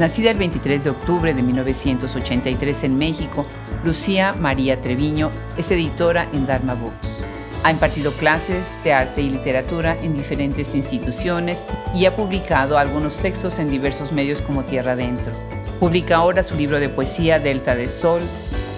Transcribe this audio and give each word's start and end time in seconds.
Nacida 0.00 0.30
el 0.30 0.38
23 0.38 0.84
de 0.84 0.88
octubre 0.88 1.34
de 1.34 1.42
1983 1.42 2.84
en 2.84 2.96
México, 2.96 3.44
Lucía 3.84 4.32
María 4.32 4.80
Treviño 4.80 5.30
es 5.58 5.70
editora 5.70 6.26
en 6.32 6.46
Dharma 6.46 6.72
Books. 6.72 7.26
Ha 7.64 7.70
impartido 7.70 8.10
clases 8.14 8.78
de 8.82 8.94
arte 8.94 9.20
y 9.20 9.28
literatura 9.28 9.94
en 10.00 10.14
diferentes 10.14 10.74
instituciones 10.74 11.66
y 11.94 12.06
ha 12.06 12.16
publicado 12.16 12.78
algunos 12.78 13.18
textos 13.18 13.58
en 13.58 13.68
diversos 13.68 14.10
medios 14.10 14.40
como 14.40 14.64
Tierra 14.64 14.92
Adentro. 14.92 15.34
Publica 15.78 16.16
ahora 16.16 16.42
su 16.42 16.56
libro 16.56 16.80
de 16.80 16.88
poesía 16.88 17.38
Delta 17.38 17.74
de 17.74 17.90
Sol 17.90 18.22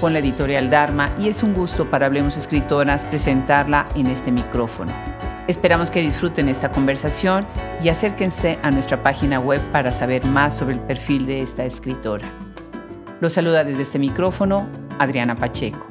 con 0.01 0.15
la 0.15 0.19
editorial 0.19 0.71
Dharma 0.71 1.15
y 1.21 1.29
es 1.29 1.45
un 1.45 1.55
gusto 1.55 1.89
para 1.89 2.07
Hablemos 2.07 2.37
Escritoras 2.37 3.05
presentarla 3.05 3.87
en 3.95 4.09
este 4.09 4.33
micrófono. 4.33 5.12
Esperamos 5.49 5.91
que 5.91 6.01
disfruten 6.01 6.49
esta 6.49 6.71
conversación 6.71 7.45
y 7.83 7.89
acérquense 7.89 8.61
a 8.63 8.71
nuestra 8.71 9.03
página 9.03 9.41
web 9.41 9.61
para 9.73 9.91
saber 9.91 10.25
más 10.25 10.57
sobre 10.57 10.75
el 10.75 10.81
perfil 10.81 11.27
de 11.27 11.43
esta 11.43 11.65
escritora. 11.65 12.31
Los 13.21 13.33
saluda 13.33 13.65
desde 13.65 13.83
este 13.83 13.99
micrófono 13.99 14.69
Adriana 15.01 15.35
Pacheco. 15.35 15.89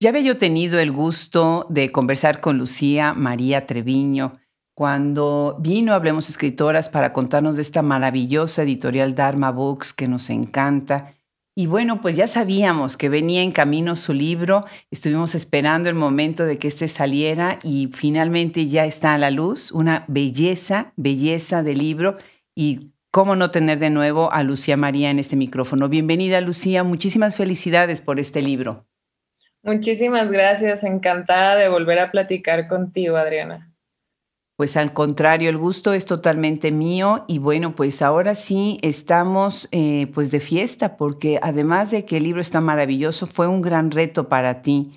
Ya 0.00 0.10
había 0.10 0.22
yo 0.22 0.38
tenido 0.38 0.78
el 0.80 0.92
gusto 0.92 1.66
de 1.68 1.92
conversar 1.92 2.40
con 2.40 2.56
Lucía 2.56 3.12
María 3.12 3.66
Treviño 3.66 4.32
cuando 4.74 5.58
vino 5.60 5.92
Hablemos 5.92 6.30
Escritoras 6.30 6.88
para 6.88 7.12
contarnos 7.12 7.56
de 7.56 7.62
esta 7.62 7.82
maravillosa 7.82 8.62
editorial 8.62 9.14
Dharma 9.14 9.50
Books 9.50 9.92
que 9.92 10.06
nos 10.06 10.30
encanta 10.30 11.15
y 11.58 11.66
bueno, 11.66 12.02
pues 12.02 12.16
ya 12.16 12.26
sabíamos 12.26 12.98
que 12.98 13.08
venía 13.08 13.40
en 13.40 13.50
camino 13.50 13.96
su 13.96 14.12
libro, 14.12 14.66
estuvimos 14.90 15.34
esperando 15.34 15.88
el 15.88 15.94
momento 15.94 16.44
de 16.44 16.58
que 16.58 16.68
este 16.68 16.86
saliera 16.86 17.58
y 17.62 17.88
finalmente 17.94 18.66
ya 18.66 18.84
está 18.84 19.14
a 19.14 19.18
la 19.18 19.30
luz, 19.30 19.72
una 19.72 20.04
belleza, 20.06 20.92
belleza 20.96 21.62
de 21.62 21.74
libro 21.74 22.18
y 22.54 22.92
cómo 23.10 23.36
no 23.36 23.50
tener 23.50 23.78
de 23.78 23.88
nuevo 23.88 24.30
a 24.34 24.42
Lucía 24.42 24.76
María 24.76 25.08
en 25.08 25.18
este 25.18 25.34
micrófono. 25.34 25.88
Bienvenida 25.88 26.42
Lucía, 26.42 26.84
muchísimas 26.84 27.38
felicidades 27.38 28.02
por 28.02 28.20
este 28.20 28.42
libro. 28.42 28.86
Muchísimas 29.62 30.30
gracias, 30.30 30.84
encantada 30.84 31.56
de 31.56 31.70
volver 31.70 32.00
a 32.00 32.10
platicar 32.10 32.68
contigo, 32.68 33.16
Adriana. 33.16 33.72
Pues 34.56 34.78
al 34.78 34.94
contrario, 34.94 35.50
el 35.50 35.58
gusto 35.58 35.92
es 35.92 36.06
totalmente 36.06 36.72
mío 36.72 37.26
y 37.28 37.38
bueno, 37.38 37.74
pues 37.74 38.00
ahora 38.00 38.34
sí 38.34 38.78
estamos 38.80 39.68
eh, 39.70 40.06
pues 40.14 40.30
de 40.30 40.40
fiesta 40.40 40.96
porque 40.96 41.38
además 41.42 41.90
de 41.90 42.06
que 42.06 42.16
el 42.16 42.22
libro 42.22 42.40
está 42.40 42.62
maravilloso, 42.62 43.26
fue 43.26 43.48
un 43.48 43.60
gran 43.60 43.90
reto 43.90 44.30
para 44.30 44.62
ti. 44.62 44.90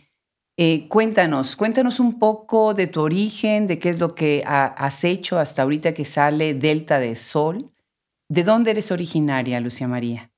Eh, 0.55 0.87
cuéntanos, 0.87 1.57
cuéntanos 1.57 1.99
un 1.99 2.19
poco 2.19 2.73
de 2.73 2.87
tu 2.87 3.01
origen, 3.01 3.67
de 3.67 3.79
qué 3.79 3.89
es 3.89 3.99
lo 3.99 4.15
que 4.15 4.43
has 4.45 5.03
hecho 5.03 5.39
hasta 5.39 5.63
ahorita 5.63 5.93
que 5.93 6.05
sale 6.05 6.53
Delta 6.53 6.99
de 6.99 7.17
Sol. 7.17 7.69
¿De 8.29 8.43
dónde 8.43 8.71
eres 8.71 8.91
originaria, 8.91 9.59
Lucia 9.59 9.89
María? 9.89 10.31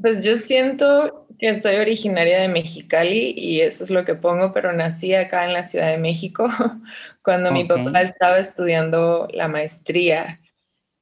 Pues 0.00 0.24
yo 0.24 0.36
siento 0.36 1.26
que 1.38 1.56
soy 1.56 1.76
originaria 1.76 2.40
de 2.40 2.48
Mexicali 2.48 3.32
y 3.36 3.60
eso 3.60 3.84
es 3.84 3.90
lo 3.90 4.04
que 4.04 4.14
pongo, 4.14 4.52
pero 4.52 4.72
nací 4.72 5.14
acá 5.14 5.44
en 5.44 5.52
la 5.52 5.64
Ciudad 5.64 5.90
de 5.90 5.98
México 5.98 6.48
cuando 7.28 7.52
mi 7.52 7.64
papá 7.64 8.00
estaba 8.00 8.38
estudiando 8.38 9.28
la 9.34 9.48
maestría. 9.48 10.40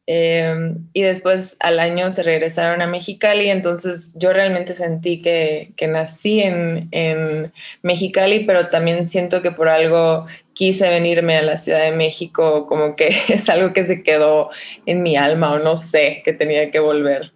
Em, 0.09 0.89
y 0.93 1.03
después 1.03 1.57
al 1.61 1.79
año 1.79 2.11
se 2.11 2.25
regresaron 2.25 2.83
a 2.83 2.89
Mexicali, 2.89 3.49
entonces 3.49 4.13
yo 4.17 4.33
realmente 4.33 4.75
sentí 4.75 5.23
que, 5.23 5.71
que 5.77 5.87
nací 5.87 6.41
en, 6.41 6.89
en, 6.91 7.53
Mexicali, 7.83 8.41
pero 8.41 8.71
también 8.71 9.07
siento 9.07 9.41
que 9.41 9.53
por 9.53 9.69
algo 9.69 10.27
quise 10.53 10.91
venirme 10.91 11.37
a 11.37 11.43
la 11.43 11.57
Ciudad 11.57 11.85
de 11.85 11.93
México, 11.93 12.67
como 12.67 12.97
que 12.97 13.07
es 13.29 13.49
algo 13.49 13.73
que 13.73 13.85
se 13.85 14.03
quedó 14.03 14.51
en 14.85 15.05
mi 15.05 15.15
alma 15.15 15.53
o 15.53 15.61
no 15.61 15.77
sé, 15.77 16.23
que 16.25 16.33
tenía 16.33 16.73
que 16.73 16.81
volver. 16.81 17.33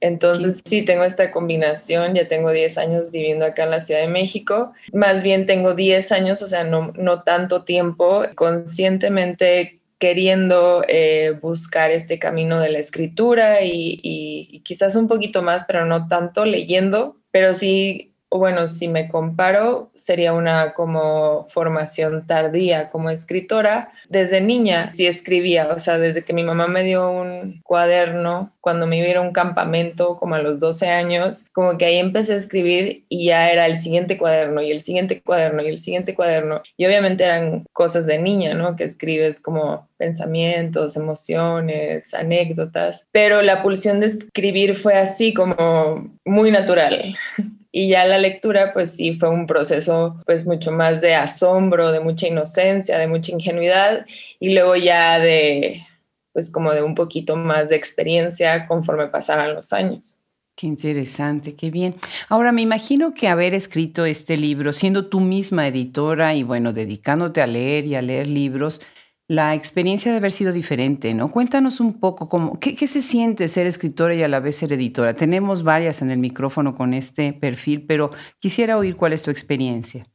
Entonces 0.00 0.62
sí, 0.64 0.82
tengo 0.82 1.04
esta 1.04 1.30
combinación, 1.30 2.14
ya 2.14 2.28
tengo 2.28 2.50
10 2.50 2.78
años 2.78 3.10
viviendo 3.10 3.44
acá 3.44 3.64
en 3.64 3.70
la 3.70 3.80
Ciudad 3.80 4.00
de 4.00 4.08
México, 4.08 4.72
más 4.92 5.22
bien 5.22 5.46
tengo 5.46 5.74
10 5.74 6.12
años, 6.12 6.42
o 6.42 6.46
sea, 6.46 6.64
no, 6.64 6.92
no 6.96 7.22
tanto 7.22 7.64
tiempo, 7.64 8.22
conscientemente 8.34 9.80
queriendo 9.98 10.84
eh, 10.86 11.36
buscar 11.42 11.90
este 11.90 12.20
camino 12.20 12.60
de 12.60 12.70
la 12.70 12.78
escritura 12.78 13.62
y, 13.62 13.98
y 14.02 14.60
quizás 14.60 14.94
un 14.94 15.08
poquito 15.08 15.42
más, 15.42 15.64
pero 15.64 15.84
no 15.86 16.06
tanto 16.06 16.44
leyendo, 16.44 17.16
pero 17.32 17.54
sí 17.54 18.12
bueno, 18.30 18.68
si 18.68 18.88
me 18.88 19.08
comparo, 19.08 19.90
sería 19.94 20.34
una 20.34 20.74
como 20.74 21.46
formación 21.50 22.26
tardía 22.26 22.90
como 22.90 23.10
escritora. 23.10 23.92
Desde 24.08 24.40
niña 24.40 24.92
sí 24.92 25.06
escribía, 25.06 25.68
o 25.68 25.78
sea, 25.78 25.98
desde 25.98 26.24
que 26.24 26.32
mi 26.32 26.42
mamá 26.42 26.66
me 26.66 26.82
dio 26.82 27.10
un 27.10 27.60
cuaderno 27.62 28.52
cuando 28.60 28.86
me 28.86 28.98
iba 28.98 29.18
a 29.18 29.22
un 29.22 29.32
campamento 29.32 30.18
como 30.18 30.34
a 30.34 30.42
los 30.42 30.58
12 30.58 30.88
años, 30.88 31.46
como 31.52 31.78
que 31.78 31.86
ahí 31.86 31.96
empecé 31.96 32.34
a 32.34 32.36
escribir 32.36 33.04
y 33.08 33.26
ya 33.26 33.50
era 33.50 33.64
el 33.64 33.78
siguiente 33.78 34.18
cuaderno 34.18 34.60
y 34.60 34.70
el 34.70 34.82
siguiente 34.82 35.22
cuaderno 35.22 35.62
y 35.62 35.68
el 35.68 35.80
siguiente 35.80 36.14
cuaderno. 36.14 36.62
Y 36.76 36.84
obviamente 36.84 37.24
eran 37.24 37.64
cosas 37.72 38.06
de 38.06 38.18
niña, 38.18 38.52
¿no? 38.52 38.76
Que 38.76 38.84
escribes 38.84 39.40
como 39.40 39.88
pensamientos, 39.96 40.96
emociones, 40.96 42.12
anécdotas, 42.12 43.06
pero 43.10 43.40
la 43.42 43.62
pulsión 43.62 44.00
de 44.00 44.08
escribir 44.08 44.76
fue 44.76 44.94
así 44.94 45.32
como 45.32 46.10
muy 46.24 46.50
natural. 46.50 47.16
Y 47.78 47.90
ya 47.90 48.04
la 48.06 48.18
lectura, 48.18 48.72
pues 48.72 48.90
sí, 48.90 49.14
fue 49.14 49.28
un 49.28 49.46
proceso 49.46 50.20
pues 50.26 50.48
mucho 50.48 50.72
más 50.72 51.00
de 51.00 51.14
asombro, 51.14 51.92
de 51.92 52.00
mucha 52.00 52.26
inocencia, 52.26 52.98
de 52.98 53.06
mucha 53.06 53.30
ingenuidad 53.30 54.04
y 54.40 54.52
luego 54.52 54.74
ya 54.74 55.20
de 55.20 55.86
pues 56.32 56.50
como 56.50 56.72
de 56.72 56.82
un 56.82 56.96
poquito 56.96 57.36
más 57.36 57.68
de 57.68 57.76
experiencia 57.76 58.66
conforme 58.66 59.06
pasaban 59.06 59.54
los 59.54 59.72
años. 59.72 60.18
Qué 60.56 60.66
interesante, 60.66 61.54
qué 61.54 61.70
bien. 61.70 61.94
Ahora 62.28 62.50
me 62.50 62.62
imagino 62.62 63.14
que 63.14 63.28
haber 63.28 63.54
escrito 63.54 64.06
este 64.06 64.36
libro, 64.36 64.72
siendo 64.72 65.06
tú 65.06 65.20
misma 65.20 65.68
editora 65.68 66.34
y 66.34 66.42
bueno, 66.42 66.72
dedicándote 66.72 67.42
a 67.42 67.46
leer 67.46 67.86
y 67.86 67.94
a 67.94 68.02
leer 68.02 68.26
libros, 68.26 68.82
la 69.28 69.54
experiencia 69.54 70.10
de 70.10 70.16
haber 70.16 70.32
sido 70.32 70.52
diferente, 70.52 71.12
¿no? 71.12 71.30
Cuéntanos 71.30 71.80
un 71.80 72.00
poco 72.00 72.30
cómo, 72.30 72.58
qué, 72.58 72.74
se 72.86 73.02
siente 73.02 73.46
ser 73.46 73.66
escritora 73.66 74.14
y 74.14 74.22
a 74.22 74.28
la 74.28 74.40
vez 74.40 74.56
ser 74.56 74.72
editora. 74.72 75.14
Tenemos 75.14 75.62
varias 75.62 76.00
en 76.00 76.10
el 76.10 76.18
micrófono 76.18 76.74
con 76.74 76.94
este 76.94 77.34
perfil, 77.34 77.84
pero 77.86 78.10
quisiera 78.38 78.78
oír 78.78 78.96
cuál 78.96 79.12
es 79.12 79.22
tu 79.22 79.30
experiencia. 79.30 80.06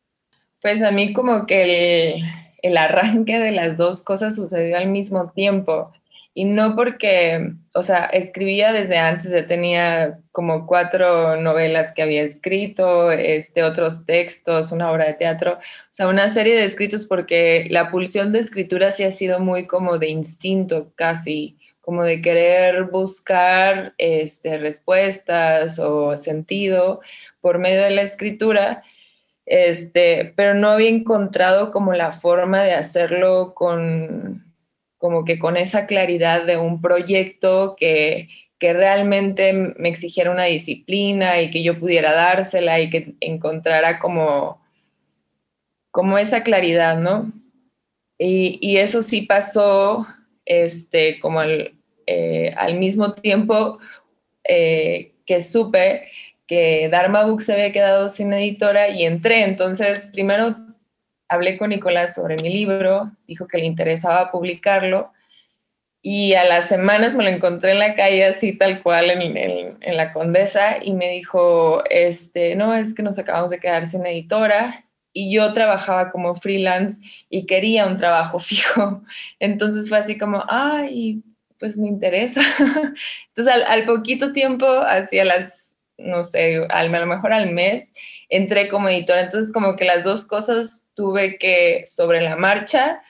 Pues 0.64 0.82
a 0.82 0.90
mí 0.90 1.14
como 1.14 1.46
que 1.46 2.16
el, 2.16 2.24
el 2.64 2.78
arranque 2.78 3.38
de 3.38 3.52
las 3.52 3.78
dos 3.78 4.04
cosas 4.04 4.36
sucedió 4.36 4.78
al 4.78 4.88
mismo 4.88 5.32
tiempo 5.32 5.92
y 6.36 6.46
no 6.46 6.76
porque, 6.76 7.54
o 7.76 7.84
sea, 7.84 8.06
escribía 8.06 8.74
desde 8.74 8.98
antes, 8.98 9.32
ya 9.32 9.46
tenía 9.46 10.20
como 10.32 10.66
cuatro 10.66 11.38
novelas 11.38 11.94
que 11.94 12.02
había 12.02 12.24
escrito, 12.24 13.12
este, 13.12 13.62
otros 13.64 14.06
textos, 14.06 14.72
una 14.72 14.92
obra 14.92 15.06
de 15.06 15.14
teatro, 15.14 15.54
o 15.54 15.60
sea, 15.92 16.08
una 16.08 16.30
serie 16.30 16.56
de 16.56 16.66
escritos 16.66 17.06
porque 17.06 17.68
la 17.70 17.92
pulsión 17.92 18.34
de 18.34 18.40
escritura 18.40 18.92
sí 18.92 19.04
ha 19.04 19.12
sido 19.12 19.40
muy 19.40 19.68
como 19.68 20.00
de 20.00 20.10
instinto 20.10 20.92
casi, 20.96 21.56
como 21.82 22.04
de 22.04 22.22
querer 22.22 22.86
buscar 22.86 23.94
este, 24.00 24.58
respuestas 24.58 25.78
o 25.78 26.18
sentido 26.18 27.02
por 27.42 27.60
medio 27.60 27.84
de 27.84 27.92
la 27.92 28.02
escritura, 28.02 28.84
este, 29.46 30.34
pero 30.36 30.56
no 30.56 30.70
había 30.70 30.90
encontrado 30.90 31.72
como 31.72 31.94
la 31.94 32.14
forma 32.14 32.64
de 32.64 32.74
hacerlo 32.74 33.54
con 33.54 34.53
como 35.04 35.26
que 35.26 35.38
con 35.38 35.58
esa 35.58 35.86
claridad 35.86 36.46
de 36.46 36.56
un 36.56 36.80
proyecto 36.80 37.76
que, 37.78 38.30
que 38.58 38.72
realmente 38.72 39.52
me 39.52 39.90
exigiera 39.90 40.32
una 40.32 40.46
disciplina 40.46 41.42
y 41.42 41.50
que 41.52 41.62
yo 41.62 41.78
pudiera 41.78 42.14
dársela 42.14 42.80
y 42.80 42.90
que 42.90 43.14
encontrara 43.20 44.00
como, 44.00 44.62
como 45.92 46.18
esa 46.18 46.42
claridad, 46.44 47.02
¿no? 47.02 47.34
Y, 48.18 48.58
y 48.62 48.78
eso 48.78 49.02
sí 49.02 49.24
pasó 49.24 50.08
este, 50.46 51.20
como 51.20 51.42
al, 51.42 51.74
eh, 52.08 52.54
al 52.56 52.76
mismo 52.76 53.12
tiempo 53.14 53.80
eh, 54.46 55.16
que 55.26 55.44
supe 55.44 56.08
que 56.48 56.88
Dharma 56.90 57.26
Book 57.26 57.42
se 57.42 57.52
había 57.52 57.74
quedado 57.74 58.08
sin 58.08 58.32
editora 58.32 58.88
y 58.88 59.04
entré. 59.04 59.44
Entonces, 59.44 60.10
primero 60.14 60.56
hablé 61.28 61.58
con 61.58 61.70
Nicolás 61.70 62.16
sobre 62.16 62.36
mi 62.38 62.50
libro, 62.50 63.12
dijo 63.28 63.48
que 63.48 63.58
le 63.58 63.66
interesaba 63.66 64.32
publicarlo 64.32 65.12
y 66.06 66.34
a 66.34 66.44
las 66.44 66.68
semanas 66.68 67.16
me 67.16 67.24
lo 67.24 67.30
encontré 67.30 67.72
en 67.72 67.80
la 67.80 67.96
calle 67.96 68.26
así 68.26 68.52
tal 68.52 68.84
cual 68.84 69.10
en, 69.10 69.96
la 69.96 70.12
Condesa 70.12 70.84
y 70.84 70.92
me 70.94 71.10
dijo, 71.10 71.82
este, 71.90 72.58
no, 72.58 72.76
es 72.76 72.94
que 72.94 73.04
nos 73.04 73.18
acabamos 73.18 73.52
de 73.52 73.60
quedar 73.60 73.88
sin 73.88 74.06
editora 74.06 74.84
y 75.14 75.34
yo 75.34 75.54
trabajaba 75.54 76.12
como 76.12 76.36
freelance 76.36 77.00
y 77.30 77.46
quería 77.46 77.88
un 77.88 77.96
trabajo 77.96 78.38
fijo. 78.40 79.02
Entonces 79.40 79.88
fue 79.88 79.98
así 79.98 80.18
como, 80.18 80.44
ay, 80.50 81.24
pues 81.58 81.78
me 81.78 81.88
interesa. 81.88 82.42
Entonces 83.30 83.54
al, 83.54 83.64
al 83.64 83.86
poquito 83.86 84.34
tiempo, 84.34 84.68
hacia 84.68 85.24
las, 85.24 85.74
no 85.98 86.26
sé, 86.26 86.66
al, 86.70 86.94
a 86.94 87.00
lo 87.00 87.06
mejor 87.06 87.32
al 87.32 87.52
mes, 87.52 87.94
entré 88.34 88.68
como 88.68 88.90
editora. 88.90 89.22
Entonces 89.22 89.54
como 89.54 89.76
que 89.76 89.86
las 89.86 90.04
dos 90.04 90.26
cosas 90.26 90.86
tuve 90.96 91.38
que 91.38 91.84
sobre 91.86 92.22
la 92.22 92.36
marcha 92.36 93.04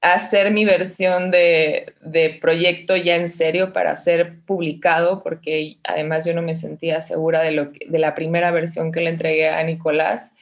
hacer 0.00 0.50
mi 0.50 0.64
versión 0.64 1.30
de, 1.30 1.94
de, 2.00 2.38
proyecto 2.40 2.96
ya 2.96 3.16
en 3.16 3.30
serio 3.30 3.72
para 3.72 3.94
ser 3.96 4.40
publicado, 4.46 5.22
porque 5.22 5.76
además 5.84 6.24
yo 6.24 6.34
no 6.34 6.42
me 6.42 6.56
sentía 6.56 7.02
segura 7.02 7.42
de, 7.42 7.52
lo 7.52 7.70
de 7.86 7.98
la 7.98 8.14
primera 8.14 8.50
versión 8.50 8.92
que 8.92 9.02
le 9.02 9.10
entregué 9.10 9.48
a 9.50 9.62
Nicolás. 9.62 10.32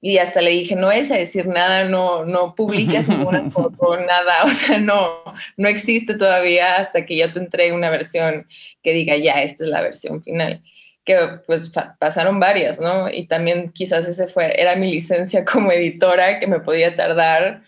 Y 0.00 0.18
hasta 0.18 0.42
le 0.42 0.50
dije, 0.50 0.76
no 0.76 0.92
es 0.92 1.10
a 1.10 1.16
decir 1.16 1.46
nada, 1.46 1.84
no, 1.84 2.24
no 2.24 2.54
publiques 2.54 3.08
ninguna 3.08 3.50
foto, 3.50 3.96
nada, 3.96 4.44
o 4.44 4.50
sea, 4.50 4.78
no, 4.78 5.22
no 5.56 5.68
existe 5.68 6.14
todavía 6.14 6.76
hasta 6.76 7.06
que 7.06 7.16
yo 7.16 7.32
te 7.32 7.38
entregue 7.40 7.72
una 7.72 7.90
versión 7.90 8.46
que 8.82 8.92
diga, 8.92 9.16
ya, 9.16 9.42
esta 9.42 9.64
es 9.64 9.70
la 9.70 9.80
versión 9.80 10.22
final 10.22 10.62
que 11.08 11.16
pues 11.46 11.72
pasaron 11.98 12.38
varias, 12.38 12.78
¿no? 12.78 13.08
Y 13.08 13.26
también 13.26 13.70
quizás 13.70 14.06
ese 14.06 14.28
fue, 14.28 14.52
era 14.60 14.76
mi 14.76 14.92
licencia 14.92 15.42
como 15.42 15.72
editora 15.72 16.38
que 16.38 16.46
me 16.46 16.60
podía 16.60 16.94
tardar 16.96 17.62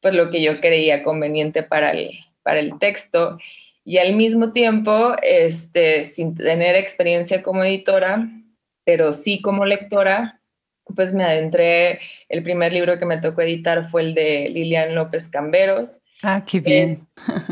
pues 0.00 0.14
lo 0.14 0.30
que 0.30 0.40
yo 0.40 0.62
creía 0.62 1.02
conveniente 1.02 1.62
para 1.62 1.90
el, 1.90 2.12
para 2.42 2.58
el 2.58 2.78
texto. 2.78 3.38
Y 3.84 3.98
al 3.98 4.14
mismo 4.14 4.52
tiempo, 4.52 5.14
este, 5.22 6.06
sin 6.06 6.34
tener 6.34 6.74
experiencia 6.74 7.42
como 7.42 7.64
editora, 7.64 8.26
pero 8.84 9.12
sí 9.12 9.42
como 9.42 9.66
lectora, 9.66 10.40
pues 10.94 11.12
me 11.12 11.24
adentré, 11.24 12.00
el 12.30 12.42
primer 12.42 12.72
libro 12.72 12.98
que 12.98 13.04
me 13.04 13.18
tocó 13.18 13.42
editar 13.42 13.90
fue 13.90 14.02
el 14.02 14.14
de 14.14 14.48
Lilian 14.48 14.94
López 14.94 15.28
Camberos. 15.28 15.98
Ah, 16.22 16.42
qué 16.46 16.60
bien. 16.60 17.06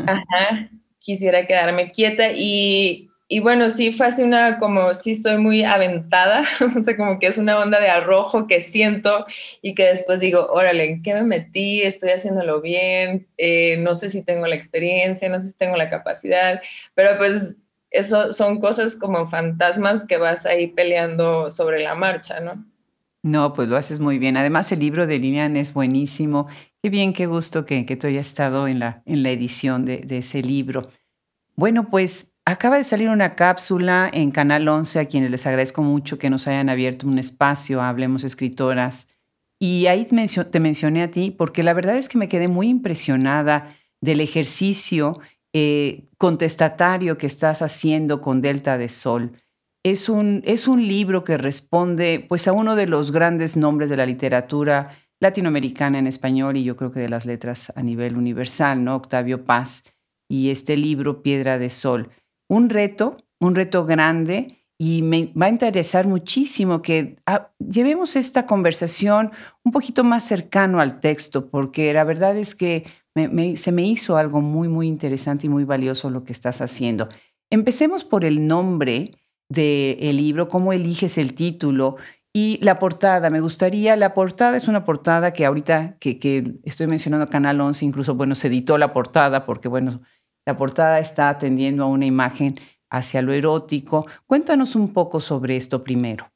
ajá, 0.07 0.71
quisiera 0.97 1.45
quedarme 1.45 1.91
quieta 1.91 2.31
y 2.31 3.11
y 3.27 3.39
bueno, 3.39 3.71
sí 3.71 3.91
fue 3.91 4.07
así 4.07 4.21
una, 4.21 4.59
como 4.59 4.93
sí 4.93 5.15
soy 5.15 5.37
muy 5.37 5.63
aventada, 5.63 6.43
o 6.77 6.83
sea, 6.83 6.95
como 6.95 7.17
que 7.17 7.27
es 7.27 7.37
una 7.37 7.59
onda 7.59 7.79
de 7.79 7.89
arrojo 7.89 8.45
que 8.45 8.61
siento 8.61 9.25
y 9.61 9.73
que 9.73 9.85
después 9.85 10.19
digo, 10.19 10.47
órale, 10.51 10.85
¿en 10.85 11.01
qué 11.01 11.15
me 11.15 11.23
metí? 11.23 11.81
Estoy 11.81 12.11
haciéndolo 12.11 12.61
bien, 12.61 13.27
eh, 13.37 13.77
no 13.77 13.95
sé 13.95 14.11
si 14.11 14.21
tengo 14.21 14.45
la 14.45 14.55
experiencia, 14.55 15.27
no 15.27 15.41
sé 15.41 15.49
si 15.49 15.57
tengo 15.57 15.75
la 15.75 15.89
capacidad, 15.89 16.61
pero 16.93 17.17
pues 17.17 17.55
eso 17.89 18.31
son 18.31 18.59
cosas 18.59 18.95
como 18.95 19.27
fantasmas 19.29 20.05
que 20.05 20.17
vas 20.17 20.45
ahí 20.45 20.67
peleando 20.67 21.49
sobre 21.51 21.81
la 21.81 21.95
marcha, 21.95 22.39
¿no? 22.39 22.63
No, 23.23 23.53
pues 23.53 23.67
lo 23.67 23.75
haces 23.75 23.99
muy 23.99 24.19
bien. 24.19 24.37
Además, 24.37 24.71
el 24.71 24.79
libro 24.81 25.07
de 25.07 25.17
Lilian 25.17 25.55
es 25.55 25.73
buenísimo. 25.73 26.47
Qué 26.83 26.91
bien, 26.91 27.11
qué 27.11 27.25
gusto 27.25 27.65
que, 27.65 27.87
que 27.87 27.95
tú 27.95 28.05
hayas 28.05 28.27
estado 28.27 28.67
en 28.67 28.77
la, 28.77 29.01
en 29.07 29.23
la 29.23 29.31
edición 29.31 29.83
de, 29.83 29.97
de 29.97 30.19
ese 30.19 30.43
libro. 30.43 30.83
Bueno, 31.55 31.89
pues 31.89 32.34
Acaba 32.47 32.77
de 32.77 32.83
salir 32.83 33.09
una 33.09 33.33
cápsula 33.33 34.07
en 34.13 34.29
Canal 34.29 34.67
11 34.67 34.99
a 34.99 35.05
quienes 35.05 35.31
les 35.31 35.47
agradezco 35.47 35.81
mucho 35.81 36.19
que 36.19 36.29
nos 36.29 36.47
hayan 36.47 36.69
abierto 36.69 37.07
un 37.07 37.17
espacio, 37.17 37.81
Hablemos 37.81 38.23
Escritoras. 38.23 39.07
Y 39.59 39.87
ahí 39.87 40.05
te 40.05 40.59
mencioné 40.59 41.01
a 41.01 41.09
ti 41.09 41.31
porque 41.31 41.63
la 41.63 41.73
verdad 41.73 41.97
es 41.97 42.07
que 42.07 42.19
me 42.19 42.29
quedé 42.29 42.47
muy 42.47 42.67
impresionada 42.67 43.69
del 43.99 44.21
ejercicio 44.21 45.19
eh, 45.53 46.03
contestatario 46.19 47.17
que 47.17 47.25
estás 47.25 47.63
haciendo 47.63 48.21
con 48.21 48.41
Delta 48.41 48.77
de 48.77 48.89
Sol. 48.89 49.31
Es 49.83 50.07
un, 50.07 50.43
es 50.45 50.67
un 50.67 50.87
libro 50.87 51.23
que 51.23 51.37
responde 51.37 52.23
pues, 52.29 52.47
a 52.47 52.53
uno 52.53 52.75
de 52.75 52.85
los 52.85 53.11
grandes 53.11 53.57
nombres 53.57 53.89
de 53.89 53.97
la 53.97 54.05
literatura 54.05 54.91
latinoamericana 55.19 55.97
en 55.97 56.05
español 56.05 56.57
y 56.57 56.63
yo 56.63 56.75
creo 56.75 56.91
que 56.91 56.99
de 56.99 57.09
las 57.09 57.25
letras 57.25 57.73
a 57.75 57.81
nivel 57.81 58.15
universal, 58.17 58.83
¿no? 58.83 58.95
Octavio 58.95 59.45
Paz 59.45 59.85
y 60.29 60.51
este 60.51 60.77
libro 60.77 61.23
Piedra 61.23 61.57
de 61.57 61.71
Sol 61.71 62.11
un 62.47 62.69
reto, 62.69 63.17
un 63.39 63.55
reto 63.55 63.85
grande 63.85 64.65
y 64.77 65.01
me 65.01 65.31
va 65.39 65.45
a 65.45 65.49
interesar 65.49 66.07
muchísimo 66.07 66.81
que 66.81 67.15
ah, 67.25 67.51
llevemos 67.59 68.15
esta 68.15 68.45
conversación 68.45 69.31
un 69.63 69.71
poquito 69.71 70.03
más 70.03 70.23
cercano 70.23 70.81
al 70.81 70.99
texto, 70.99 71.49
porque 71.49 71.93
la 71.93 72.03
verdad 72.03 72.35
es 72.37 72.55
que 72.55 72.83
se 73.55 73.71
me 73.71 73.83
hizo 73.83 74.17
algo 74.17 74.41
muy, 74.41 74.67
muy 74.67 74.87
interesante 74.87 75.47
y 75.47 75.49
muy 75.49 75.63
valioso 75.63 76.09
lo 76.09 76.25
que 76.25 76.33
estás 76.33 76.61
haciendo. 76.61 77.07
Empecemos 77.49 78.03
por 78.03 78.25
el 78.25 78.45
nombre 78.47 79.11
del 79.47 80.17
libro, 80.17 80.49
cómo 80.49 80.73
eliges 80.73 81.17
el 81.17 81.33
título 81.33 81.95
y 82.33 82.59
la 82.61 82.79
portada. 82.79 83.29
Me 83.29 83.39
gustaría, 83.39 83.95
la 83.95 84.13
portada 84.13 84.57
es 84.57 84.67
una 84.67 84.83
portada 84.83 85.31
que 85.31 85.45
ahorita 85.45 85.97
que, 85.99 86.19
que 86.19 86.55
estoy 86.63 86.87
mencionando 86.87 87.29
Canal 87.29 87.61
11, 87.61 87.85
incluso, 87.85 88.15
bueno, 88.15 88.35
se 88.35 88.47
editó 88.47 88.77
la 88.77 88.91
portada 88.91 89.45
porque, 89.45 89.69
bueno, 89.69 90.01
la 90.45 90.55
portada 90.55 90.99
está 90.99 91.29
atendiendo 91.29 91.83
a 91.83 91.87
una 91.87 92.05
imagen 92.05 92.55
hacia 92.89 93.21
lo 93.21 93.33
erótico. 93.33 94.07
Cuéntanos 94.25 94.75
un 94.75 94.93
poco 94.93 95.19
sobre 95.19 95.55
esto 95.55 95.83
primero. 95.83 96.29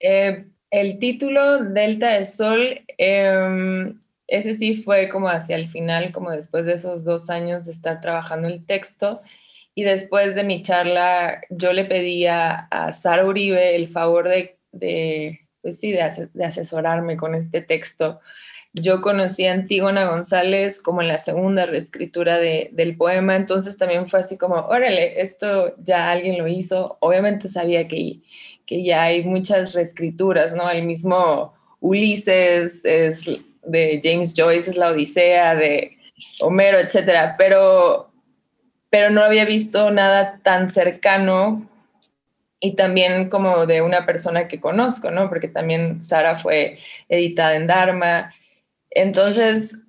Eh, 0.00 0.46
el 0.70 0.98
título 0.98 1.64
Delta 1.64 2.12
de 2.12 2.24
Sol, 2.24 2.80
em, 2.96 4.00
ese 4.26 4.54
sí 4.54 4.82
fue 4.82 5.08
como 5.08 5.28
hacia 5.28 5.56
el 5.56 5.68
final, 5.68 6.12
como 6.12 6.30
después 6.30 6.64
de 6.64 6.74
esos 6.74 7.04
dos 7.04 7.28
años 7.28 7.66
de 7.66 7.72
estar 7.72 8.00
trabajando 8.00 8.48
el 8.48 8.64
texto. 8.64 9.20
Y 9.74 9.82
después 9.82 10.34
de 10.34 10.44
mi 10.44 10.62
charla, 10.62 11.42
yo 11.50 11.72
le 11.72 11.84
pedía 11.84 12.68
a 12.70 12.92
Sara 12.92 13.26
Uribe 13.26 13.76
el 13.76 13.88
favor 13.88 14.28
de, 14.28 15.40
pues 15.60 15.78
sí, 15.78 15.92
de 15.92 16.44
asesorarme 16.44 17.16
con 17.16 17.34
este 17.34 17.60
texto 17.60 18.20
yo 18.72 19.00
conocí 19.00 19.46
a 19.46 19.52
Antígona 19.52 20.08
González 20.08 20.80
como 20.80 21.02
en 21.02 21.08
la 21.08 21.18
segunda 21.18 21.66
reescritura 21.66 22.38
del 22.38 22.96
poema, 22.96 23.34
entonces 23.34 23.76
también 23.76 24.08
fue 24.08 24.20
así 24.20 24.36
como, 24.38 24.54
órale, 24.54 25.20
esto 25.20 25.74
ya 25.78 26.10
alguien 26.10 26.38
lo 26.38 26.46
hizo. 26.46 26.96
Obviamente 27.00 27.48
sabía 27.48 27.88
que, 27.88 28.20
que 28.66 28.84
ya 28.84 29.02
hay 29.04 29.24
muchas 29.24 29.74
reescrituras, 29.74 30.54
¿no? 30.54 30.70
El 30.70 30.84
mismo 30.84 31.54
Ulises 31.80 32.84
es 32.84 33.26
de 33.64 34.00
James 34.02 34.34
Joyce, 34.36 34.70
es 34.70 34.76
la 34.76 34.90
Odisea 34.90 35.54
de 35.56 35.96
Homero, 36.40 36.78
etcétera, 36.78 37.34
pero, 37.36 38.10
pero 38.88 39.10
no 39.10 39.22
había 39.22 39.44
visto 39.44 39.90
nada 39.90 40.40
tan 40.44 40.68
cercano 40.68 41.68
y 42.60 42.76
también 42.76 43.30
como 43.30 43.66
de 43.66 43.82
una 43.82 44.06
persona 44.06 44.46
que 44.46 44.60
conozco, 44.60 45.10
¿no? 45.10 45.28
Porque 45.28 45.48
también 45.48 46.02
Sara 46.02 46.36
fue 46.36 46.78
editada 47.08 47.56
en 47.56 47.66
Dharma 47.66 48.32
entonces, 48.90 49.80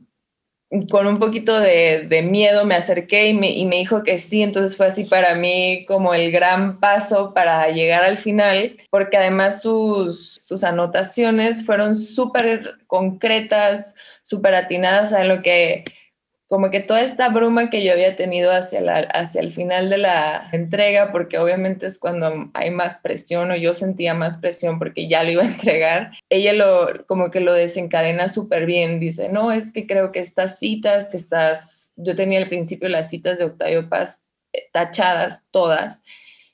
con 0.89 1.05
un 1.05 1.19
poquito 1.19 1.59
de, 1.59 2.21
miedo 2.23 2.65
me 2.65 2.75
acerqué 2.75 3.27
y 3.27 3.33
me, 3.33 3.77
dijo 3.77 4.03
que 4.03 4.19
sí, 4.19 4.41
entonces 4.41 4.77
fue 4.77 4.87
así 4.87 5.03
para 5.03 5.35
mí 5.35 5.85
como 5.87 6.13
el 6.13 6.31
gran 6.31 6.79
paso 6.79 7.33
para 7.33 7.67
llegar 7.69 8.03
al 8.03 8.17
final, 8.17 8.77
porque 8.89 9.17
además 9.17 9.61
sus, 9.61 10.31
sus 10.33 10.63
anotaciones 10.63 11.65
fueron 11.65 11.97
súper 11.97 12.77
concretas, 12.87 13.95
súper 14.23 14.55
atinadas 14.55 15.13
a 15.13 15.25
lo 15.25 15.41
que 15.41 15.83
como 16.51 16.69
que 16.69 16.81
toda 16.81 16.99
esta 16.99 17.29
bruma 17.29 17.69
que 17.69 17.81
yo 17.81 17.93
había 17.93 18.17
tenido 18.17 18.51
hacia, 18.51 18.81
la, 18.81 18.97
hacia 19.13 19.39
el 19.39 19.53
final 19.53 19.89
de 19.89 19.99
la 19.99 20.49
entrega, 20.51 21.13
porque 21.13 21.37
obviamente 21.37 21.85
es 21.85 21.97
cuando 21.97 22.51
hay 22.53 22.69
más 22.71 22.97
presión 22.97 23.51
o 23.51 23.55
yo 23.55 23.73
sentía 23.73 24.13
más 24.13 24.37
presión 24.37 24.77
porque 24.77 25.07
ya 25.07 25.23
lo 25.23 25.31
iba 25.31 25.43
a 25.43 25.47
entregar, 25.47 26.11
ella 26.29 26.51
lo 26.51 27.05
como 27.07 27.31
que 27.31 27.39
lo 27.39 27.53
desencadena 27.53 28.27
súper 28.27 28.65
bien, 28.65 28.99
dice, 28.99 29.29
no, 29.29 29.53
es 29.53 29.71
que 29.71 29.87
creo 29.87 30.11
que 30.11 30.19
estas 30.19 30.59
citas 30.59 31.07
que 31.07 31.15
estás, 31.15 31.93
yo 31.95 32.17
tenía 32.17 32.39
al 32.39 32.49
principio 32.49 32.89
las 32.89 33.09
citas 33.09 33.39
de 33.39 33.45
Octavio 33.45 33.87
Paz 33.87 34.21
eh, 34.51 34.67
tachadas 34.73 35.45
todas, 35.51 36.01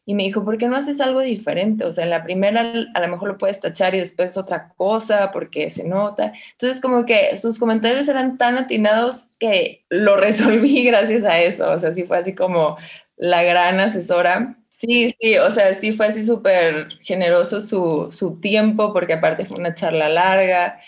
y 0.08 0.16
me 0.16 0.24
dijo, 0.24 0.46
¿por 0.46 0.58
qué 0.58 0.68
no 0.70 0.78
haces 0.78 1.02
algo 1.02 1.20
diferente? 1.20 1.84
O 1.84 1.92
sea, 1.92 2.06
en 2.06 2.12
la 2.12 2.24
primera 2.24 2.72
a 2.94 3.00
lo 3.02 3.08
mejor 3.10 3.28
lo 3.28 3.38
puedes 3.38 3.60
tachar 3.60 3.94
y 3.94 4.00
después 4.00 4.38
otra 4.38 4.70
cosa 4.78 5.32
porque 5.34 5.70
se 5.70 5.84
nota. 5.84 6.32
Entonces, 6.54 6.80
como 6.80 7.06
que 7.06 7.38
sus 7.38 7.60
comentarios 7.60 8.08
eran 8.08 8.38
tan 8.38 8.58
atinados 8.58 9.28
que 9.38 9.84
lo 9.90 10.16
resolví 10.18 10.86
gracias 10.86 11.26
a 11.26 11.42
eso. 11.42 11.70
O 11.70 11.78
sea, 11.78 11.92
sí 11.92 12.04
fue 12.04 12.20
así 12.20 12.34
como 12.34 12.78
la 13.18 13.44
gran 13.44 13.82
asesora. 13.82 14.58
Sí, 14.70 15.14
sí, 15.20 15.38
o 15.40 15.52
sea, 15.52 15.74
sí 15.74 15.92
fue 15.92 16.08
así 16.08 16.24
súper 16.24 16.88
generoso 17.02 17.60
su, 17.60 18.08
su 18.14 18.40
tiempo 18.40 18.94
porque 18.94 19.16
aparte 19.16 19.44
fue 19.44 19.58
una 19.60 19.74
charla 19.74 20.08
larga 20.08 20.80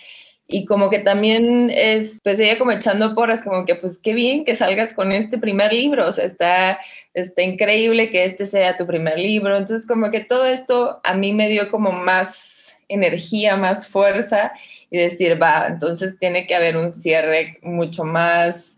y 0.51 0.65
como 0.65 0.89
que 0.89 0.97
también 0.97 1.69
es, 1.69 2.19
pues 2.23 2.39
ella 2.39 2.57
como 2.57 2.71
echando 2.71 3.13
porras, 3.13 3.43
como 3.43 3.65
que 3.65 3.75
pues 3.75 3.99
qué 4.01 4.15
bien 4.15 4.43
que 4.43 4.55
salgas 4.55 4.95
con 4.95 5.11
este 5.11 5.37
primer 5.37 5.71
libro, 5.71 6.07
o 6.07 6.11
sea, 6.11 6.25
está, 6.25 6.79
está 7.13 7.43
increíble 7.43 8.09
que 8.09 8.25
este 8.25 8.47
sea 8.47 8.75
tu 8.75 8.87
primer 8.87 9.19
libro, 9.19 9.55
entonces 9.55 9.87
como 9.87 10.09
que 10.09 10.21
todo 10.21 10.47
esto 10.47 11.01
a 11.03 11.13
mí 11.13 11.33
me 11.33 11.49
dio 11.49 11.69
como 11.69 11.91
más 11.91 12.75
energía, 12.87 13.57
más 13.57 13.87
fuerza 13.87 14.51
y 14.89 14.97
decir, 14.97 15.39
va, 15.39 15.67
entonces 15.67 16.17
tiene 16.17 16.47
que 16.47 16.55
haber 16.55 16.77
un 16.77 16.93
cierre 16.93 17.59
mucho 17.61 18.03
más 18.03 18.75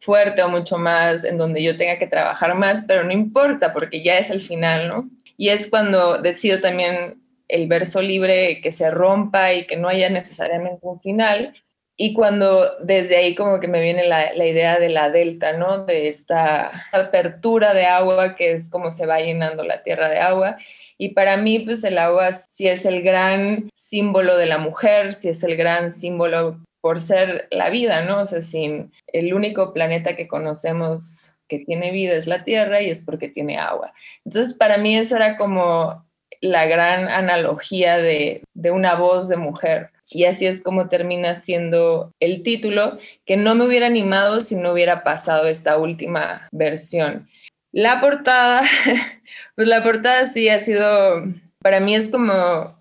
fuerte 0.00 0.44
o 0.44 0.48
mucho 0.48 0.78
más 0.78 1.24
en 1.24 1.38
donde 1.38 1.60
yo 1.60 1.76
tenga 1.76 1.98
que 1.98 2.06
trabajar 2.06 2.54
más, 2.54 2.84
pero 2.86 3.02
no 3.02 3.10
importa 3.10 3.72
porque 3.72 4.00
ya 4.04 4.16
es 4.16 4.30
el 4.30 4.42
final, 4.42 4.86
¿no? 4.86 5.10
Y 5.36 5.48
es 5.48 5.68
cuando 5.68 6.18
decido 6.18 6.60
también 6.60 7.19
el 7.50 7.66
verso 7.66 8.00
libre 8.00 8.60
que 8.60 8.72
se 8.72 8.90
rompa 8.90 9.52
y 9.52 9.66
que 9.66 9.76
no 9.76 9.88
haya 9.88 10.08
necesariamente 10.08 10.80
un 10.82 11.00
final. 11.00 11.54
Y 11.96 12.14
cuando 12.14 12.78
desde 12.78 13.16
ahí 13.16 13.34
como 13.34 13.60
que 13.60 13.68
me 13.68 13.80
viene 13.80 14.06
la, 14.06 14.34
idea 14.34 14.78
de 14.78 14.88
la 14.88 15.10
delta, 15.10 15.52
¿no? 15.52 15.84
De 15.84 16.08
esta 16.08 16.70
apertura 16.92 17.74
de 17.74 17.86
agua 17.86 18.36
que 18.36 18.52
es 18.52 18.70
como 18.70 18.90
se 18.90 19.06
va 19.06 19.20
llenando 19.20 19.64
la 19.64 19.82
tierra 19.82 20.08
de 20.08 20.18
agua. 20.18 20.56
Y 20.96 21.10
para 21.10 21.36
mí, 21.36 21.58
pues 21.60 21.82
el 21.84 21.98
agua 21.98 22.32
sí 22.32 22.68
es 22.68 22.86
el 22.86 23.02
gran 23.02 23.70
símbolo 23.74 24.36
de 24.36 24.46
la 24.46 24.58
mujer, 24.58 25.14
sí 25.14 25.28
es 25.28 25.42
el 25.42 25.56
gran 25.56 25.90
símbolo 25.92 26.60
por 26.80 27.00
ser 27.00 27.48
la 27.50 27.70
vida, 27.70 28.02
¿no? 28.02 28.20
O 28.20 28.26
sea, 28.26 28.42
sin 28.42 28.92
el 29.08 29.34
único 29.34 29.72
planeta 29.72 30.16
que 30.16 30.28
conocemos 30.28 31.34
que 31.48 31.58
tiene 31.58 31.90
vida 31.90 32.14
es 32.14 32.26
la 32.26 32.44
Tierra 32.44 32.80
y 32.80 32.90
es 32.90 33.04
porque 33.04 33.28
tiene 33.28 33.58
agua. 33.58 33.92
Entonces, 34.24 34.54
para 34.54 34.78
mí 34.78 34.96
eso 34.96 35.16
era 35.16 35.36
como 35.36 36.06
la 36.40 36.66
gran 36.66 37.08
analogía 37.08 37.98
de, 37.98 38.42
de 38.54 38.70
una 38.70 38.94
voz 38.94 39.28
de 39.28 39.36
mujer. 39.36 39.90
Y 40.08 40.24
así 40.24 40.46
es 40.46 40.62
como 40.62 40.88
termina 40.88 41.36
siendo 41.36 42.12
el 42.18 42.42
título, 42.42 42.98
que 43.26 43.36
no 43.36 43.54
me 43.54 43.64
hubiera 43.64 43.86
animado 43.86 44.40
si 44.40 44.56
no 44.56 44.72
hubiera 44.72 45.04
pasado 45.04 45.46
esta 45.46 45.78
última 45.78 46.48
versión. 46.50 47.28
La 47.72 48.00
portada, 48.00 48.62
pues 49.54 49.68
la 49.68 49.82
portada 49.84 50.26
sí 50.26 50.48
ha 50.48 50.58
sido 50.58 51.24
para 51.62 51.80
mí 51.80 51.94
es 51.94 52.08
como, 52.08 52.32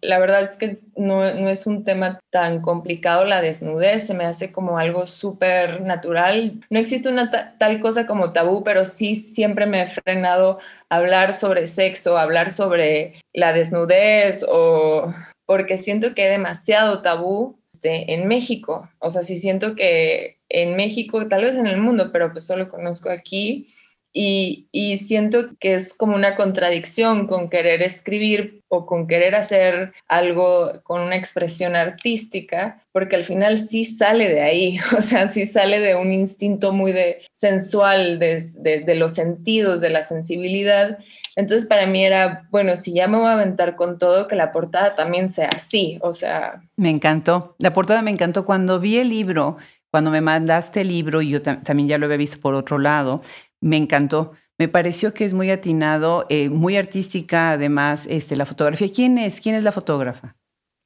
la 0.01 0.19
verdad 0.19 0.43
es 0.43 0.55
que 0.55 0.77
no, 0.95 1.25
es 1.25 1.67
un 1.67 1.83
tema 1.83 2.19
tan 2.29 2.61
complicado 2.61 3.25
la 3.25 3.41
desnudez, 3.41 4.07
se 4.07 4.13
me 4.13 4.25
hace 4.25 4.51
como 4.51 4.77
algo 4.77 5.07
súper 5.07 5.81
natural. 5.81 6.61
No 6.69 6.79
existe 6.79 7.09
una 7.09 7.57
tal 7.57 7.81
cosa 7.81 8.07
como 8.07 8.31
tabú, 8.31 8.63
pero 8.63 8.85
sí 8.85 9.15
siempre 9.15 9.65
me 9.65 9.83
he 9.83 9.87
frenado 9.87 10.59
a 10.89 10.95
hablar 10.95 11.35
sobre 11.35 11.67
sexo, 11.67 12.17
hablar 12.17 12.51
sobre 12.51 13.21
la 13.33 13.51
desnudez 13.53 14.45
o 14.47 15.13
porque 15.45 15.77
siento 15.77 16.13
que 16.13 16.23
hay 16.23 16.31
demasiado 16.31 17.01
tabú 17.01 17.59
este, 17.73 18.13
en 18.13 18.27
México. 18.27 18.89
O 18.99 19.09
sea, 19.09 19.23
sí 19.23 19.37
siento 19.37 19.75
que 19.75 20.37
en 20.49 20.75
México, 20.75 21.27
tal 21.27 21.43
vez 21.43 21.55
en 21.55 21.67
el 21.67 21.77
mundo, 21.77 22.11
pero 22.11 22.31
pues 22.31 22.45
solo 22.45 22.69
conozco 22.69 23.09
aquí, 23.09 23.73
y, 24.11 24.97
siento 24.97 25.51
que 25.59 25.75
es 25.75 25.93
como 25.93 26.15
una 26.15 26.35
contradicción 26.35 27.27
con 27.27 27.49
querer 27.49 27.81
escribir 27.83 28.63
o 28.67 28.85
con 28.85 29.07
querer 29.07 29.35
hacer 29.35 29.93
algo 30.07 30.81
con 30.83 31.01
una 31.01 31.15
expresión 31.15 31.75
artística, 31.75 32.83
porque 32.91 33.15
al 33.15 33.23
final 33.23 33.67
sí 33.67 33.85
sale 33.85 34.29
de 34.29 34.41
ahí, 34.41 34.79
o 34.97 35.01
sea, 35.01 35.27
sí 35.27 35.45
sale 35.45 35.79
de 35.79 35.95
un 35.95 36.11
instinto 36.11 36.73
muy 36.73 36.93
sensual, 37.33 38.19
de, 38.19 38.41
de, 38.59 38.95
los 38.95 39.13
sentidos, 39.13 39.81
de 39.81 39.89
la 39.89 40.03
sensibilidad. 40.03 40.97
Entonces 41.35 41.67
para 41.67 41.85
mí 41.85 42.03
era, 42.03 42.47
bueno, 42.51 42.75
si 42.77 42.93
ya 42.93 43.07
me 43.07 43.17
voy 43.17 43.27
a 43.27 43.33
aventar 43.33 43.75
con 43.75 43.99
todo, 43.99 44.27
que 44.27 44.35
la 44.35 44.51
portada 44.51 44.95
también 44.95 45.29
sea 45.29 45.49
así, 45.49 45.99
o 46.01 46.13
sea... 46.13 46.61
Me 46.75 46.89
encantó, 46.89 47.55
la 47.59 47.73
portada 47.73 48.01
me 48.01 48.11
encantó. 48.11 48.45
Cuando 48.45 48.79
vi 48.79 48.97
el 48.97 49.09
libro, 49.09 49.57
cuando 49.91 50.11
me 50.11 50.21
mandaste 50.21 50.81
el 50.81 50.89
libro, 50.89 51.21
y 51.21 51.29
yo 51.29 51.41
también 51.41 51.87
ya 51.87 51.97
lo 51.97 52.05
había 52.05 52.17
visto 52.17 52.39
por 52.39 52.53
otro 52.55 52.77
lado, 52.77 53.21
me 53.61 53.77
encantó. 53.77 54.33
Me 54.57 54.67
pareció 54.67 55.13
que 55.13 55.23
es 55.23 55.33
muy 55.33 55.49
atinado, 55.51 56.25
eh, 56.29 56.49
muy 56.49 56.75
artística, 56.75 57.51
además, 57.51 58.07
este, 58.07 58.35
la 58.35 58.45
fotografía. 58.45 58.89
¿Quién 58.93 59.17
es? 59.17 59.39
¿Quién 59.39 59.55
es 59.55 59.63
la 59.63 59.71
fotógrafa? 59.71 60.35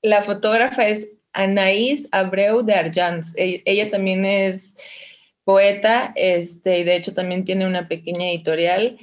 La 0.02 0.22
fotógrafa 0.22 0.88
es 0.88 1.08
Anaís 1.34 2.08
Abreu 2.12 2.62
de 2.64 2.76
Arjanz. 2.76 3.28
E, 3.36 3.64
ella 3.66 3.90
también 3.90 4.26
es 4.26 4.76
poeta, 5.44 6.14
este, 6.16 6.80
y 6.80 6.84
de 6.84 6.96
hecho 6.96 7.14
también 7.14 7.46
tiene 7.46 7.66
una 7.66 7.88
pequeña 7.88 8.30
editorial. 8.30 9.00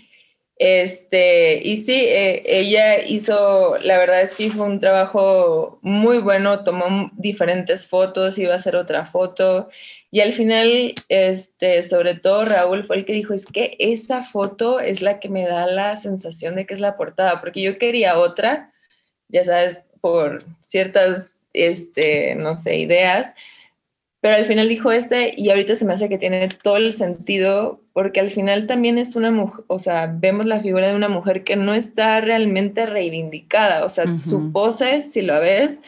Este, 0.56 1.62
y 1.64 1.78
sí, 1.78 1.94
eh, 1.94 2.42
ella 2.44 3.02
hizo, 3.02 3.78
la 3.78 3.96
verdad 3.98 4.20
es 4.22 4.34
que 4.34 4.44
hizo 4.44 4.62
un 4.62 4.78
trabajo 4.78 5.78
muy 5.82 6.18
bueno, 6.18 6.64
tomó 6.64 7.10
diferentes 7.14 7.88
fotos, 7.88 8.38
iba 8.38 8.52
a 8.52 8.56
hacer 8.56 8.76
otra 8.76 9.06
foto 9.06 9.70
y 10.12 10.20
al 10.20 10.32
final, 10.32 10.94
este, 11.08 11.82
sobre 11.84 12.14
todo 12.14 12.44
Raúl 12.44 12.84
fue 12.84 12.96
el 12.96 13.04
que 13.04 13.12
dijo, 13.12 13.32
es 13.32 13.46
que 13.46 13.76
esa 13.78 14.24
foto 14.24 14.80
es 14.80 15.02
la 15.02 15.20
que 15.20 15.28
me 15.28 15.46
da 15.46 15.66
la 15.66 15.96
sensación 15.96 16.56
de 16.56 16.66
que 16.66 16.74
es 16.74 16.80
la 16.80 16.96
portada, 16.96 17.40
porque 17.40 17.62
yo 17.62 17.78
quería 17.78 18.18
otra, 18.18 18.72
ya 19.28 19.44
sabes, 19.44 19.84
por 20.00 20.44
ciertas, 20.60 21.36
este, 21.52 22.34
no 22.34 22.56
sé, 22.56 22.78
ideas, 22.78 23.34
pero 24.20 24.34
al 24.34 24.46
final 24.46 24.68
dijo 24.68 24.92
este 24.92 25.32
y 25.36 25.48
ahorita 25.48 25.76
se 25.76 25.86
me 25.86 25.94
hace 25.94 26.08
que 26.08 26.18
tiene 26.18 26.48
todo 26.62 26.76
el 26.76 26.92
sentido, 26.92 27.80
porque 27.92 28.20
al 28.20 28.30
final 28.30 28.66
también 28.66 28.98
es 28.98 29.14
una 29.14 29.30
mujer, 29.30 29.64
o 29.68 29.78
sea, 29.78 30.12
vemos 30.12 30.44
la 30.44 30.60
figura 30.60 30.88
de 30.88 30.96
una 30.96 31.08
mujer 31.08 31.44
que 31.44 31.56
no 31.56 31.72
está 31.72 32.20
realmente 32.20 32.84
reivindicada, 32.84 33.84
o 33.84 33.88
sea, 33.88 34.18
su 34.18 34.50
pose, 34.52 35.02
si 35.02 35.22
lo 35.22 35.40
ves, 35.40 35.78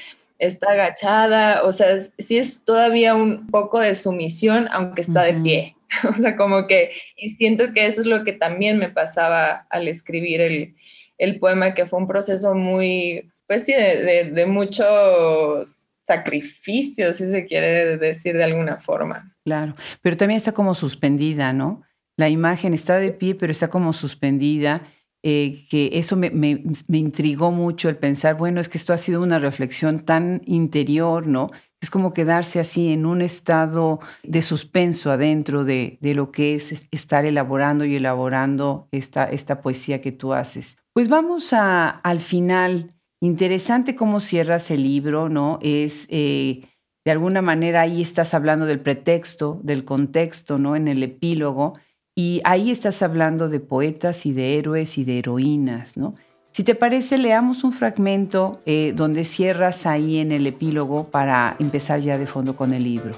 está 0.43 0.73
agachada, 0.73 1.63
o 1.63 1.73
sea, 1.73 2.01
sí 2.19 2.37
es 2.37 2.65
todavía 2.65 3.15
un 3.15 3.47
poco 3.47 3.79
de 3.79 3.95
sumisión, 3.95 4.69
aunque 4.73 5.03
está 5.03 5.23
de 5.23 5.35
pie. 5.35 5.77
O 6.09 6.15
sea, 6.15 6.39
como 6.39 6.67
que, 6.67 6.91
y 7.17 7.35
siento 7.35 7.75
que 7.75 7.85
eso 7.85 8.01
es 8.01 8.07
lo 8.07 8.25
que 8.25 8.33
también 8.33 8.79
me 8.79 8.89
pasaba 8.89 9.67
al 9.69 9.89
escribir 9.89 10.41
el, 10.41 10.75
el 11.19 11.39
poema, 11.39 11.75
que 11.75 11.85
fue 11.85 11.99
un 11.99 12.09
proceso 12.09 12.55
muy, 12.55 13.31
pues 13.47 13.67
sí, 13.67 13.75
de, 13.75 14.31
de, 14.33 14.47
muchos 14.47 15.89
sacrificios, 16.03 17.19
si 17.19 17.29
se 17.29 17.45
quiere 17.45 17.99
decir 17.99 18.35
de 18.35 18.45
alguna 18.45 18.79
forma. 18.79 19.35
Claro, 19.45 19.75
pero 20.01 20.17
también 20.17 20.39
está 20.39 20.53
como 20.53 20.75
suspendida, 20.75 21.53
¿no? 21.53 21.83
La 22.17 22.31
imagen 22.31 22.73
está 22.73 22.97
de 22.97 23.13
pie, 23.13 23.35
pero 23.35 23.53
está 23.53 23.69
como 23.69 23.93
suspendida 23.93 24.81
eh, 25.25 25.65
que 25.71 25.91
eso 25.93 26.17
me, 26.17 26.31
me, 26.31 26.61
intrigó 26.99 27.53
mucho 27.53 27.89
el 27.89 27.97
pensar, 27.97 28.37
bueno, 28.37 28.61
es 28.61 28.69
que 28.69 28.79
esto 28.79 28.93
ha 28.93 28.99
sido 28.99 29.23
una 29.23 29.39
reflexión 29.39 30.01
tan 30.01 30.43
interior, 30.47 31.27
¿no? 31.27 31.51
Es 31.81 31.91
como 31.91 32.13
quedarse 32.13 32.59
así 32.59 32.93
en 32.93 33.07
un 33.07 33.23
estado 33.23 34.01
de 34.23 34.43
suspenso 34.43 35.11
adentro 35.11 35.65
de, 35.65 35.99
de 36.01 36.15
lo 36.15 36.33
que 36.33 36.55
es 36.55 36.87
estar 36.91 37.25
elaborando 37.25 37.85
y 37.85 37.97
elaborando 37.97 38.89
esta, 38.91 39.25
esta 39.25 39.61
poesía 39.61 40.01
que 40.01 40.13
tú 40.13 40.33
haces. 40.33 40.79
Pues 40.93 41.09
vamos 41.09 41.53
a, 41.53 41.89
al 41.89 42.21
final. 42.21 42.91
Interesante 43.21 43.95
cómo 43.95 44.19
cierras 44.19 44.71
el 44.71 44.83
libro, 44.83 45.29
¿no? 45.29 45.59
Es... 45.63 46.07
Eh, 46.11 46.63
de 47.05 47.11
alguna 47.11 47.43
manera 47.43 47.81
ahí 47.81 48.01
estás 48.01 48.33
hablando 48.33 48.65
del 48.67 48.81
pretexto, 48.81 49.61
del 49.65 49.85
contexto, 49.85 50.59
¿no? 50.59 50.77
En 50.77 50.87
el 50.87 51.03
epílogo, 51.03 51.75
y 52.15 52.41
ahí 52.45 52.71
estás 52.71 53.03
hablando 53.03 53.49
de 53.49 53.61
poetas 53.61 54.27
y 54.27 54.33
de 54.33 54.59
héroes 54.59 54.99
y 54.99 55.05
de 55.05 55.19
heroínas, 55.19 55.97
¿no? 55.97 56.15
Si 56.51 56.65
te 56.65 56.75
parece, 56.75 57.17
leamos 57.17 57.65
un 57.65 57.73
fragmento 57.73 58.61
eh, 58.67 58.93
donde 58.95 59.25
cierras 59.25 59.87
ahí 59.87 60.19
en 60.19 60.33
el 60.33 60.47
epílogo 60.47 61.05
para 61.05 61.57
empezar 61.59 62.01
ya 62.01 62.19
de 62.19 62.27
fondo 62.27 62.57
con 62.57 62.75
el 62.75 62.85
libro. 62.85 63.13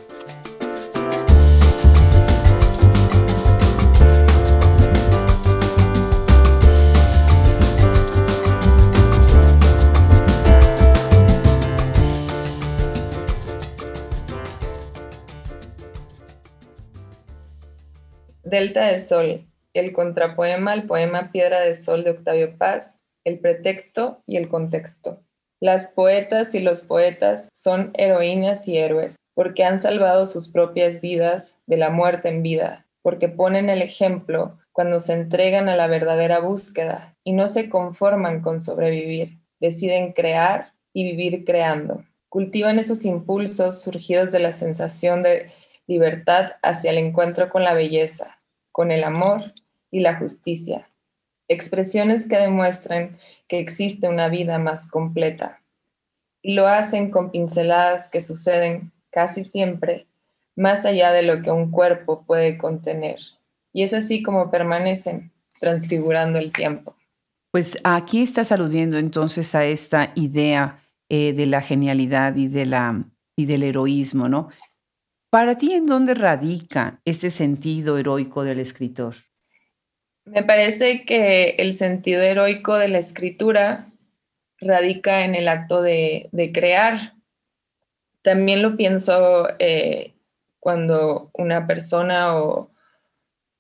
Delta 18.45 18.89
de 18.89 18.99
Sol, 18.99 19.47
el 19.73 19.95
contrapoema 19.95 20.73
al 20.73 20.85
poema 20.85 21.33
Piedra 21.33 21.61
de 21.61 21.75
Sol 21.75 22.05
de 22.05 22.11
Octavio 22.11 22.59
Paz, 22.59 23.01
el 23.25 23.39
pretexto 23.39 24.23
y 24.27 24.37
el 24.37 24.51
contexto. 24.51 25.23
Las 25.61 25.93
poetas 25.93 26.55
y 26.55 26.61
los 26.61 26.83
poetas 26.83 27.49
son 27.55 27.93
heroínas 27.95 28.69
y 28.69 28.77
héroes 28.77 29.17
porque 29.33 29.65
han 29.65 29.81
salvado 29.81 30.27
sus 30.27 30.51
propias 30.51 31.01
vidas 31.01 31.57
de 31.67 31.79
la 31.79 31.89
muerte 31.89 32.29
en 32.29 32.43
vida, 32.43 32.87
porque 33.01 33.31
ponen 33.31 33.71
el 33.71 33.81
ejemplo 33.81 34.59
cuando 34.73 35.01
se 35.01 35.15
entregan 35.15 35.71
a 35.71 35.77
la 35.77 35.87
verdadera 35.87 36.41
búsqueda 36.41 37.17
y 37.25 37.33
no 37.33 37.49
se 37.49 37.71
conforman 37.71 38.43
con 38.43 38.61
sobrevivir, 38.61 39.39
deciden 39.59 40.13
crear 40.13 40.75
y 40.93 41.05
vivir 41.05 41.47
creando. 41.47 42.05
Cultivan 42.29 42.79
esos 42.79 43.07
impulsos 43.07 43.81
surgidos 43.81 44.33
de 44.33 44.41
la 44.41 44.53
sensación 44.53 45.23
de 45.23 45.51
libertad 45.87 46.53
hacia 46.63 46.91
el 46.91 46.99
encuentro 46.99 47.51
con 47.51 47.63
la 47.63 47.75
belleza, 47.75 48.39
con 48.73 48.91
el 48.91 49.05
amor 49.05 49.53
y 49.91 50.01
la 50.01 50.17
justicia, 50.17 50.89
expresiones 51.49 52.29
que 52.29 52.37
demuestran 52.37 53.19
que 53.49 53.59
existe 53.59 54.09
una 54.09 54.29
vida 54.29 54.59
más 54.59 54.91
completa. 54.91 55.61
Y 56.43 56.55
lo 56.55 56.67
hacen 56.67 57.11
con 57.11 57.31
pinceladas 57.31 58.11
que 58.11 58.21
suceden 58.21 58.93
casi 59.11 59.45
siempre 59.45 60.07
más 60.57 60.85
allá 60.85 61.13
de 61.13 61.23
lo 61.23 61.43
que 61.43 61.51
un 61.51 61.71
cuerpo 61.71 62.25
puede 62.27 62.59
contener. 62.59 63.19
Y 63.73 63.83
es 63.83 63.93
así 63.93 64.23
como 64.23 64.51
permanecen, 64.51 65.33
transfigurando 65.61 66.39
el 66.39 66.53
tiempo. 66.53 66.95
Pues 67.51 67.79
aquí 67.85 68.23
estás 68.23 68.53
aludiendo 68.53 68.99
entonces 68.99 69.55
a 69.55 69.65
esta 69.65 70.13
idea 70.15 70.85
eh, 71.09 71.33
de 71.33 71.47
la 71.47 71.61
genialidad 71.61 72.35
y, 72.37 72.49
de 72.49 72.67
la, 72.67 73.05
y 73.37 73.47
del 73.47 73.63
heroísmo, 73.63 74.29
¿no? 74.29 74.49
Para 75.35 75.57
ti, 75.57 75.73
¿en 75.73 75.87
dónde 75.87 76.15
radica 76.15 77.01
este 77.05 77.29
sentido 77.29 77.99
heroico 77.99 78.45
del 78.45 78.61
escritor? 78.61 79.17
Me 80.25 80.45
parece 80.45 81.05
que 81.05 81.57
el 81.59 81.75
sentido 81.75 82.23
heroico 82.23 82.77
de 82.77 82.87
la 82.87 83.01
escritura 83.01 83.91
radica 84.61 85.25
en 85.25 85.35
el 85.35 85.49
acto 85.49 85.83
de, 85.83 86.31
crear. 86.55 87.15
También 88.23 88.63
lo 88.63 88.77
pienso 88.77 89.49
eh, 89.59 90.15
cuando 90.61 91.33
una 91.33 91.67
persona 91.67 92.37
o 92.37 92.71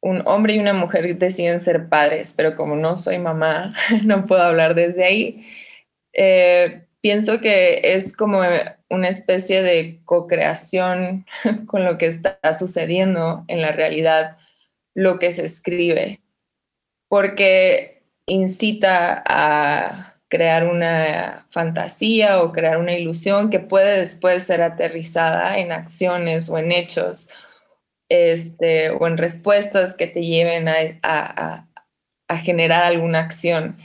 un 0.01 0.23
hombre 0.27 0.55
y 0.55 0.61
una 0.61 0.75
mujer 0.75 1.19
deciden 1.19 1.61
ser 1.61 1.89
padres, 1.89 2.35
pero 2.37 2.55
como 2.55 2.77
no 2.77 2.95
soy 2.95 3.19
mamá, 3.19 3.71
no 4.05 4.27
puedo 4.27 4.43
hablar 4.43 4.77
desde 4.77 5.05
ahí. 5.05 5.45
Eh, 6.13 6.87
pienso 7.05 7.43
que 7.43 7.83
es 7.83 8.17
como 8.17 8.41
una 8.89 9.09
especie 9.11 9.63
de 9.63 10.01
co-creación 10.07 11.27
con 11.67 11.85
lo 11.85 11.99
que 11.99 12.07
está 12.07 12.39
sucediendo 12.59 13.45
en 13.47 13.61
la 13.61 13.73
realidad, 13.73 14.39
lo 14.95 15.19
que 15.19 15.35
se 15.35 15.45
escribe, 15.45 16.23
porque 17.11 18.05
incita 18.27 19.23
a 19.27 20.15
crear 20.29 20.67
una 20.67 21.47
fantasía 21.51 22.43
o 22.43 22.53
crear 22.53 22.79
una 22.79 22.95
ilusión 22.95 23.51
que 23.51 23.61
puede 23.61 23.99
después 23.99 24.45
ser 24.45 24.63
aterrizada 24.63 25.59
en 25.59 25.73
acciones 25.73 26.49
o 26.49 26.57
en 26.57 26.73
hechos 26.73 27.29
este, 28.09 28.89
o 28.89 29.07
en 29.07 29.19
respuestas 29.19 29.95
que 29.95 30.07
te 30.07 30.23
lleven 30.23 30.69
a, 31.03 31.69
generar 32.43 32.83
alguna 32.83 33.21
acción. 33.21 33.77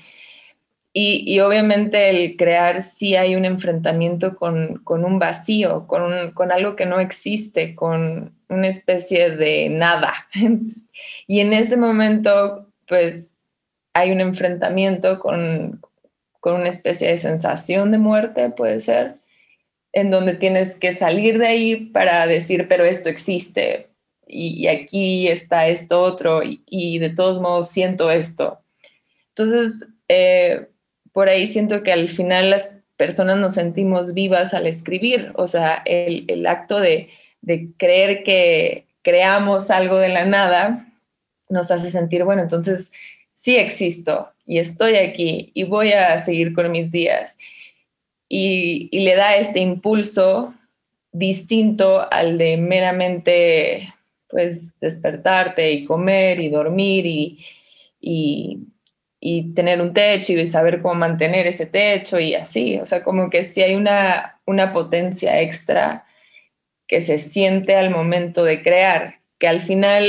Y, 0.92 1.40
obviamente 1.40 2.10
el 2.10 2.36
crear 2.36 2.82
sí 2.82 3.16
hay 3.16 3.36
un 3.36 3.46
enfrentamiento 3.46 4.36
con, 4.36 4.82
un 4.86 5.20
vacío, 5.20 5.86
con, 5.88 6.32
con, 6.32 6.52
algo 6.52 6.76
que 6.76 6.88
no 6.88 7.00
existe, 7.00 7.76
con 7.76 8.34
una 8.50 8.68
especie 8.68 9.32
de 9.32 9.70
nada. 9.70 10.28
Y 11.28 11.40
en 11.40 11.54
ese 11.54 11.78
momento, 11.78 12.68
pues 12.86 13.38
hay 13.94 14.12
un 14.12 14.20
enfrentamiento 14.20 15.18
con, 15.20 15.80
con 16.42 16.56
una 16.56 16.70
especie 16.70 17.10
de 17.10 17.18
sensación 17.18 17.92
de 17.92 17.98
muerte, 17.98 18.50
puede 18.50 18.82
ser, 18.82 19.16
en 19.94 20.12
donde 20.12 20.34
tienes 20.34 20.78
que 20.78 20.92
salir 20.92 21.38
de 21.38 21.48
ahí 21.48 21.76
para 21.86 22.28
decir, 22.28 22.68
pero 22.68 22.84
esto 22.84 23.08
existe, 23.08 23.90
y, 24.28 24.68
aquí 24.68 25.28
está 25.28 25.68
esto 25.68 26.02
otro, 26.02 26.42
y, 26.44 27.00
de 27.00 27.10
todos 27.10 27.42
modos 27.42 27.70
siento 27.70 28.12
esto. 28.12 28.60
Entonces, 29.30 29.88
eh, 30.08 30.68
por 31.14 31.30
ahí 31.30 31.48
siento 31.48 31.84
que 31.84 31.92
al 31.92 32.10
final 32.10 32.50
las 32.50 32.76
personas 32.98 33.38
nos 33.38 33.54
sentimos 33.54 34.14
vivas 34.14 34.54
al 34.54 34.68
escribir, 34.68 35.32
o 35.36 35.48
sea, 35.48 35.82
el, 35.86 36.46
acto 36.46 36.80
de, 36.80 37.10
de 37.42 37.70
creer 37.78 38.24
que 38.24 38.86
creamos 39.02 39.72
algo 39.72 39.98
de 39.98 40.10
la 40.10 40.26
nada 40.26 40.86
nos 41.50 41.72
hace 41.72 41.90
sentir, 41.90 42.24
bueno, 42.24 42.42
entonces 42.42 42.92
sí 43.34 43.56
existo 43.56 44.30
y 44.46 44.60
estoy 44.60 44.96
aquí 44.98 45.52
y 45.54 45.64
voy 45.64 45.94
a 45.94 46.20
seguir 46.20 46.54
con 46.54 46.72
mis 46.72 46.92
días. 46.92 47.38
Y, 48.28 48.90
le 48.92 49.16
da 49.16 49.38
este 49.38 49.60
impulso 49.60 50.54
distinto 51.12 52.08
al 52.12 52.38
de 52.38 52.58
meramente 52.58 53.94
pues 54.28 54.80
despertarte 54.80 55.72
y 55.72 55.86
comer 55.86 56.40
y 56.40 56.50
dormir 56.50 57.06
y, 58.02 58.60
y, 59.20 59.54
tener 59.54 59.82
un 59.82 59.94
techo 59.94 60.34
y 60.34 60.48
saber 60.48 60.82
cómo 60.82 60.96
mantener 60.96 61.48
ese 61.48 61.66
techo 61.66 62.20
y 62.20 62.36
así. 62.36 62.78
O 62.80 62.86
sea, 62.86 63.04
como 63.04 63.30
que 63.30 63.44
si 63.44 63.62
hay 63.62 63.76
una, 63.76 64.40
una 64.46 64.72
potencia 64.72 65.42
extra 65.42 66.06
que 66.88 67.02
se 67.02 67.18
siente 67.18 67.76
al 67.76 67.92
momento 67.92 68.44
de 68.44 68.64
crear, 68.64 69.20
que 69.38 69.48
al 69.48 69.62
final 69.62 70.06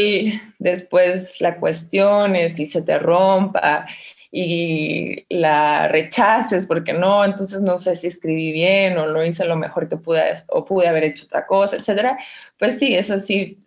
después 0.59 1.41
la 1.41 1.57
cuestión 1.59 2.37
es 2.37 2.57
si 2.57 2.67
se 2.67 2.83
te 2.83 2.99
rompa 2.99 3.87
y 4.33 5.27
la 5.29 5.89
rechaces 5.89 6.67
porque 6.67 6.93
no, 6.93 7.25
entonces 7.25 7.63
no 7.63 7.79
sé 7.79 7.97
si 7.97 8.07
escribí 8.07 8.53
bien 8.53 8.97
o 8.97 9.07
no 9.07 9.25
hice 9.25 9.45
lo 9.45 9.57
mejor 9.57 9.89
que 9.89 9.97
pude 9.97 10.23
o 10.49 10.65
pude 10.65 10.87
haber 10.89 11.05
hecho 11.05 11.27
otra 11.27 11.47
cosa, 11.47 11.77
etcétera. 11.77 12.19
Pues 12.59 12.79
sí, 12.79 12.95
eso 12.95 13.19
sí 13.19 13.59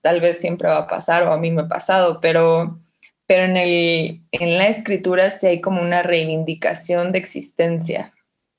tal 0.00 0.20
vez 0.20 0.40
siempre 0.40 0.68
va 0.68 0.78
a 0.78 0.86
pasar 0.86 1.22
o 1.24 1.32
a 1.32 1.38
mí 1.38 1.50
me 1.50 1.62
ha 1.62 1.68
pasado, 1.68 2.20
pero, 2.20 2.80
pero 3.28 3.44
en, 3.44 3.56
el, 3.58 4.22
en 4.32 4.56
la 4.56 4.68
escritura 4.68 5.30
sí 5.30 5.46
hay 5.46 5.60
como 5.60 5.82
una 5.82 6.02
reivindicación 6.02 7.12
de 7.12 7.18
existencia. 7.18 8.14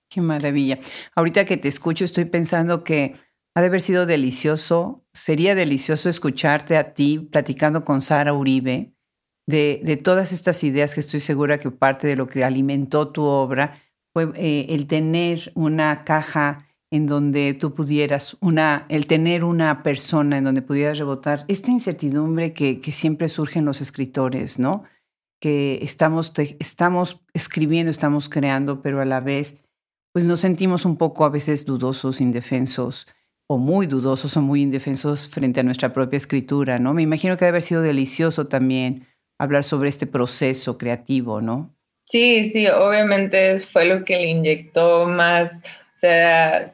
Qué 0.10 0.22
maravilla. 0.22 0.78
Ahorita 1.16 1.44
que 1.44 1.58
te 1.58 1.68
escucho 1.68 2.06
estoy 2.06 2.26
pensando 2.26 2.84
que 2.84 3.16
ha 3.56 3.62
de 3.62 3.68
haber 3.68 3.82
sido 3.82 4.06
delicioso, 4.06 5.04
sería 5.12 5.56
delicioso 5.56 6.08
escucharte 6.08 6.78
a 6.78 6.94
ti 6.94 7.20
platicando 7.20 7.84
con 7.84 8.02
Sara 8.02 8.32
Uribe 8.32 8.94
de, 9.48 9.82
de 9.84 9.98
todas 9.98 10.32
estas 10.32 10.64
ideas 10.64 10.94
que 10.94 11.00
estoy 11.00 11.20
segura 11.20 11.60
que 11.60 11.72
parte 11.72 12.08
de 12.08 12.16
lo 12.16 12.28
que 12.28 12.44
alimentó 12.44 13.12
tu 13.12 13.24
obra 13.24 13.82
fue 14.14 14.32
eh, 14.36 14.68
el 14.70 14.86
tener 14.86 15.52
una 15.56 16.04
caja 16.04 16.69
en 16.92 17.06
donde 17.06 17.54
tú 17.54 17.74
pudieras, 17.74 18.38
una, 18.42 18.86
el 18.90 19.06
tener 19.06 19.44
una 19.44 19.84
persona 19.84 20.38
en 20.38 20.44
donde 20.44 20.62
pudieras 20.62 20.98
rebotar 20.98 21.46
esta 21.48 21.72
incertidumbre 21.72 22.54
que, 22.54 22.82
que 22.82 22.92
siempre 22.92 23.28
surge 23.28 23.60
en 23.60 23.66
los 23.66 23.82
escritores, 23.82 24.58
¿no? 24.58 24.84
Que 25.40 25.80
estamos, 25.82 26.34
estamos 26.60 27.22
escribiendo, 27.34 27.92
estamos 27.92 28.28
creando, 28.28 28.82
pero 28.82 29.02
a 29.02 29.06
la 29.06 29.20
vez, 29.20 29.62
pues 30.12 30.26
nos 30.26 30.40
sentimos 30.40 30.84
un 30.86 30.98
poco 30.98 31.26
a 31.26 31.30
veces 31.30 31.66
dudosos, 31.66 32.22
indefensos, 32.22 33.08
o 33.48 33.58
muy 33.58 33.88
dudosos 33.88 34.38
o 34.38 34.42
muy 34.42 34.62
indefensos 34.62 35.28
frente 35.28 35.60
a 35.60 35.64
nuestra 35.64 35.92
propia 35.92 36.18
escritura, 36.18 36.78
¿no? 36.78 36.94
Me 36.94 37.02
imagino 37.02 37.36
que 37.36 37.46
debe 37.46 37.50
haber 37.50 37.62
sido 37.62 37.82
delicioso 37.82 38.48
también 38.48 39.08
hablar 39.40 39.64
sobre 39.64 39.90
este 39.90 40.06
proceso 40.06 40.78
creativo, 40.78 41.42
¿no? 41.42 41.76
Sí, 42.06 42.50
sí, 42.52 42.68
obviamente 42.68 43.58
fue 43.58 43.86
lo 43.86 44.04
que 44.04 44.18
le 44.18 44.30
inyectó 44.30 45.08
más, 45.08 45.54
o 45.54 46.00
sea, 46.00 46.74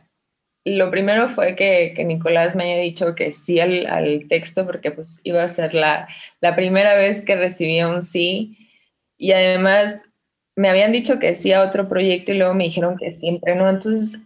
lo 0.66 0.90
primero 0.90 1.30
fue 1.30 1.56
que, 1.56 1.94
Nicolás 2.04 2.56
me 2.56 2.64
haya 2.64 2.82
dicho 2.82 3.14
que 3.14 3.32
sí 3.32 3.60
al, 3.60 4.26
texto, 4.28 4.66
porque 4.66 4.92
pues 4.92 5.22
iba 5.24 5.44
a 5.44 5.48
ser 5.48 5.76
la, 5.76 6.08
la, 6.42 6.56
primera 6.56 6.96
vez 6.96 7.24
que 7.24 7.36
recibía 7.36 7.88
un 7.88 8.02
sí. 8.02 8.58
Y 9.18 9.32
además 9.32 10.10
me 10.56 10.70
habían 10.70 10.92
dicho 10.92 11.20
que 11.20 11.36
sí 11.36 11.54
a 11.54 11.62
otro 11.62 11.88
proyecto 11.88 12.32
y 12.32 12.38
luego 12.38 12.56
me 12.56 12.66
dijeron 12.66 12.98
que 12.98 13.14
siempre 13.14 13.56
no. 13.56 13.70
Entonces, 13.70 14.20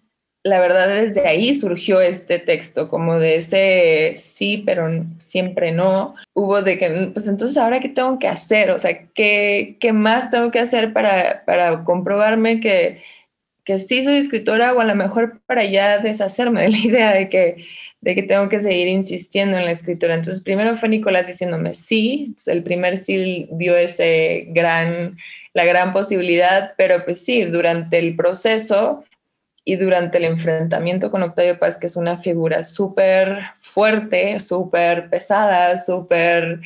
la 0.44 0.62
verdad, 0.62 0.88
desde 0.88 1.28
ahí 1.28 1.54
surgió 1.54 2.00
este 2.00 2.40
texto, 2.40 2.88
como 2.88 3.20
de 3.20 3.36
ese 3.36 4.14
sí, 4.16 4.64
pero 4.66 4.88
siempre 5.18 5.74
no. 5.74 6.16
Hubo 6.34 6.62
de 6.62 6.78
que, 6.78 7.12
pues 7.14 7.28
entonces, 7.28 7.58
¿ahora 7.58 7.82
qué 7.82 7.90
tengo 7.90 8.18
que 8.18 8.30
hacer? 8.30 8.72
O 8.72 8.80
sea, 8.80 9.08
¿qué, 9.14 9.78
qué 9.82 9.92
más 9.92 10.30
tengo 10.30 10.52
que 10.52 10.60
hacer 10.60 10.94
para, 10.94 11.44
para 11.46 11.84
comprobarme 11.84 12.62
que 12.62 13.02
que 13.70 13.78
sí 13.78 14.04
soy 14.04 14.18
escritora 14.18 14.74
o 14.74 14.80
a 14.80 14.84
lo 14.84 14.96
mejor 14.96 15.42
para 15.46 15.64
ya 15.64 16.00
deshacerme 16.00 16.62
de 16.64 16.70
la 16.70 16.78
idea 16.80 17.14
de 17.14 17.30
que, 17.30 17.66
de 18.02 18.16
que 18.16 18.24
tengo 18.24 18.50
que 18.50 18.64
seguir 18.64 18.88
insistiendo 18.88 19.58
en 19.58 19.66
la 19.66 19.70
escritura. 19.70 20.16
Entonces, 20.16 20.44
primero 20.44 20.76
fue 20.76 20.90
Nicolás 20.90 21.28
diciéndome 21.28 21.76
sí, 21.76 22.34
el 22.48 22.64
primer 22.64 22.98
sí 22.98 23.48
vio 23.52 23.78
ese 23.78 24.46
gran, 24.48 25.20
la 25.54 25.66
gran 25.66 25.94
posibilidad, 25.94 26.74
pero 26.80 27.06
pues 27.06 27.24
sí, 27.24 27.44
durante 27.44 28.00
el 28.00 28.16
proceso 28.16 29.04
y 29.64 29.76
durante 29.76 30.18
el 30.18 30.24
enfrentamiento 30.24 31.12
con 31.12 31.22
Octavio 31.22 31.60
Paz, 31.60 31.78
que 31.78 31.86
es 31.86 31.96
una 31.96 32.18
figura 32.18 32.64
súper 32.64 33.52
fuerte, 33.60 34.40
súper 34.40 35.12
pesada, 35.12 35.78
súper 35.78 36.60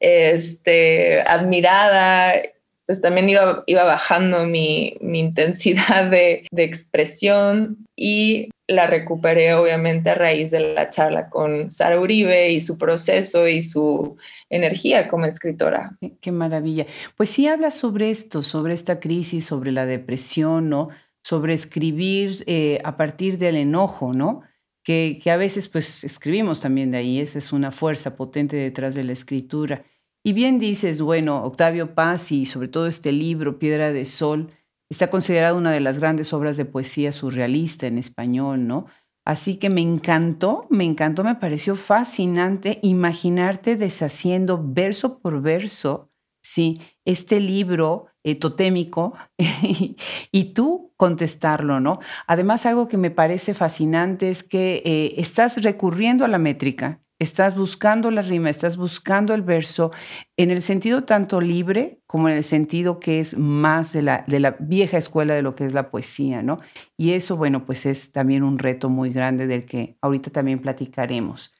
este, 0.00 1.20
admirada 1.20 2.42
pues 2.90 3.00
también 3.00 3.28
iba, 3.28 3.62
iba 3.66 3.84
bajando 3.84 4.46
mi, 4.46 4.96
intensidad 5.00 6.10
de, 6.10 6.44
expresión 6.56 7.86
y 7.94 8.50
la 8.66 8.88
recuperé 8.88 9.54
obviamente 9.54 10.10
a 10.10 10.16
raíz 10.16 10.50
de 10.50 10.74
la 10.74 10.90
charla 10.90 11.30
con 11.30 11.70
Sara 11.70 12.00
Uribe 12.00 12.50
y 12.50 12.58
su 12.58 12.78
proceso 12.78 13.46
y 13.46 13.62
su 13.62 14.16
energía 14.48 15.06
como 15.06 15.26
escritora. 15.26 15.96
Qué, 16.20 16.32
maravilla. 16.32 16.84
Pues 17.16 17.28
sí 17.28 17.46
habla 17.46 17.70
sobre 17.70 18.10
esto, 18.10 18.42
sobre 18.42 18.74
esta 18.74 18.98
crisis, 18.98 19.44
sobre 19.44 19.70
la 19.70 19.86
depresión, 19.86 20.68
¿no? 20.68 20.88
Sobre 21.22 21.52
escribir 21.52 22.42
eh, 22.48 22.80
a 22.82 22.96
partir 22.96 23.38
del 23.38 23.54
enojo, 23.54 24.12
¿no? 24.12 24.42
Que, 24.82 25.20
que, 25.22 25.30
a 25.30 25.36
veces 25.36 25.68
pues 25.68 26.02
escribimos 26.02 26.58
también 26.58 26.90
de 26.90 26.98
ahí, 26.98 27.20
esa 27.20 27.38
es 27.38 27.52
una 27.52 27.70
fuerza 27.70 28.16
potente 28.16 28.56
detrás 28.56 28.96
de 28.96 29.04
la 29.04 29.12
escritura. 29.12 29.84
Y 30.22 30.34
bien 30.34 30.58
dices, 30.58 31.00
bueno, 31.00 31.44
Octavio 31.44 31.94
Paz 31.94 32.30
y 32.30 32.44
sobre 32.44 32.68
todo 32.68 32.86
este 32.86 33.10
libro, 33.10 33.58
Piedra 33.58 33.90
de 33.92 34.04
Sol, 34.04 34.48
está 34.90 35.08
considerado 35.08 35.56
una 35.56 35.72
de 35.72 35.80
las 35.80 35.98
grandes 35.98 36.32
obras 36.32 36.56
de 36.56 36.66
poesía 36.66 37.12
surrealista 37.12 37.86
en 37.86 37.96
español, 37.96 38.66
¿no? 38.66 38.86
Así 39.24 39.58
que 39.58 39.70
me 39.70 39.80
encantó, 39.80 40.66
me 40.70 40.84
encantó, 40.84 41.24
me 41.24 41.36
pareció 41.36 41.74
fascinante 41.74 42.80
imaginarte 42.82 43.76
deshaciendo 43.76 44.60
verso 44.62 45.20
por 45.20 45.40
verso, 45.40 46.10
sí, 46.42 46.80
este 47.04 47.38
libro 47.38 48.06
eh, 48.24 48.34
totémico 48.34 49.14
y, 50.32 50.44
tú 50.52 50.92
contestarlo, 50.96 51.80
¿no? 51.80 51.98
Además, 52.26 52.66
algo 52.66 52.88
que 52.88 52.98
me 52.98 53.10
parece 53.10 53.54
fascinante 53.54 54.30
es 54.30 54.42
que 54.42 54.82
eh, 54.84 55.14
estás 55.16 55.62
recurriendo 55.62 56.24
a 56.24 56.28
la 56.28 56.38
métrica, 56.38 57.00
Estás 57.20 57.54
buscando 57.54 58.10
la 58.10 58.22
rima, 58.22 58.48
estás 58.48 58.78
buscando 58.78 59.34
el 59.34 59.42
verso 59.42 59.90
en 60.38 60.50
el 60.50 60.62
sentido 60.62 61.04
tanto 61.04 61.42
libre 61.42 62.00
como 62.06 62.30
en 62.30 62.36
el 62.36 62.42
sentido 62.42 62.98
que 62.98 63.20
es 63.20 63.36
más 63.36 63.92
de 63.92 64.00
la, 64.00 64.24
de 64.26 64.40
la 64.40 64.56
vieja 64.58 64.96
escuela 64.96 65.34
de 65.34 65.42
lo 65.42 65.54
que 65.54 65.66
es 65.66 65.74
la 65.74 65.90
poesía, 65.90 66.42
¿no? 66.42 66.60
Y 66.96 67.12
eso, 67.12 67.36
bueno, 67.36 67.66
pues 67.66 67.84
es 67.84 68.12
también 68.12 68.42
un 68.42 68.58
reto 68.58 68.88
muy 68.88 69.12
grande 69.12 69.46
del 69.46 69.66
que 69.66 69.98
ahorita 70.00 70.30
también 70.30 70.62
platicaremos. 70.62 71.52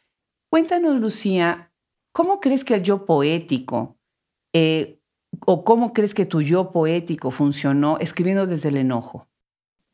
Cuéntanos, 0.50 0.98
Lucía, 0.98 1.74
¿cómo 2.12 2.40
crees 2.40 2.64
que 2.64 2.76
el 2.76 2.82
yo 2.82 3.04
poético 3.04 3.98
eh, 4.54 4.98
o 5.44 5.62
cómo 5.62 5.92
crees 5.92 6.14
que 6.14 6.24
tu 6.24 6.40
yo 6.40 6.72
poético 6.72 7.30
funcionó 7.30 7.98
escribiendo 7.98 8.46
desde 8.46 8.70
el 8.70 8.78
enojo? 8.78 9.29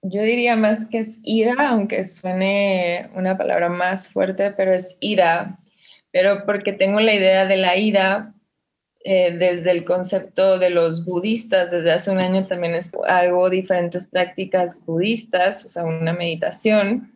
Yo 0.02 0.22
diría 0.22 0.56
más 0.56 0.86
que 0.86 1.00
es 1.00 1.18
ira, 1.22 1.54
aunque 1.70 2.04
suene 2.04 3.10
una 3.14 3.36
palabra 3.36 3.68
más 3.68 4.08
fuerte, 4.08 4.52
pero 4.52 4.72
es 4.72 4.96
ira. 5.00 5.58
Pero 6.12 6.46
porque 6.46 6.72
tengo 6.72 7.00
la 7.00 7.14
idea 7.14 7.46
de 7.46 7.56
la 7.56 7.76
ira 7.76 8.32
eh, 9.04 9.36
desde 9.36 9.72
el 9.72 9.84
concepto 9.84 10.58
de 10.58 10.70
los 10.70 11.04
budistas, 11.04 11.70
desde 11.70 11.92
hace 11.92 12.10
un 12.10 12.18
año 12.18 12.46
también 12.46 12.74
es 12.74 12.92
algo 13.06 13.50
diferentes 13.50 14.08
prácticas 14.08 14.84
budistas, 14.86 15.64
o 15.64 15.68
sea, 15.68 15.84
una 15.84 16.12
meditación. 16.12 17.12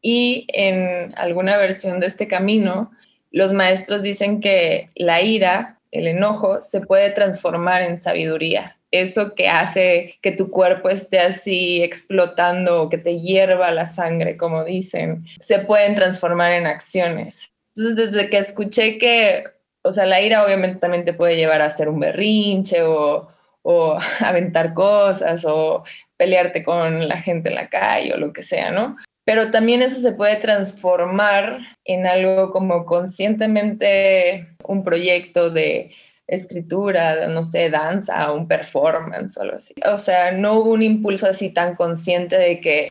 Y 0.00 0.46
en 0.48 1.12
alguna 1.18 1.56
versión 1.56 2.00
de 2.00 2.06
este 2.06 2.28
camino, 2.28 2.90
los 3.30 3.52
maestros 3.52 4.02
dicen 4.02 4.40
que 4.40 4.90
la 4.94 5.22
ira, 5.22 5.78
el 5.90 6.06
enojo, 6.06 6.62
se 6.62 6.80
puede 6.80 7.10
transformar 7.10 7.82
en 7.82 7.98
sabiduría 7.98 8.77
eso 8.90 9.34
que 9.34 9.48
hace 9.48 10.18
que 10.22 10.32
tu 10.32 10.50
cuerpo 10.50 10.88
esté 10.88 11.20
así 11.20 11.82
explotando 11.82 12.88
que 12.88 12.98
te 12.98 13.20
hierva 13.20 13.70
la 13.70 13.86
sangre, 13.86 14.36
como 14.36 14.64
dicen, 14.64 15.26
se 15.40 15.60
pueden 15.60 15.94
transformar 15.94 16.52
en 16.52 16.66
acciones. 16.66 17.50
Entonces, 17.74 18.12
desde 18.12 18.30
que 18.30 18.38
escuché 18.38 18.98
que, 18.98 19.44
o 19.82 19.92
sea, 19.92 20.06
la 20.06 20.20
ira 20.20 20.44
obviamente 20.44 20.80
también 20.80 21.04
te 21.04 21.12
puede 21.12 21.36
llevar 21.36 21.60
a 21.60 21.66
hacer 21.66 21.88
un 21.88 22.00
berrinche 22.00 22.82
o, 22.82 23.28
o 23.62 23.98
aventar 24.20 24.74
cosas 24.74 25.44
o 25.46 25.84
pelearte 26.16 26.64
con 26.64 27.08
la 27.08 27.18
gente 27.18 27.50
en 27.50 27.54
la 27.54 27.68
calle 27.68 28.14
o 28.14 28.16
lo 28.16 28.32
que 28.32 28.42
sea, 28.42 28.70
¿no? 28.70 28.96
Pero 29.24 29.50
también 29.50 29.82
eso 29.82 30.00
se 30.00 30.14
puede 30.14 30.36
transformar 30.36 31.58
en 31.84 32.06
algo 32.06 32.50
como 32.50 32.86
conscientemente 32.86 34.48
un 34.64 34.82
proyecto 34.84 35.50
de 35.50 35.90
escritura, 36.28 37.26
no 37.28 37.44
sé, 37.44 37.70
danza, 37.70 38.32
un 38.32 38.46
performance 38.46 39.36
o 39.36 39.42
algo 39.42 39.56
así. 39.56 39.74
O 39.90 39.98
sea, 39.98 40.30
no 40.30 40.60
hubo 40.60 40.70
un 40.72 40.82
impulso 40.82 41.26
así 41.26 41.50
tan 41.50 41.74
consciente 41.74 42.36
de 42.36 42.60
que 42.60 42.90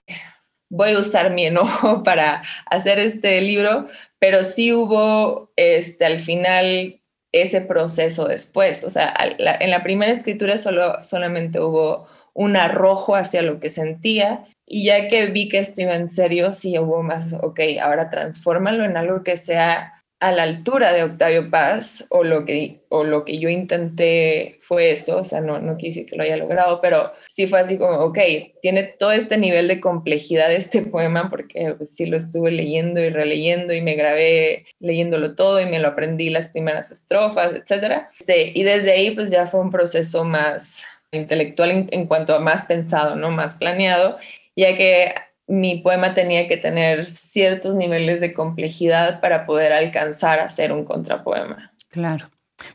voy 0.69 0.91
a 0.91 0.99
usar 0.99 1.31
mi 1.31 1.45
enojo 1.45 2.03
para 2.03 2.43
hacer 2.65 2.99
este 2.99 3.39
libro, 3.41 3.87
pero 4.19 4.43
sí 4.43 4.73
hubo 4.73 5.51
este, 5.55 6.05
al 6.05 6.19
final 6.19 6.99
ese 7.31 7.61
proceso 7.61 8.27
después. 8.27 8.83
O 8.83 8.89
sea, 8.89 9.13
en 9.19 9.69
la 9.69 9.83
primera 9.83 10.11
escritura 10.11 10.57
solo, 10.57 11.03
solamente 11.03 11.59
hubo 11.59 12.07
un 12.33 12.55
arrojo 12.55 13.15
hacia 13.15 13.41
lo 13.41 13.59
que 13.59 13.69
sentía 13.69 14.45
y 14.65 14.85
ya 14.85 15.07
que 15.07 15.27
vi 15.27 15.47
que 15.47 15.59
esto 15.59 15.81
iba 15.81 15.95
en 15.95 16.09
serio, 16.09 16.51
sí 16.51 16.77
hubo 16.77 17.01
más, 17.01 17.33
ok, 17.33 17.59
ahora 17.81 18.09
transfórmalo 18.09 18.83
en 18.83 18.97
algo 18.97 19.23
que 19.23 19.37
sea 19.37 19.96
a 20.19 20.31
la 20.31 20.43
altura 20.43 20.93
de 20.93 21.03
Octavio 21.03 21.49
Paz, 21.51 22.05
o 22.09 22.23
lo 22.23 22.43
que, 22.43 22.79
o 22.89 23.03
lo 23.03 23.23
que 23.23 23.37
yo 23.37 23.49
intenté 23.49 24.57
fue 24.61 24.91
eso, 24.91 25.17
o 25.19 25.23
sea, 25.23 25.41
no, 25.41 25.59
no 25.59 25.77
quise 25.77 26.07
que 26.07 26.15
lo 26.15 26.23
haya 26.23 26.37
logrado, 26.37 26.81
pero 26.81 27.13
sí 27.27 27.45
fue 27.45 27.59
así 27.59 27.77
como, 27.77 27.99
ok, 27.99 28.17
tiene 28.61 28.83
todo 28.83 29.11
este 29.11 29.37
nivel 29.37 29.67
de 29.67 29.79
complejidad 29.79 30.51
este 30.51 30.81
poema, 30.91 31.29
porque 31.29 31.75
pues, 31.77 31.95
sí 31.95 32.07
lo 32.07 32.17
estuve 32.17 32.51
leyendo 32.51 32.99
y 32.99 33.09
releyendo 33.09 33.73
y 33.73 33.81
me 33.81 33.95
grabé 33.95 34.65
leyéndolo 34.79 35.35
todo 35.35 35.61
y 35.61 35.67
me 35.67 35.79
lo 35.79 35.89
aprendí 35.89 36.31
las 36.31 36.49
primeras 36.49 36.91
estrofas, 36.91 37.53
etc. 37.53 38.07
Este, 38.19 38.51
y 38.55 38.63
desde 38.63 38.91
ahí 38.91 39.11
pues 39.11 39.29
ya 39.29 39.45
fue 39.45 39.59
un 39.59 39.69
proceso 39.69 40.23
más 40.23 40.83
intelectual 41.11 41.71
en, 41.71 41.89
en 41.91 42.07
cuanto 42.07 42.33
a 42.33 42.39
más 42.39 42.65
pensado, 42.65 43.15
¿no? 43.15 43.29
Más 43.29 43.55
planeado, 43.55 44.17
ya 44.55 44.75
que 44.75 45.13
mi 45.47 45.77
poema 45.77 46.13
tenía 46.13 46.47
que 46.47 46.57
tener 46.57 47.05
ciertos 47.05 47.75
niveles 47.75 48.19
de 48.19 48.33
complejidad 48.33 49.21
para 49.21 49.45
poder 49.45 49.71
alcanzar 49.71 50.39
a 50.39 50.49
ser 50.49 50.71
un 50.71 50.83
contrapoema. 50.83 51.71
Claro. 51.89 52.29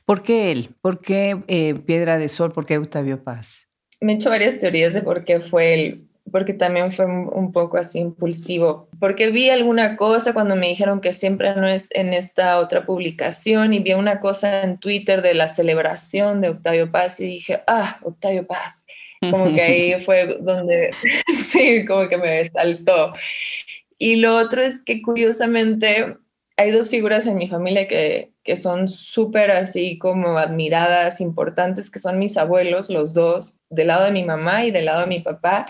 ¿Por 0.05 0.23
qué 0.23 0.53
él? 0.53 0.71
¿Por 0.81 0.99
qué 0.99 1.43
eh, 1.49 1.75
Piedra 1.75 2.19
de 2.19 2.29
Sol? 2.29 2.53
¿Por 2.53 2.67
qué 2.67 2.79
Octavio 2.79 3.23
Paz? 3.23 3.69
Me 4.01 4.13
he 4.13 4.17
hecho 4.17 4.31
varias 4.31 4.59
teorías 4.59 4.95
de 4.95 5.03
por 5.03 5.25
qué 5.25 5.41
fue 5.41 5.75
él, 5.75 6.09
porque 6.31 6.55
también 6.55 6.91
fue 6.93 7.05
un 7.05 7.53
poco 7.53 7.77
así 7.77 7.99
impulsivo, 7.99 8.89
porque 8.99 9.31
vi 9.31 9.51
alguna 9.51 9.97
cosa 9.97 10.33
cuando 10.33 10.57
me 10.57 10.69
dijeron 10.69 11.01
que 11.01 11.13
siempre 11.13 11.55
no 11.55 11.67
es 11.67 11.89
en 11.91 12.13
esta 12.13 12.59
otra 12.59 12.87
publicación 12.87 13.75
y 13.75 13.81
vi 13.81 13.93
una 13.93 14.19
cosa 14.19 14.63
en 14.63 14.79
Twitter 14.79 15.23
de 15.23 15.35
la 15.35 15.49
celebración 15.49 16.41
de 16.41 16.51
Octavio 16.51 16.91
Paz 16.91 17.21
y 17.21 17.27
dije, 17.27 17.63
ah, 17.67 17.99
Octavio 18.03 18.47
Paz 18.47 18.82
como 19.31 19.55
que 19.55 19.63
ahí 19.63 20.01
fue 20.05 20.39
donde, 20.41 20.91
sí, 21.51 21.85
como 21.87 22.09
que 22.09 22.19
me 22.19 22.45
saltó. 22.51 23.13
Y 23.99 24.17
lo 24.17 24.37
otro 24.37 24.63
es 24.63 24.85
que 24.85 25.01
curiosamente 25.01 26.15
hay 26.57 26.71
dos 26.71 26.91
figuras 26.91 27.27
en 27.27 27.37
mi 27.37 27.49
familia 27.49 27.89
que, 27.89 28.33
que 28.45 28.57
son 28.57 28.89
súper 28.89 29.51
así 29.51 29.99
como 29.99 30.39
admiradas, 30.39 31.21
importantes, 31.21 31.91
que 31.91 32.01
son 32.01 32.19
mis 32.19 32.37
abuelos, 32.37 32.91
los 32.91 33.15
dos, 33.15 33.63
del 33.71 33.89
lado 33.89 34.05
de 34.05 34.13
mi 34.13 34.25
mamá 34.25 34.65
y 34.65 34.71
del 34.71 34.87
lado 34.87 35.03
de 35.03 35.07
mi 35.07 35.21
papá, 35.21 35.67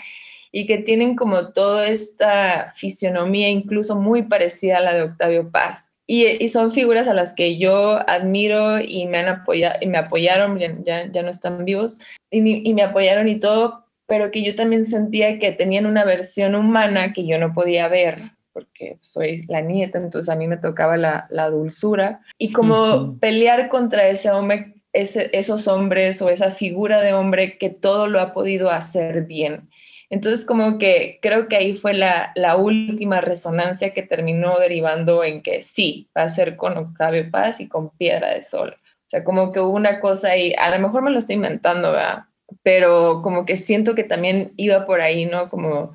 y 0.51 0.67
que 0.67 0.79
tienen 0.79 1.17
como 1.17 1.53
toda 1.53 1.89
esta 1.89 2.73
fisionomía 2.77 3.49
incluso 3.49 3.97
muy 3.97 4.23
parecida 4.23 4.79
a 4.79 4.83
la 4.83 4.95
de 4.95 5.03
Octavio 5.03 5.51
Paz. 5.51 5.92
Y, 6.07 6.49
son 6.49 6.73
figuras 6.73 7.09
a 7.09 7.15
las 7.15 7.35
que 7.35 7.59
yo 7.59 7.99
admiro 8.09 8.81
y 8.81 9.07
me, 9.07 9.19
han 9.19 9.29
apoyado, 9.29 9.77
y 9.81 9.87
me 9.87 9.99
apoyaron, 9.99 10.59
ya, 10.59 11.11
ya 11.11 11.23
no 11.23 11.31
están 11.31 11.65
vivos, 11.65 11.99
y, 12.31 12.69
y, 12.69 12.75
me 12.75 12.83
apoyaron 12.83 13.29
y 13.29 13.39
todo, 13.39 13.87
pero 14.07 14.31
que 14.31 14.43
yo 14.43 14.55
también 14.55 14.85
sentía 14.85 15.39
que 15.39 15.53
tenían 15.53 15.87
una 15.87 16.05
versión 16.05 16.55
humana 16.55 17.13
que 17.13 17.27
yo 17.27 17.39
no 17.39 17.55
podía 17.55 17.89
ver, 17.89 18.33
porque 18.53 18.99
soy 19.01 19.47
la 19.47 19.61
nieta, 19.61 19.99
entonces 19.99 20.29
a 20.29 20.37
mí 20.37 20.47
me 20.47 20.59
tocaba 20.59 20.97
la, 20.97 21.27
la 21.31 21.49
dulzura. 21.49 22.21
Y 22.37 22.53
como 22.53 23.19
pelear 23.19 23.69
contra 23.69 24.09
ese 24.09 24.31
hombre, 24.31 24.75
ese, 24.93 25.31
esos 25.33 25.69
hombres 25.69 26.21
o 26.21 26.29
esa 26.29 26.53
figura 26.53 27.01
de 27.01 27.15
hombre 27.15 27.57
que 27.57 27.71
todo 27.71 28.09
lo 28.09 28.21
ha 28.21 28.35
podido 28.35 28.71
hacer 28.71 29.25
bien 29.25 29.71
entonces, 30.13 30.45
como 30.45 30.77
que 30.77 31.19
creo 31.23 31.49
que 31.49 31.57
ahí 31.57 31.75
fue 31.75 31.95
la, 31.95 32.35
última 32.59 33.23
resonancia 33.23 33.95
que 33.95 34.03
terminó 34.03 34.59
derivando 34.59 35.25
en 35.25 35.41
que 35.43 35.63
sí, 35.63 36.11
va 36.15 36.25
a 36.25 36.29
ser 36.29 36.57
con 36.57 36.77
Octavio 36.77 37.31
Paz 37.31 37.61
y 37.61 37.67
con 37.67 37.89
Piedra 37.97 38.29
de 38.29 38.43
Sol. 38.43 38.77
O 38.79 39.07
sea, 39.07 39.25
como 39.25 39.53
que 39.53 39.61
hubo 39.61 39.71
una 39.71 40.01
cosa 40.01 40.33
ahí, 40.33 40.53
a 40.59 40.69
lo 40.69 40.79
mejor 40.81 41.01
me 41.01 41.11
lo 41.11 41.19
estoy 41.19 41.37
inventando, 41.37 41.93
¿verdad? 41.93 42.25
Pero 42.63 43.23
como 43.23 43.47
que 43.47 43.57
siento 43.57 43.95
que 43.95 44.05
también 44.05 44.53
iba 44.59 44.85
por 44.85 45.01
ahí, 45.01 45.25
¿no? 45.25 45.49
Como 45.49 45.95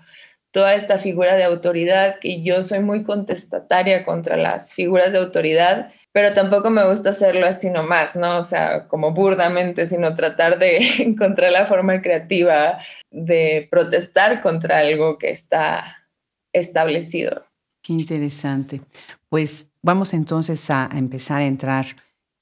toda 0.49 0.73
esta 0.73 0.97
figura 0.97 1.35
de 1.35 1.43
autoridad, 1.43 2.17
que 2.19 2.41
yo 2.41 2.63
soy 2.63 2.79
muy 2.79 3.03
contestataria 3.03 4.03
contra 4.03 4.35
las 4.35 4.73
figuras 4.73 5.11
de 5.11 5.19
autoridad, 5.19 5.91
pero 6.17 6.33
tampoco 6.33 6.71
me 6.71 6.89
gusta 6.89 7.11
hacerlo 7.11 7.45
así 7.45 7.69
nomás, 7.69 8.15
¿no? 8.15 8.39
O 8.39 8.43
sea, 8.43 8.87
como 8.87 9.11
burdamente, 9.13 9.87
sino 9.87 10.15
tratar 10.15 10.57
de 10.57 10.79
encontrar 11.03 11.51
la 11.51 11.67
forma 11.67 12.01
creativa 12.01 12.79
de 13.11 13.67
protestar 13.69 14.41
contra 14.41 14.79
algo 14.79 15.19
que 15.19 15.29
está 15.29 16.07
establecido. 16.51 17.45
Qué 17.83 17.93
interesante. 17.93 18.81
Pues 19.29 19.71
vamos 19.83 20.15
entonces 20.15 20.71
a, 20.71 20.89
empezar 20.91 21.43
a 21.43 21.45
entrar 21.45 21.85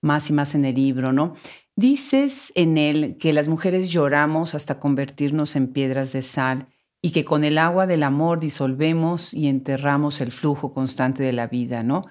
más 0.01 0.29
y 0.29 0.33
más 0.33 0.55
en 0.55 0.63
el 0.63 0.75
libro, 0.75 1.11
¿no? 1.11 1.35
Dices 1.75 2.53
en 2.55 2.77
él 2.77 3.17
que 3.19 3.33
las 3.33 3.49
mujeres 3.49 3.89
lloramos 3.89 4.55
hasta 4.55 4.79
convertirnos 4.79 5.57
en 5.57 5.73
piedras 5.73 6.13
de 6.13 6.21
sal 6.21 6.67
y 7.01 7.11
que 7.11 7.25
con 7.25 7.43
el 7.43 7.57
agua 7.57 7.87
del 7.87 8.03
amor 8.03 8.39
disolvemos 8.39 9.33
y 9.33 9.49
enterramos 9.49 10.21
el 10.21 10.31
flujo 10.31 10.73
constante 10.73 11.23
de 11.23 11.33
la 11.33 11.47
vida, 11.47 11.83
¿no? 11.83 12.03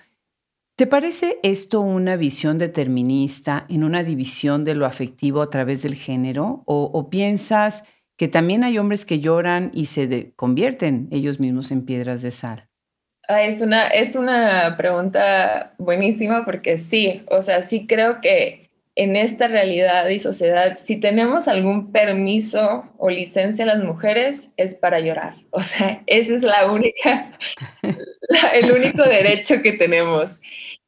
¿Te 0.77 0.89
parece 0.89 1.39
esto 1.45 1.81
una 1.81 2.17
visión 2.17 2.59
determinista 2.59 3.65
en 3.69 3.85
una 3.85 4.03
división 4.03 4.65
de 4.65 4.75
lo 4.75 4.87
afectivo 4.87 5.41
a 5.41 5.49
través 5.49 5.85
del 5.85 5.95
género? 5.95 6.65
¿O, 6.67 7.11
piensas 7.11 7.85
que 8.17 8.27
también 8.27 8.65
hay 8.65 8.79
hombres 8.79 9.05
que 9.05 9.21
lloran 9.21 9.71
y 9.73 9.87
se 9.87 10.33
convierten 10.35 11.07
ellos 11.13 11.39
mismos 11.39 11.71
en 11.71 11.85
piedras 11.85 12.23
de 12.23 12.33
sal? 12.33 12.69
Ah, 13.29 13.45
es, 13.45 13.61
una, 13.61 13.87
es 13.87 14.17
una 14.17 14.77
pregunta 14.77 15.75
buenísima 15.79 16.45
porque 16.45 16.77
sí, 16.77 17.23
o 17.31 17.41
sea, 17.41 17.63
sí 17.63 17.87
creo 17.87 18.21
que 18.21 18.64
en 18.97 19.17
esta 19.17 19.49
realidad 19.49 20.09
y 20.09 20.21
sociedad, 20.21 20.79
si 20.79 20.97
tenemos 20.97 21.49
algún 21.49 21.91
permiso 21.91 22.85
o 22.97 23.11
licencia 23.11 23.67
las 23.67 23.83
mujeres, 23.83 24.51
es 24.57 24.77
para 24.77 25.01
llorar. 25.01 25.35
O 25.51 25.63
sea, 25.63 26.03
ese 26.07 26.35
es 26.35 26.43
la 26.43 26.71
única, 26.71 27.33
el 28.55 28.71
único 28.71 29.03
derecho 29.03 29.63
que 29.63 29.73
tenemos. 29.73 30.41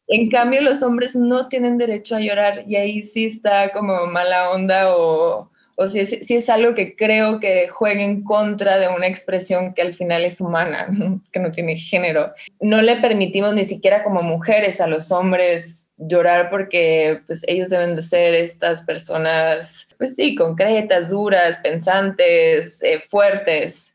En 0.09 0.31
cambio, 0.31 0.61
los 0.61 0.83
hombres 0.85 1.17
no 1.17 1.49
tienen 1.49 1.79
derecho 1.79 2.15
a 2.15 2.21
llorar 2.21 2.65
y 2.69 2.77
ahí 2.77 3.03
sí 3.03 3.27
está 3.27 3.73
como 3.73 4.07
mala 4.07 4.51
onda 4.51 4.97
o, 4.97 5.51
o 5.75 5.89
si, 5.89 5.99
es, 5.99 6.11
si 6.23 6.37
es 6.37 6.49
algo 6.49 6.77
que 6.77 6.95
creo 6.95 7.41
que 7.41 7.67
juega 7.67 8.03
en 8.03 8.23
contra 8.23 8.79
de 8.79 8.87
una 8.87 9.09
expresión 9.09 9.75
que 9.75 9.83
al 9.83 9.95
final 9.95 10.25
es 10.25 10.41
humana, 10.41 10.87
que 11.33 11.41
no 11.41 11.51
tiene 11.51 11.77
género. 11.77 12.33
No 12.61 12.83
le 12.83 12.97
permitimos 12.99 13.53
ni 13.55 13.65
siquiera 13.65 14.05
como 14.05 14.23
mujeres 14.23 14.81
a 14.81 14.87
los 14.87 15.11
hombres 15.11 15.86
llorar 15.99 16.51
porque 16.51 17.21
pues 17.27 17.45
ellos 17.49 17.71
deben 17.71 17.97
de 17.97 18.03
ser 18.03 18.35
estas 18.35 18.85
personas, 18.85 19.89
pues 19.99 20.15
sí, 20.15 20.35
concretas, 20.35 21.09
duras, 21.09 21.61
pensantes, 21.63 22.83
eh, 22.83 23.03
fuertes. 23.09 23.95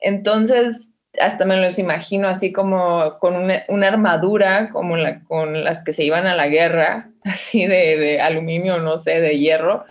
Entonces, 0.00 0.94
hasta 1.20 1.44
me 1.44 1.56
los 1.56 1.78
imagino 1.78 2.28
así 2.28 2.52
como 2.52 3.18
con 3.18 3.36
una, 3.36 3.64
armadura 3.86 4.70
como 4.70 4.96
con 5.26 5.64
las 5.64 5.82
que 5.82 5.92
se 5.92 6.04
iban 6.04 6.26
a 6.26 6.34
la 6.34 6.48
guerra, 6.48 7.10
así 7.24 7.66
de, 7.66 7.96
de, 7.96 8.20
aluminio, 8.20 8.78
no 8.78 8.98
sé, 8.98 9.20
de 9.20 9.38
hierro, 9.38 9.84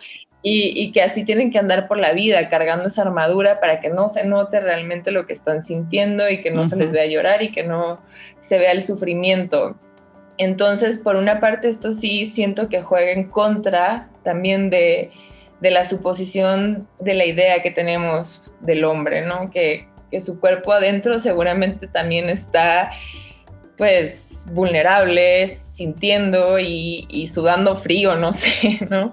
y, 0.48 0.92
que 0.92 1.02
así 1.02 1.26
tienen 1.26 1.50
que 1.50 1.58
andar 1.58 1.88
por 1.88 1.98
la 1.98 2.14
vida 2.14 2.50
cargando 2.50 2.86
esa 2.86 3.02
armadura 3.02 3.60
para 3.60 3.80
que 3.80 3.90
no 3.90 4.10
se 4.10 4.28
note 4.28 4.60
realmente 4.60 5.10
lo 5.10 5.26
que 5.26 5.34
están 5.34 5.64
sintiendo 5.64 6.30
y 6.30 6.44
que 6.44 6.52
no 6.52 6.68
se 6.68 6.76
les 6.76 6.92
vea 6.92 7.08
llorar 7.08 7.42
y 7.42 7.52
que 7.52 7.64
no 7.64 8.00
se 8.42 8.60
vea 8.60 8.72
el 8.72 8.84
sufrimiento. 8.84 9.76
Entonces, 10.38 11.00
por 11.00 11.16
una 11.16 11.40
parte, 11.40 11.70
esto 11.70 11.94
sí 11.94 12.26
siento 12.26 12.68
que 12.68 12.82
juega 12.82 13.12
en 13.12 13.30
contra 13.30 14.10
también 14.24 14.70
de, 14.70 15.12
la 15.62 15.86
suposición 15.86 16.88
de 17.00 17.14
la 17.16 17.26
idea 17.26 17.64
que 17.64 17.72
tenemos 17.72 18.44
del 18.62 18.84
hombre, 18.84 19.26
¿no? 19.26 19.50
Que, 19.50 19.88
que 20.12 20.22
su 20.22 20.40
cuerpo 20.40 20.74
adentro 20.74 21.20
seguramente 21.20 21.88
también 21.88 22.30
está 22.30 22.92
pues 23.78 24.46
vulnerable, 24.52 25.48
sintiendo 25.48 26.60
y, 26.60 27.06
y, 27.10 27.28
sudando 27.28 27.76
frío, 27.76 28.16
no 28.16 28.32
sé, 28.34 28.80
¿no? 28.90 29.12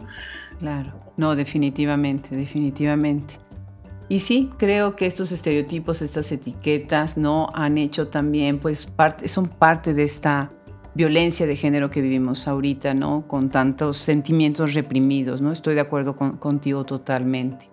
Claro, 0.58 0.92
no, 1.16 1.34
definitivamente, 1.34 2.36
definitivamente. 2.36 3.34
Y 4.08 4.20
sí, 4.20 4.50
creo 4.58 4.94
que 4.94 5.06
estos 5.06 5.32
estereotipos, 5.32 6.02
estas 6.02 6.30
etiquetas, 6.32 7.16
¿no? 7.16 7.48
Han 7.54 7.78
hecho 7.78 8.08
también, 8.08 8.58
pues, 8.58 8.84
parte, 8.84 9.26
son 9.26 9.48
parte 9.48 9.94
de 9.94 10.02
esta 10.02 10.50
violencia 10.94 11.46
de 11.46 11.56
género 11.56 11.90
que 11.90 12.00
vivimos 12.00 12.46
ahorita, 12.48 12.94
¿no? 12.94 13.26
Con 13.26 13.48
tantos 13.48 13.98
sentimientos 13.98 14.74
reprimidos, 14.74 15.40
¿no? 15.40 15.52
Estoy 15.52 15.74
de 15.74 15.80
acuerdo 15.80 16.16
contigo 16.16 16.84
totalmente. 16.84 17.72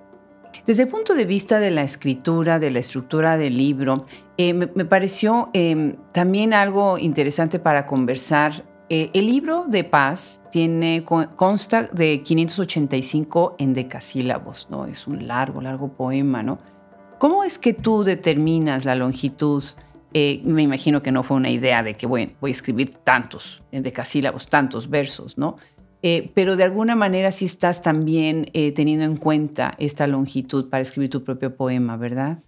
Desde 0.66 0.84
el 0.84 0.90
punto 0.90 1.14
de 1.14 1.26
vista 1.26 1.60
de 1.60 1.72
la 1.72 1.84
escritura, 1.84 2.60
de 2.60 2.72
la 2.72 2.80
estructura 2.80 3.38
del 3.38 3.58
libro, 3.58 4.06
eh, 4.38 4.54
me, 4.54 4.68
pareció 4.68 5.50
em, 5.54 5.96
también 6.12 6.54
algo 6.54 6.98
interesante 6.98 7.60
para 7.60 7.86
conversar. 7.86 8.66
Eh, 8.90 9.10
el 9.14 9.28
libro 9.28 9.66
de 9.68 9.84
paz 9.84 10.42
tiene, 10.52 11.04
consta 11.04 11.84
de 11.84 12.22
585 12.24 13.56
endecasílabos, 13.60 14.68
¿no? 14.70 14.86
Es 14.86 15.08
un 15.08 15.28
largo, 15.28 15.62
largo 15.62 15.90
poema, 15.90 16.42
¿no? 16.42 16.58
¿Cómo 17.20 17.44
es 17.44 17.60
que 17.60 17.74
tú 17.74 18.04
determinas 18.04 18.86
la 18.86 18.96
longitud? 18.96 19.64
Eh, 20.14 20.42
me 20.44 20.64
imagino 20.64 21.02
que 21.02 21.12
no 21.12 21.22
fue 21.22 21.38
una 21.38 21.52
idea 21.52 21.84
de 21.84 21.94
que 21.94 22.08
bueno, 22.08 22.32
voy 22.42 22.50
a 22.50 22.52
escribir 22.52 22.90
tantos 23.04 23.62
endecasílabos, 23.72 24.48
tantos 24.48 24.90
versos, 24.90 25.38
¿no? 25.38 25.58
Eh, 26.02 26.32
pero 26.34 26.56
de 26.56 26.64
alguna 26.64 26.96
manera 26.96 27.32
sí 27.32 27.46
estás 27.46 27.82
también 27.82 28.46
eh, 28.54 28.72
teniendo 28.72 29.06
en 29.06 29.18
cuenta 29.18 29.76
esta 29.78 30.08
longitud 30.08 30.70
para 30.70 30.82
escribir 30.82 31.10
tu 31.10 31.24
propio 31.24 31.56
poema, 31.56 31.98
¿verdad? 31.98 32.40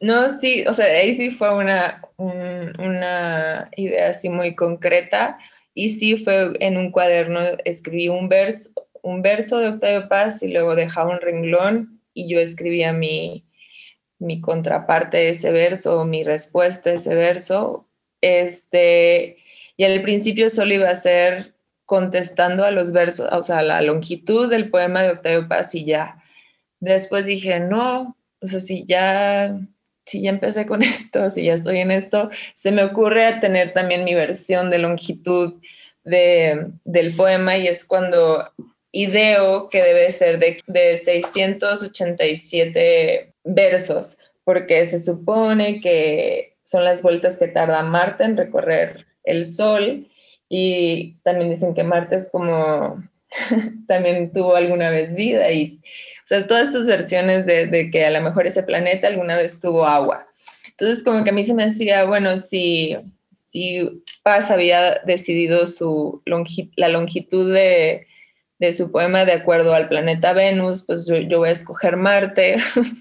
No, 0.00 0.30
sí, 0.30 0.64
o 0.66 0.72
sea, 0.72 0.86
ahí 0.86 1.14
sí 1.14 1.30
fue 1.30 1.54
una, 1.54 2.02
una 2.16 3.70
idea 3.76 4.10
así 4.10 4.28
muy 4.28 4.54
concreta 4.54 5.38
y 5.74 5.90
sí 5.90 6.16
fue 6.24 6.52
en 6.60 6.76
un 6.76 6.90
cuaderno, 6.90 7.40
escribí 7.64 8.08
un 8.08 8.28
verso, 8.28 8.70
un 9.02 9.22
verso 9.22 9.58
de 9.58 9.68
Octavio 9.68 10.08
Paz 10.08 10.42
y 10.42 10.48
luego 10.48 10.74
dejaba 10.74 11.12
un 11.12 11.20
renglón 11.20 12.00
y 12.12 12.28
yo 12.28 12.40
escribía 12.40 12.92
mi, 12.92 13.44
mi 14.20 14.40
contraparte 14.40 15.16
de 15.16 15.30
ese 15.30 15.50
verso, 15.50 16.04
mi 16.04 16.22
respuesta 16.22 16.90
a 16.90 16.94
ese 16.94 17.14
verso. 17.14 17.88
Este, 18.20 19.38
y 19.76 19.84
al 19.84 20.02
principio 20.02 20.50
solo 20.50 20.74
iba 20.74 20.90
a 20.90 20.94
ser 20.94 21.54
contestando 21.86 22.64
a 22.64 22.70
los 22.70 22.92
versos, 22.92 23.28
o 23.32 23.42
sea, 23.42 23.62
la 23.62 23.82
longitud 23.82 24.48
del 24.48 24.70
poema 24.70 25.02
de 25.02 25.10
Octavio 25.10 25.48
Paz 25.48 25.74
y 25.74 25.84
ya. 25.84 26.22
Después 26.78 27.24
dije, 27.24 27.58
no, 27.60 28.16
o 28.40 28.46
sea, 28.46 28.60
si 28.60 28.84
ya, 28.86 29.58
si 30.06 30.22
ya 30.22 30.30
empecé 30.30 30.66
con 30.66 30.82
esto, 30.84 31.30
si 31.30 31.44
ya 31.44 31.54
estoy 31.54 31.78
en 31.78 31.90
esto, 31.90 32.30
se 32.54 32.72
me 32.72 32.84
ocurre 32.84 33.40
tener 33.40 33.72
también 33.72 34.04
mi 34.04 34.14
versión 34.14 34.70
de 34.70 34.78
longitud 34.78 35.54
de, 36.04 36.68
del 36.84 37.16
poema 37.16 37.58
y 37.58 37.66
es 37.66 37.84
cuando 37.84 38.50
ideo 38.92 39.68
que 39.68 39.82
debe 39.82 40.10
ser 40.10 40.38
de, 40.38 40.62
de 40.66 40.96
687 40.96 43.29
versos, 43.44 44.18
porque 44.44 44.86
se 44.86 44.98
supone 44.98 45.80
que 45.80 46.56
son 46.62 46.84
las 46.84 47.02
vueltas 47.02 47.38
que 47.38 47.48
tarda 47.48 47.82
Marte 47.82 48.24
en 48.24 48.36
recorrer 48.36 49.06
el 49.24 49.46
Sol 49.46 50.08
y 50.48 51.16
también 51.22 51.50
dicen 51.50 51.74
que 51.74 51.84
Marte 51.84 52.16
es 52.16 52.30
como, 52.30 53.02
también 53.86 54.32
tuvo 54.32 54.56
alguna 54.56 54.90
vez 54.90 55.14
vida 55.14 55.50
y, 55.50 55.80
o 56.24 56.26
sea, 56.26 56.46
todas 56.46 56.68
estas 56.68 56.86
versiones 56.86 57.46
de, 57.46 57.90
que 57.92 58.04
a 58.04 58.10
lo 58.10 58.20
mejor 58.20 58.46
ese 58.46 58.62
planeta 58.62 59.08
alguna 59.08 59.36
vez 59.36 59.58
tuvo 59.60 59.86
agua. 59.86 60.26
Entonces, 60.68 61.02
como 61.04 61.24
que 61.24 61.30
a 61.30 61.32
mí 61.32 61.44
se 61.44 61.54
me 61.54 61.66
decía, 61.66 62.04
bueno, 62.04 62.36
si, 62.36 62.96
si 63.34 64.02
Paz 64.22 64.50
había 64.50 65.00
decidido 65.04 65.66
su 65.66 66.22
la 66.76 66.88
longitud 66.88 67.52
de, 67.52 68.06
de, 68.60 68.72
su 68.72 68.92
poema 68.92 69.24
de 69.24 69.32
acuerdo 69.32 69.74
al 69.74 69.88
planeta 69.88 70.32
Venus, 70.32 70.84
pues 70.86 71.06
yo, 71.06 71.38
voy 71.38 71.48
a 71.48 71.52
escoger 71.52 71.96
Marte. 71.96 72.56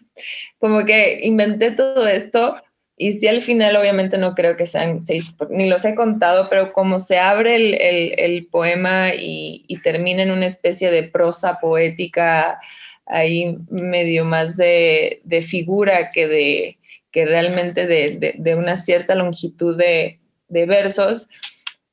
como 0.57 0.83
que 0.85 1.19
inventé 1.23 1.71
todo 1.71 2.07
esto 2.07 2.55
y 3.01 3.13
sí, 3.13 3.29
al 3.29 3.41
final 3.41 3.77
obviamente 3.77 4.17
no 4.17 4.35
creo 4.35 4.57
que 4.57 4.65
sean 4.65 5.01
seis, 5.01 5.33
ni 5.49 5.69
los 5.69 5.85
he 5.85 5.95
contado, 5.95 6.49
pero 6.49 6.73
como 6.73 6.99
se 6.99 7.17
abre 7.17 7.55
el, 7.55 8.47
poema 8.47 9.13
y, 9.15 9.65
termina 9.83 10.21
en 10.21 10.31
una 10.31 10.47
especie 10.47 10.91
de 10.91 11.03
prosa 11.03 11.59
poética 11.61 12.59
ahí 13.05 13.57
medio 13.69 14.25
más 14.25 14.57
de, 14.57 15.21
figura 15.47 16.11
que, 16.11 16.27
de, 16.27 16.77
que 17.09 17.25
realmente 17.25 17.87
de, 17.87 18.55
una 18.55 18.75
cierta 18.75 19.15
longitud 19.15 19.77
de, 19.77 20.19
versos, 20.49 21.29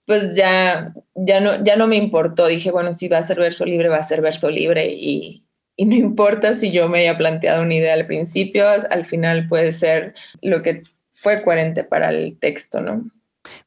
pues 0.06 0.36
ya, 0.36 0.94
ya, 1.14 1.40
no, 1.40 1.62
ya 1.64 1.76
no 1.76 1.86
me 1.86 1.96
importó. 1.96 2.46
Dije, 2.46 2.70
bueno, 2.70 2.94
si 2.94 3.08
va 3.08 3.18
a 3.18 3.22
ser 3.22 3.38
verso 3.38 3.64
libre, 3.64 3.88
va 3.88 3.96
a 3.96 4.04
ser 4.04 4.22
verso 4.22 4.48
libre 4.50 4.88
y, 4.92 5.44
y 5.76 5.84
no 5.84 5.94
importa 5.96 6.54
si 6.54 6.70
yo 6.72 6.88
me 6.88 7.00
haya 7.00 7.18
planteado 7.18 7.62
una 7.62 7.74
idea 7.74 7.94
al 7.94 8.06
principio, 8.06 8.66
al 8.68 9.04
final 9.04 9.48
puede 9.48 9.72
ser 9.72 10.14
lo 10.40 10.62
que 10.62 10.84
fue 11.12 11.42
coherente 11.42 11.82
para 11.82 12.10
el 12.10 12.38
texto, 12.38 12.80
¿no? 12.80 13.10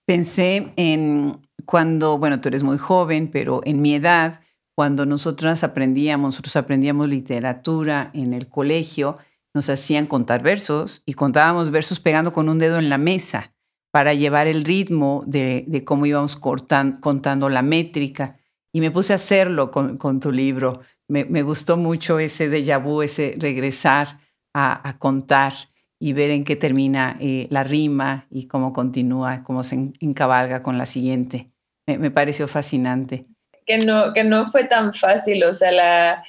Pensé 0.06 0.69
en 0.75 1.39
cuando, 1.65 2.17
bueno, 2.17 2.41
tú 2.41 2.49
eres 2.49 2.63
muy 2.63 2.78
joven, 2.78 3.30
pero 3.32 3.62
en 3.63 3.82
mi 3.82 3.95
edad, 3.95 4.41
cuando 4.75 5.06
nosotras 5.06 5.63
aprendíamos, 5.63 6.30
nosotros 6.30 6.56
aprendíamos 6.56 7.08
literatura 7.08 8.12
en 8.13 8.34
el 8.34 8.47
colegio, 8.47 9.17
nos 9.54 9.69
hacían 9.69 10.06
contar 10.06 10.43
versos 10.43 11.02
y 11.06 11.13
contábamos 11.13 11.71
versos 11.71 11.99
pegando 11.99 12.34
con 12.34 12.49
un 12.49 12.60
dedo 12.60 12.78
en 12.78 12.89
la 12.89 12.97
mesa 12.97 13.54
para 13.91 14.13
llevar 14.13 14.47
el 14.47 14.63
ritmo 14.63 15.23
de, 15.25 15.84
cómo 15.86 16.06
íbamos 16.06 16.36
contando 16.38 17.49
la 17.49 17.62
métrica. 17.62 18.38
Y 18.71 18.82
me 18.82 18.91
puse 18.91 19.13
a 19.13 19.15
hacerlo 19.15 19.71
con, 19.71 20.19
tu 20.19 20.32
libro. 20.32 20.82
Me, 21.08 21.41
gustó 21.41 21.78
mucho 21.78 22.19
ese 22.19 22.49
déjà 22.49 22.82
vu, 22.82 23.02
ese 23.02 23.36
regresar 23.38 24.19
a, 24.54 24.95
contar 24.99 25.54
y 25.99 26.13
ver 26.13 26.32
en 26.32 26.43
qué 26.43 26.56
termina 26.56 27.17
eh, 27.19 27.47
la 27.49 27.63
rima 27.63 28.28
y 28.30 28.47
cómo 28.47 28.71
continúa, 28.73 29.43
cómo 29.43 29.63
se 29.63 29.91
encabalga 29.99 30.62
con 30.62 30.78
la 30.78 30.86
siguiente. 30.86 31.47
Me, 31.88 32.12
pareció 32.12 32.47
fascinante. 32.47 33.25
Que 33.65 33.80
no, 33.80 34.13
que 34.13 34.23
no 34.23 34.52
fue 34.52 34.65
tan 34.65 34.93
fácil, 34.93 35.43
o 35.43 35.54
sea, 35.54 36.23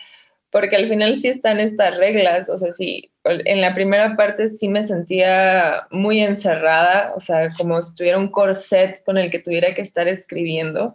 porque 0.50 0.76
al 0.76 0.88
final 0.88 1.16
sí 1.16 1.28
están 1.28 1.60
estas 1.60 1.98
reglas, 1.98 2.48
o 2.48 2.56
sea, 2.56 2.72
sí, 2.72 3.09
en 3.24 3.60
la 3.60 3.74
primera 3.74 4.16
parte 4.16 4.48
sí 4.48 4.68
me 4.68 4.82
sentía 4.82 5.86
muy 5.90 6.20
encerrada, 6.20 7.12
o 7.14 7.20
sea, 7.20 7.52
como 7.56 7.80
si 7.82 7.94
tuviera 7.94 8.18
un 8.18 8.30
corset 8.30 9.04
con 9.04 9.18
el 9.18 9.30
que 9.30 9.38
tuviera 9.38 9.74
que 9.74 9.82
estar 9.82 10.08
escribiendo, 10.08 10.94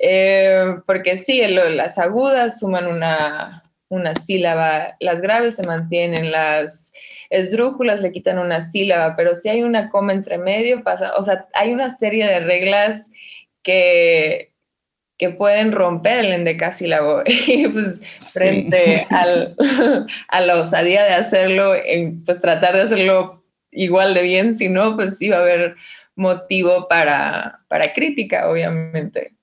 eh, 0.00 0.76
porque 0.86 1.16
sí, 1.16 1.42
las 1.46 1.98
agudas 1.98 2.60
suman 2.60 2.86
una, 2.86 3.64
una 3.88 4.14
sílaba, 4.14 4.96
las 5.00 5.20
graves 5.20 5.56
se 5.56 5.66
mantienen, 5.66 6.32
las 6.32 6.92
esdrújulas 7.28 8.00
le 8.00 8.12
quitan 8.12 8.38
una 8.38 8.62
sílaba, 8.62 9.14
pero 9.14 9.34
si 9.34 9.50
hay 9.50 9.62
una 9.62 9.90
coma 9.90 10.12
entre 10.14 10.38
medio, 10.38 10.82
pasa, 10.82 11.14
o 11.16 11.22
sea, 11.22 11.46
hay 11.54 11.72
una 11.72 11.90
serie 11.90 12.26
de 12.26 12.40
reglas 12.40 13.10
que, 13.62 14.49
que 15.20 15.28
pueden 15.28 15.70
romper 15.70 16.20
el 16.20 16.32
endecasílabo. 16.32 17.22
Y 17.46 17.68
pues 17.68 18.00
frente 18.32 19.04
a 20.28 20.40
la 20.40 20.56
osadía 20.56 21.04
de 21.04 21.12
hacerlo, 21.12 21.74
pues 22.24 22.40
tratar 22.40 22.74
de 22.74 22.82
hacerlo 22.82 23.44
igual 23.70 24.14
de 24.14 24.22
bien, 24.22 24.54
si 24.54 24.68
no, 24.68 24.96
pues 24.96 25.18
sí 25.18 25.28
va 25.28 25.36
a 25.36 25.42
haber 25.42 25.76
motivo 26.16 26.88
para, 26.88 27.60
para 27.68 27.92
crítica, 27.92 28.48
obviamente. 28.48 29.34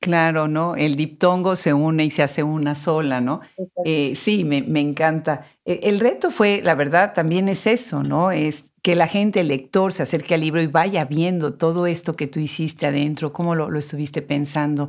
Claro, 0.00 0.46
¿no? 0.46 0.76
El 0.76 0.94
diptongo 0.94 1.56
se 1.56 1.74
une 1.74 2.04
y 2.04 2.10
se 2.10 2.22
hace 2.22 2.44
una 2.44 2.76
sola, 2.76 3.20
¿no? 3.20 3.40
Eh, 3.84 4.14
sí, 4.14 4.44
me, 4.44 4.58
encanta. 4.80 5.44
E, 5.64 5.80
el 5.84 5.98
reto 5.98 6.30
fue, 6.30 6.60
la 6.62 6.76
verdad, 6.76 7.14
también 7.14 7.48
es 7.48 7.66
eso, 7.66 8.04
¿no? 8.04 8.30
Es 8.30 8.72
que 8.82 8.94
la 8.94 9.08
gente, 9.08 9.40
el 9.40 9.48
lector, 9.48 9.92
se 9.92 10.04
acerque 10.04 10.34
al 10.34 10.42
libro 10.42 10.62
y 10.62 10.68
vaya 10.68 11.04
viendo 11.04 11.54
todo 11.54 11.88
esto 11.88 12.14
que 12.14 12.28
tú 12.28 12.38
hiciste 12.38 12.86
adentro, 12.86 13.32
cómo 13.32 13.56
lo, 13.56 13.76
estuviste 13.76 14.22
pensando. 14.22 14.88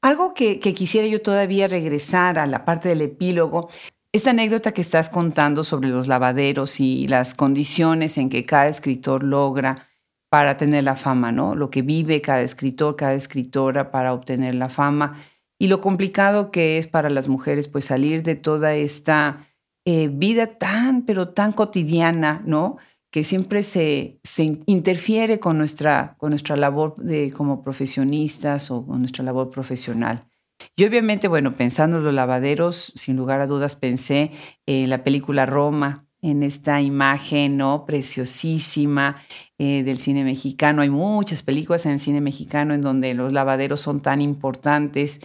Algo 0.00 0.32
que, 0.32 0.60
que 0.60 0.72
quisiera 0.72 1.06
yo 1.06 1.20
todavía 1.20 1.68
regresar 1.68 2.38
a 2.38 2.46
la 2.46 2.64
parte 2.64 2.88
del 2.88 3.02
epílogo 3.02 3.68
esta 4.10 4.30
anécdota 4.30 4.72
que 4.72 4.80
estás 4.80 5.10
contando 5.10 5.62
sobre 5.64 5.90
los 5.90 6.08
lavaderos 6.08 6.80
y 6.80 7.06
las 7.08 7.34
condiciones 7.34 8.16
en 8.16 8.30
que 8.30 8.46
cada 8.46 8.68
escritor 8.68 9.22
logra 9.22 9.87
para 10.30 10.56
tener 10.56 10.84
la 10.84 10.96
fama, 10.96 11.32
¿no? 11.32 11.54
Lo 11.54 11.70
que 11.70 11.82
vive 11.82 12.20
cada 12.20 12.42
escritor, 12.42 12.96
cada 12.96 13.14
escritora 13.14 13.90
para 13.90 14.12
obtener 14.12 14.54
la 14.54 14.68
fama. 14.68 15.16
y 15.60 15.66
lo 15.66 15.80
complicado 15.80 16.52
que 16.52 16.78
es 16.78 16.86
para 16.86 17.10
las 17.10 17.26
mujeres 17.26 17.66
pues 17.66 17.84
salir 17.86 18.22
de 18.22 18.36
toda 18.36 18.74
esta 18.76 19.48
eh, 19.84 20.08
vida 20.12 20.58
tan, 20.58 21.02
pero 21.06 21.30
tan 21.30 21.52
cotidiana, 21.52 22.42
¿no? 22.46 22.76
Que 23.10 23.24
siempre 23.24 23.62
se, 23.62 24.20
se 24.22 24.60
interfiere 24.66 25.40
con 25.40 25.58
nuestra, 25.58 26.14
con 26.18 26.30
nuestra 26.30 26.56
labor 26.56 26.94
de, 26.96 27.32
como 27.32 27.62
profesionistas 27.62 28.70
o 28.70 28.86
con 28.86 29.00
nuestra 29.00 29.24
labor 29.24 29.50
profesional. 29.50 30.28
Y 30.76 30.84
obviamente, 30.84 31.28
bueno, 31.28 31.54
pensando 31.56 31.98
en 31.98 32.04
los 32.04 32.14
lavaderos, 32.14 32.92
sin 32.96 33.16
lugar 33.16 33.40
a 33.40 33.46
dudas 33.46 33.76
pensé 33.76 34.30
en 34.66 34.90
la 34.90 35.02
película 35.04 35.46
Roma, 35.46 36.07
en 36.20 36.42
esta 36.42 36.80
imagen 36.80 37.56
¿no? 37.56 37.84
preciosísima 37.84 39.16
eh, 39.58 39.82
del 39.84 39.98
cine 39.98 40.24
mexicano. 40.24 40.82
Hay 40.82 40.90
muchas 40.90 41.42
películas 41.42 41.86
en 41.86 41.92
el 41.92 41.98
cine 41.98 42.20
mexicano 42.20 42.74
en 42.74 42.80
donde 42.80 43.14
los 43.14 43.32
lavaderos 43.32 43.80
son 43.80 44.00
tan 44.00 44.20
importantes. 44.20 45.20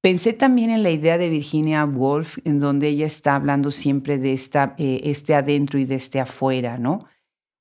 Pensé 0.00 0.32
también 0.32 0.70
en 0.70 0.82
la 0.82 0.90
idea 0.90 1.16
de 1.16 1.28
Virginia 1.28 1.84
Woolf, 1.84 2.38
en 2.44 2.58
donde 2.58 2.88
ella 2.88 3.06
está 3.06 3.36
hablando 3.36 3.70
siempre 3.70 4.18
de 4.18 4.32
esta, 4.32 4.74
eh, 4.78 5.00
este 5.04 5.34
adentro 5.34 5.78
y 5.78 5.84
de 5.84 5.94
este 5.94 6.20
afuera, 6.20 6.76
¿no? 6.76 6.98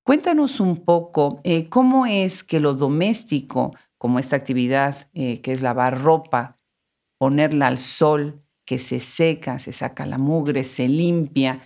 Cuéntanos 0.04 0.60
un 0.60 0.78
poco 0.78 1.39
eh, 1.44 1.70
cómo 1.70 2.08
es 2.08 2.44
que 2.44 2.60
lo 2.60 2.74
doméstico, 2.74 3.76
como 4.00 4.17
esta 4.17 4.36
actividad 4.36 5.10
que 5.13 5.41
es 5.44 5.62
lavar 5.62 6.02
ropa, 6.02 6.58
ponerla 7.20 7.67
al 7.67 7.78
sol, 7.78 8.39
que 8.65 8.80
se 8.80 9.00
seca, 9.00 9.60
se 9.60 9.74
saca 9.74 10.08
la 10.08 10.17
mugre, 10.17 10.63
se 10.63 10.88
limpia, 10.88 11.62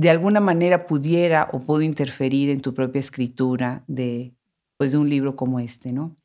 de 0.00 0.08
alguna 0.08 0.40
manera 0.40 0.86
pudiera 0.86 1.50
o 1.52 1.60
pudo 1.60 1.82
interferir 1.82 2.48
en 2.48 2.62
tu 2.62 2.72
propia 2.72 3.00
escritura 3.00 3.84
de, 3.86 4.32
pues, 4.78 4.92
de 4.92 4.96
un 4.96 5.10
libro 5.10 5.36
como 5.36 5.60
este, 5.60 5.92
¿no? 5.92 6.16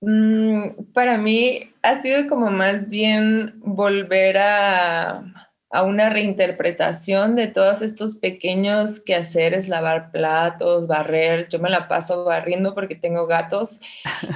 Mm, 0.00 0.84
para 0.92 1.18
mí 1.18 1.72
ha 1.82 2.00
sido 2.00 2.28
como 2.28 2.48
más 2.48 2.88
bien 2.88 3.54
volver 3.56 4.38
a, 4.38 5.45
a 5.70 5.82
una 5.82 6.10
reinterpretación 6.10 7.34
de 7.34 7.48
todos 7.48 7.82
estos 7.82 8.18
pequeños 8.18 9.00
quehaceres, 9.00 9.68
lavar 9.68 10.12
platos, 10.12 10.86
barrer. 10.86 11.48
Yo 11.48 11.58
me 11.58 11.70
la 11.70 11.88
paso 11.88 12.24
barriendo 12.24 12.72
porque 12.72 12.94
tengo 12.94 13.26
gatos 13.26 13.80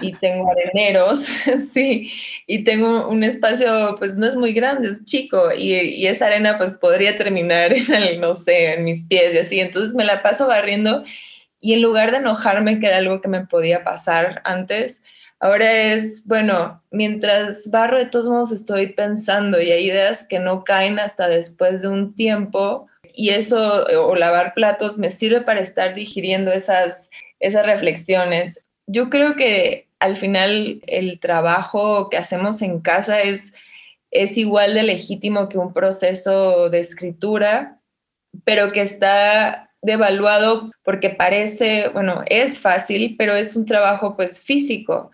y 0.00 0.12
tengo 0.20 0.50
areneros, 0.50 1.20
sí, 1.72 2.12
y 2.46 2.64
tengo 2.64 3.08
un 3.08 3.22
espacio, 3.22 3.94
pues 3.98 4.16
no 4.16 4.26
es 4.26 4.36
muy 4.36 4.52
grande, 4.52 4.88
es 4.88 5.04
chico, 5.04 5.52
y, 5.56 5.72
y, 5.74 6.06
esa 6.08 6.26
arena 6.26 6.58
pues 6.58 6.74
podría 6.74 7.16
terminar 7.16 7.72
en 7.72 7.94
el, 7.94 8.20
no 8.20 8.34
sé, 8.34 8.74
en 8.74 8.84
mis 8.84 9.06
pies 9.06 9.34
y 9.34 9.38
así. 9.38 9.60
Entonces 9.60 9.94
me 9.94 10.04
la 10.04 10.22
paso 10.22 10.48
barriendo 10.48 11.04
y 11.60 11.74
en 11.74 11.82
lugar 11.82 12.10
de 12.10 12.18
enojarme, 12.18 12.80
que 12.80 12.86
era 12.86 12.96
algo 12.96 13.20
que 13.20 13.28
me 13.28 13.46
podía 13.46 13.84
pasar 13.84 14.40
antes, 14.44 15.02
Ahora 15.40 15.72
es, 15.72 16.26
bueno, 16.26 16.82
mientras 16.90 17.70
barro 17.70 17.96
de 17.96 18.06
todos 18.06 18.28
modos 18.28 18.52
estoy 18.52 18.88
pensando 18.88 19.58
y 19.58 19.70
hay 19.70 19.86
ideas 19.86 20.26
que 20.28 20.38
no 20.38 20.64
caen 20.64 20.98
hasta 20.98 21.28
después 21.28 21.80
de 21.80 21.88
un 21.88 22.14
tiempo 22.14 22.88
y 23.14 23.30
eso, 23.30 23.86
o 23.86 24.14
lavar 24.16 24.52
platos, 24.52 24.98
me 24.98 25.08
sirve 25.08 25.40
para 25.40 25.60
estar 25.60 25.94
digiriendo 25.94 26.52
esas, 26.52 27.08
esas 27.40 27.64
reflexiones. 27.64 28.64
Yo 28.86 29.08
creo 29.08 29.34
que 29.34 29.88
al 29.98 30.18
final 30.18 30.82
el 30.86 31.18
trabajo 31.20 32.10
que 32.10 32.18
hacemos 32.18 32.60
en 32.60 32.80
casa 32.80 33.22
es, 33.22 33.54
es 34.10 34.36
igual 34.36 34.74
de 34.74 34.82
legítimo 34.82 35.48
que 35.48 35.56
un 35.56 35.72
proceso 35.72 36.68
de 36.68 36.80
escritura, 36.80 37.78
pero 38.44 38.72
que 38.72 38.82
está 38.82 39.70
devaluado 39.82 40.70
porque 40.84 41.10
parece, 41.10 41.88
bueno, 41.88 42.24
es 42.26 42.58
fácil, 42.58 43.16
pero 43.18 43.34
es 43.34 43.56
un 43.56 43.64
trabajo 43.64 44.16
pues 44.16 44.40
físico. 44.40 45.10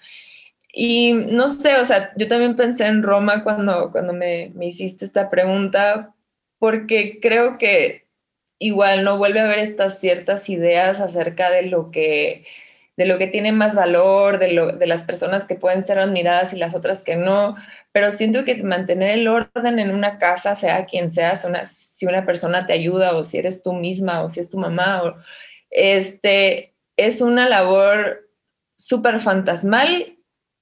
Y 0.78 1.14
no 1.14 1.48
sé, 1.48 1.78
o 1.78 1.86
sea, 1.86 2.12
yo 2.16 2.28
también 2.28 2.54
pensé 2.54 2.84
en 2.84 3.02
Roma 3.02 3.42
cuando, 3.42 3.90
cuando 3.92 4.12
me, 4.12 4.50
me 4.54 4.66
hiciste 4.66 5.06
esta 5.06 5.30
pregunta, 5.30 6.14
porque 6.58 7.18
creo 7.18 7.56
que 7.56 8.06
igual 8.58 9.02
no 9.02 9.16
vuelve 9.16 9.40
a 9.40 9.44
haber 9.44 9.60
estas 9.60 9.98
ciertas 10.00 10.50
ideas 10.50 11.00
acerca 11.00 11.50
de 11.50 11.62
lo 11.62 11.90
que 11.90 12.44
de 12.96 13.06
lo 13.06 13.18
que 13.18 13.26
tiene 13.26 13.52
más 13.52 13.74
valor, 13.74 14.38
de, 14.38 14.52
lo, 14.52 14.72
de 14.72 14.86
las 14.86 15.04
personas 15.04 15.46
que 15.46 15.54
pueden 15.54 15.82
ser 15.82 15.98
admiradas 15.98 16.52
y 16.52 16.58
las 16.58 16.74
otras 16.74 17.04
que 17.04 17.16
no, 17.16 17.56
pero 17.92 18.10
siento 18.10 18.44
que 18.44 18.62
mantener 18.62 19.10
el 19.18 19.28
orden 19.28 19.78
en 19.78 19.90
una 19.90 20.18
casa, 20.18 20.54
sea 20.54 20.86
quien 20.86 21.10
sea, 21.10 21.34
una, 21.46 21.66
si 21.66 22.06
una 22.06 22.24
persona 22.26 22.66
te 22.66 22.72
ayuda 22.72 23.14
o 23.16 23.24
si 23.24 23.38
eres 23.38 23.62
tú 23.62 23.72
misma 23.74 24.22
o 24.22 24.30
si 24.30 24.40
es 24.40 24.50
tu 24.50 24.58
mamá, 24.58 25.02
o, 25.02 25.16
este, 25.70 26.74
es 26.96 27.20
una 27.20 27.48
labor 27.48 28.30
súper 28.78 29.20
fantasmal 29.20 30.15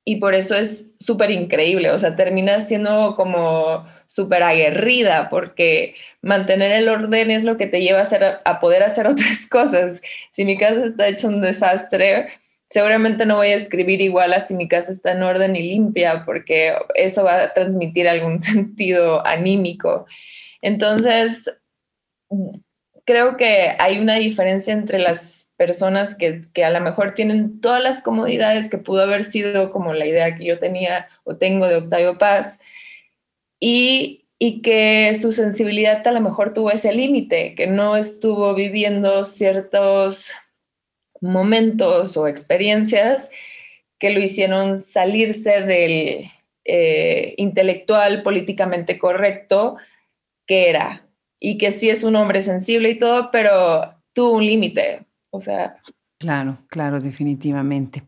y 0.05 0.17
por 0.17 0.35
eso 0.35 0.55
es 0.55 0.93
súper 1.01 1.31
increíble, 1.31 1.91
o 1.91 1.99
sea, 1.99 2.15
termina 2.15 2.61
siendo 2.61 3.15
como 3.17 3.87
súper 4.07 4.43
aguerrida 4.43 5.31
porque 5.31 5.95
mantener 6.21 6.73
el 6.73 6.89
orden 6.89 7.31
es 7.31 7.43
lo 7.43 7.57
que 7.57 7.67
te 7.67 7.81
lleva 7.81 8.01
a, 8.01 8.03
hacer, 8.03 8.39
a 8.45 8.61
poder 8.61 8.83
hacer 8.83 9.07
otras 9.09 9.47
cosas. 9.49 10.03
Si 10.31 10.45
mi 10.45 10.59
casa 10.59 10.87
está 10.87 11.09
hecha 11.09 11.29
un 11.29 11.41
desastre, 11.41 12.29
seguramente 12.69 13.25
no 13.25 13.37
voy 13.37 13.49
a 13.49 13.57
escribir 13.57 14.01
igual 14.01 14.33
a 14.35 14.41
si 14.41 14.55
mi 14.55 14.69
casa 14.69 14.93
está 14.93 15.13
en 15.13 15.23
orden 15.23 15.57
y 15.57 15.63
limpia 15.63 16.25
porque 16.25 16.75
eso 16.95 17.25
va 17.25 17.43
a 17.43 17.53
transmitir 17.55 18.09
algún 18.09 18.41
sentido 18.43 19.27
anímico. 19.27 20.07
Entonces, 20.61 21.51
creo 23.05 23.37
que 23.37 23.75
hay 23.79 23.99
una 23.99 24.17
diferencia 24.17 24.73
entre 24.73 24.99
las 24.99 25.53
personas 25.57 26.17
que, 26.17 26.47
a 26.65 26.71
lo 26.71 26.81
mejor 26.81 27.15
tienen 27.15 27.61
todas 27.61 27.83
las 27.83 28.03
comodidades 28.03 28.69
que 28.69 28.79
pudo 28.79 29.03
haber 29.03 29.25
sido 29.25 29.71
como 29.73 29.95
la 29.95 30.07
idea 30.07 30.37
que 30.37 30.45
yo 30.45 30.59
tenía 30.59 31.09
o 31.25 31.37
tengo 31.37 31.69
de 31.69 31.77
Octavio 31.77 32.19
Paz 32.19 32.59
y, 33.61 34.21
que 34.63 35.17
su 35.19 35.33
sensibilidad 35.33 36.07
a 36.07 36.13
lo 36.13 36.21
mejor 36.21 36.53
tuvo 36.53 36.71
ese 36.71 36.93
límite, 36.93 37.55
que 37.55 37.67
no 37.67 37.97
estuvo 37.97 38.55
viviendo 38.55 39.25
ciertos 39.25 40.33
momentos 41.23 42.19
o 42.19 42.29
experiencias 42.29 43.31
que 43.99 44.11
lo 44.11 44.21
hicieron 44.21 44.81
salirse 44.81 45.63
del 45.63 46.31
eh, 46.67 47.35
intelectual 47.39 48.23
políticamente 48.23 48.99
correcto 48.99 49.79
que 50.47 50.69
era 50.69 51.05
y 51.45 51.59
que 51.59 51.73
sí 51.73 51.91
es 51.91 52.05
un 52.05 52.17
hombre 52.17 52.41
sensible 52.41 52.89
y 52.89 52.99
todo, 52.99 53.31
pero 53.31 53.95
tuvo 54.15 54.33
un 54.33 54.47
límite, 54.47 55.05
o 55.31 55.43
sea. 55.43 55.77
Claro, 56.19 56.57
claro, 56.69 57.01
definitivamente. 57.01 58.03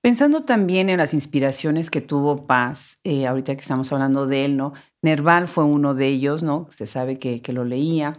Pensando 0.00 0.44
también 0.44 0.88
en 0.88 0.98
las 0.98 1.12
inspiraciones 1.12 1.90
que 1.90 2.00
tuvo 2.00 2.46
Paz, 2.46 3.00
eh, 3.02 3.26
ahorita 3.26 3.56
que 3.56 3.60
estamos 3.60 3.92
hablando 3.92 4.28
de 4.28 4.44
él, 4.44 4.56
¿no? 4.56 4.72
Nerval 5.02 5.48
fue 5.48 5.64
uno 5.64 5.94
de 5.94 6.06
ellos, 6.06 6.44
¿no? 6.44 6.68
Se 6.70 6.86
sabe 6.86 7.18
que, 7.18 7.42
que 7.42 7.52
lo 7.52 7.64
leía. 7.64 8.12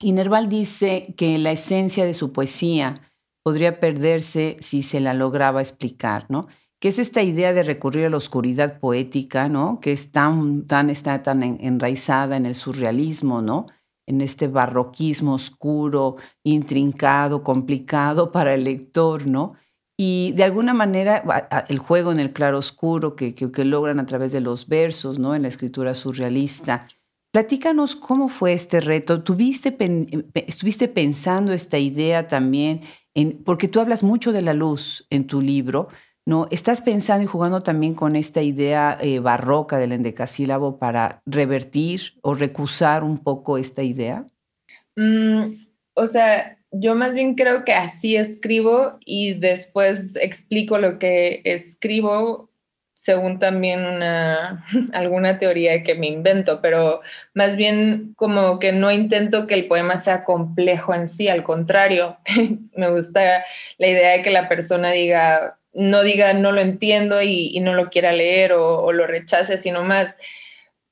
Y 0.00 0.12
Nerval 0.12 0.48
dice 0.48 1.12
que 1.16 1.36
la 1.38 1.50
esencia 1.50 2.04
de 2.04 2.14
su 2.14 2.32
poesía 2.32 2.94
podría 3.42 3.80
perderse 3.80 4.56
si 4.60 4.82
se 4.82 5.00
la 5.00 5.12
lograba 5.12 5.60
explicar, 5.60 6.26
¿no? 6.28 6.46
Que 6.80 6.86
es 6.86 7.00
esta 7.00 7.24
idea 7.24 7.52
de 7.52 7.64
recurrir 7.64 8.06
a 8.06 8.10
la 8.10 8.16
oscuridad 8.16 8.78
poética, 8.78 9.48
¿no? 9.48 9.80
Que 9.80 9.90
es 9.90 10.12
tan, 10.12 10.68
tan, 10.68 10.88
está 10.88 11.24
tan 11.24 11.42
enraizada 11.42 12.36
en 12.36 12.46
el 12.46 12.54
surrealismo, 12.54 13.42
¿no? 13.42 13.66
En 14.08 14.20
este 14.20 14.48
barroquismo 14.48 15.34
oscuro, 15.34 16.16
intrincado, 16.42 17.44
complicado 17.44 18.32
para 18.32 18.54
el 18.54 18.64
lector, 18.64 19.28
¿no? 19.28 19.54
Y 20.00 20.32
de 20.36 20.44
alguna 20.44 20.74
manera 20.74 21.24
el 21.68 21.78
juego 21.80 22.12
en 22.12 22.20
el 22.20 22.32
claro 22.32 22.58
oscuro 22.58 23.16
que, 23.16 23.34
que, 23.34 23.64
logran 23.64 23.98
a 23.98 24.06
través 24.06 24.30
de 24.30 24.40
los 24.40 24.68
versos, 24.68 25.18
¿no? 25.18 25.34
En 25.34 25.42
la 25.42 25.48
escritura 25.48 25.94
surrealista. 25.94 26.86
Platícanos 27.32 27.96
cómo 27.96 28.28
fue 28.28 28.52
este 28.52 28.80
reto. 28.80 29.24
¿Tuviste, 29.24 29.76
¿Estuviste 30.34 30.86
pensando 30.86 31.52
esta 31.52 31.78
idea 31.78 32.28
también? 32.28 32.82
Porque 33.44 33.66
tú 33.66 33.80
hablas 33.80 34.04
mucho 34.04 34.30
de 34.30 34.42
la 34.42 34.54
luz 34.54 35.06
en 35.10 35.26
tu 35.26 35.40
libro, 35.40 35.88
¿no? 36.28 36.46
¿Estás 36.50 36.82
pensando 36.82 37.24
y 37.24 37.26
jugando 37.26 37.62
también 37.62 37.94
con 37.94 38.14
esta 38.14 38.42
idea 38.42 38.98
eh, 39.00 39.18
barroca 39.18 39.78
del 39.78 39.92
endecasílabo 39.92 40.78
para 40.78 41.22
revertir 41.24 42.18
o 42.20 42.34
recusar 42.34 43.02
un 43.02 43.16
poco 43.16 43.56
esta 43.56 43.82
idea? 43.82 44.26
Mm, 44.94 45.54
o 45.94 46.06
sea, 46.06 46.58
yo 46.70 46.94
más 46.94 47.14
bien 47.14 47.34
creo 47.34 47.64
que 47.64 47.72
así 47.72 48.14
escribo 48.14 48.98
y 49.06 49.40
después 49.40 50.16
explico 50.16 50.76
lo 50.76 50.98
que 50.98 51.40
escribo 51.44 52.50
según 52.92 53.38
también 53.38 53.86
una, 53.86 54.66
alguna 54.92 55.38
teoría 55.38 55.82
que 55.82 55.94
me 55.94 56.08
invento, 56.08 56.60
pero 56.60 57.00
más 57.32 57.56
bien 57.56 58.12
como 58.16 58.58
que 58.58 58.72
no 58.72 58.92
intento 58.92 59.46
que 59.46 59.54
el 59.54 59.66
poema 59.66 59.96
sea 59.96 60.24
complejo 60.24 60.92
en 60.92 61.08
sí, 61.08 61.28
al 61.28 61.42
contrario, 61.42 62.18
me 62.76 62.90
gusta 62.90 63.44
la 63.78 63.86
idea 63.86 64.18
de 64.18 64.22
que 64.22 64.30
la 64.30 64.48
persona 64.48 64.90
diga, 64.90 65.57
no 65.78 66.02
diga 66.02 66.34
no 66.34 66.52
lo 66.52 66.60
entiendo 66.60 67.22
y, 67.22 67.58
no 67.60 67.74
lo 67.74 67.88
quiera 67.88 68.12
leer 68.12 68.52
o, 68.52 68.92
lo 68.92 69.06
rechace, 69.06 69.58
sino 69.58 69.84
más. 69.84 70.16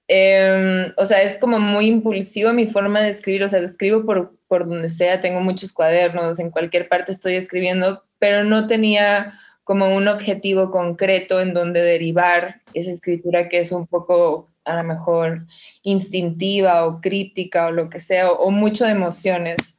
Em, 0.08 0.92
o 0.96 1.04
sea, 1.04 1.22
es 1.22 1.38
como 1.38 1.58
muy 1.58 1.86
impulsivo 1.88 2.52
mi 2.52 2.68
forma 2.68 3.00
de 3.02 3.10
escribir, 3.10 3.42
o 3.44 3.48
sea, 3.48 3.60
escribo 3.60 4.04
por, 4.06 4.34
por 4.46 4.68
donde 4.68 4.88
sea, 4.88 5.20
tengo 5.20 5.40
muchos 5.40 5.72
cuadernos, 5.72 6.38
en 6.38 6.50
cualquier 6.50 6.88
parte 6.88 7.12
estoy 7.12 7.34
escribiendo, 7.34 8.04
pero 8.18 8.44
no 8.44 8.66
tenía 8.68 9.40
como 9.64 9.96
un 9.96 10.06
objetivo 10.06 10.70
concreto 10.70 11.40
en 11.40 11.52
donde 11.52 11.80
derivar 11.82 12.62
esa 12.72 12.92
escritura 12.92 13.48
que 13.48 13.58
es 13.58 13.72
un 13.72 13.88
poco 13.88 14.48
a 14.64 14.76
lo 14.76 14.84
mejor 14.84 15.46
instintiva 15.82 16.86
o 16.86 17.00
crítica 17.00 17.66
o 17.66 17.72
lo 17.72 17.90
que 17.90 17.98
sea, 17.98 18.30
o, 18.30 18.50
mucho 18.52 18.84
de 18.84 18.92
emociones, 18.92 19.78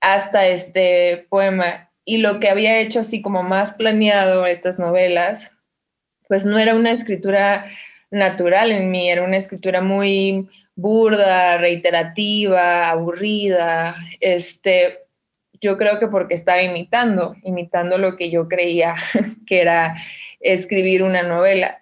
hasta 0.00 0.46
este 0.46 1.26
poema. 1.28 1.89
Y 2.04 2.18
lo 2.18 2.40
que 2.40 2.48
había 2.48 2.80
hecho 2.80 3.00
así 3.00 3.22
como 3.22 3.42
más 3.42 3.74
planeado 3.74 4.46
estas 4.46 4.78
novelas, 4.78 5.52
pues 6.28 6.46
no 6.46 6.58
era 6.58 6.74
una 6.74 6.92
escritura 6.92 7.66
natural 8.10 8.72
en 8.72 8.90
mí, 8.90 9.10
era 9.10 9.22
una 9.22 9.36
escritura 9.36 9.80
muy 9.80 10.48
burda, 10.74 11.58
reiterativa, 11.58 12.88
aburrida, 12.88 13.96
este, 14.20 15.00
yo 15.60 15.76
creo 15.76 15.98
que 15.98 16.08
porque 16.08 16.34
estaba 16.34 16.62
imitando, 16.62 17.36
imitando 17.42 17.98
lo 17.98 18.16
que 18.16 18.30
yo 18.30 18.48
creía 18.48 18.94
que 19.46 19.60
era 19.60 19.96
escribir 20.40 21.02
una 21.02 21.22
novela. 21.22 21.80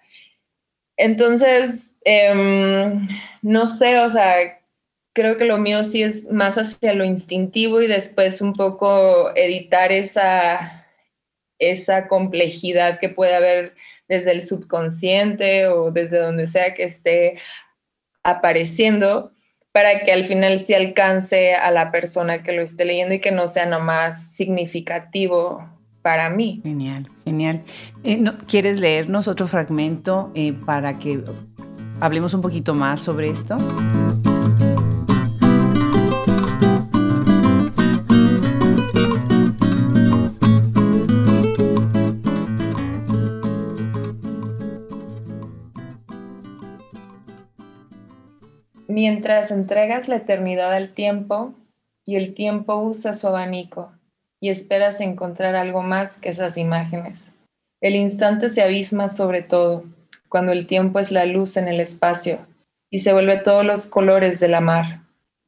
Entonces, 0.97 1.97
em, 2.03 3.07
no 3.41 3.67
sé, 3.67 3.99
o 3.99 4.09
sea, 4.09 4.58
creo 5.13 5.37
que 5.37 5.45
lo 5.45 5.57
mío 5.57 5.83
sí 5.83 6.03
es 6.03 6.31
más 6.31 6.57
hacia 6.57 6.93
lo 6.93 7.03
instintivo 7.03 7.81
y 7.81 7.87
después 7.87 8.41
un 8.41 8.53
poco 8.53 9.35
editar 9.35 9.91
esa, 9.91 10.87
esa 11.57 12.07
complejidad 12.07 12.99
que 12.99 13.09
puede 13.09 13.35
haber 13.35 13.75
desde 14.07 14.31
el 14.31 14.41
subconsciente 14.41 15.67
o 15.67 15.91
desde 15.91 16.19
donde 16.19 16.47
sea 16.47 16.73
que 16.73 16.83
esté 16.83 17.37
apareciendo 18.23 19.31
para 19.71 20.03
que 20.03 20.11
al 20.11 20.25
final 20.25 20.59
sí 20.59 20.73
alcance 20.73 21.53
a 21.53 21.71
la 21.71 21.91
persona 21.91 22.43
que 22.43 22.53
lo 22.53 22.61
esté 22.61 22.85
leyendo 22.85 23.15
y 23.15 23.21
que 23.21 23.31
no 23.31 23.47
sea 23.47 23.65
nomás 23.65 24.33
significativo 24.33 25.63
para 26.01 26.29
mí. 26.29 26.61
Genial, 26.63 27.07
genial. 27.23 27.63
Eh, 28.03 28.23
¿Quieres 28.47 28.79
leernos 28.79 29.27
otro 29.27 29.47
fragmento 29.47 30.31
eh, 30.33 30.53
para 30.65 30.97
que 30.97 31.23
hablemos 31.99 32.33
un 32.33 32.41
poquito 32.41 32.73
más 32.73 33.01
sobre 33.01 33.29
esto? 33.29 33.57
Entregas 49.29 50.07
la 50.07 50.15
eternidad 50.15 50.73
al 50.73 50.89
tiempo 50.95 51.53
y 52.03 52.15
el 52.15 52.33
tiempo 52.33 52.77
usa 52.77 53.13
su 53.13 53.27
abanico 53.27 53.91
y 54.39 54.49
esperas 54.49 55.01
encontrar 55.01 55.55
algo 55.55 55.83
más 55.83 56.17
que 56.17 56.29
esas 56.29 56.57
imágenes. 56.57 57.31
El 57.79 57.95
instante 57.95 58.49
se 58.49 58.63
abisma 58.63 59.07
sobre 59.07 59.43
todo, 59.43 59.83
cuando 60.29 60.51
el 60.51 60.65
tiempo 60.65 60.97
es 60.97 61.11
la 61.11 61.25
luz 61.25 61.57
en 61.57 61.67
el 61.67 61.79
espacio 61.79 62.39
y 62.89 62.99
se 62.99 63.13
vuelve 63.13 63.37
todos 63.37 63.63
los 63.63 63.85
colores 63.85 64.39
de 64.39 64.47
la 64.47 64.61
mar. 64.61 65.01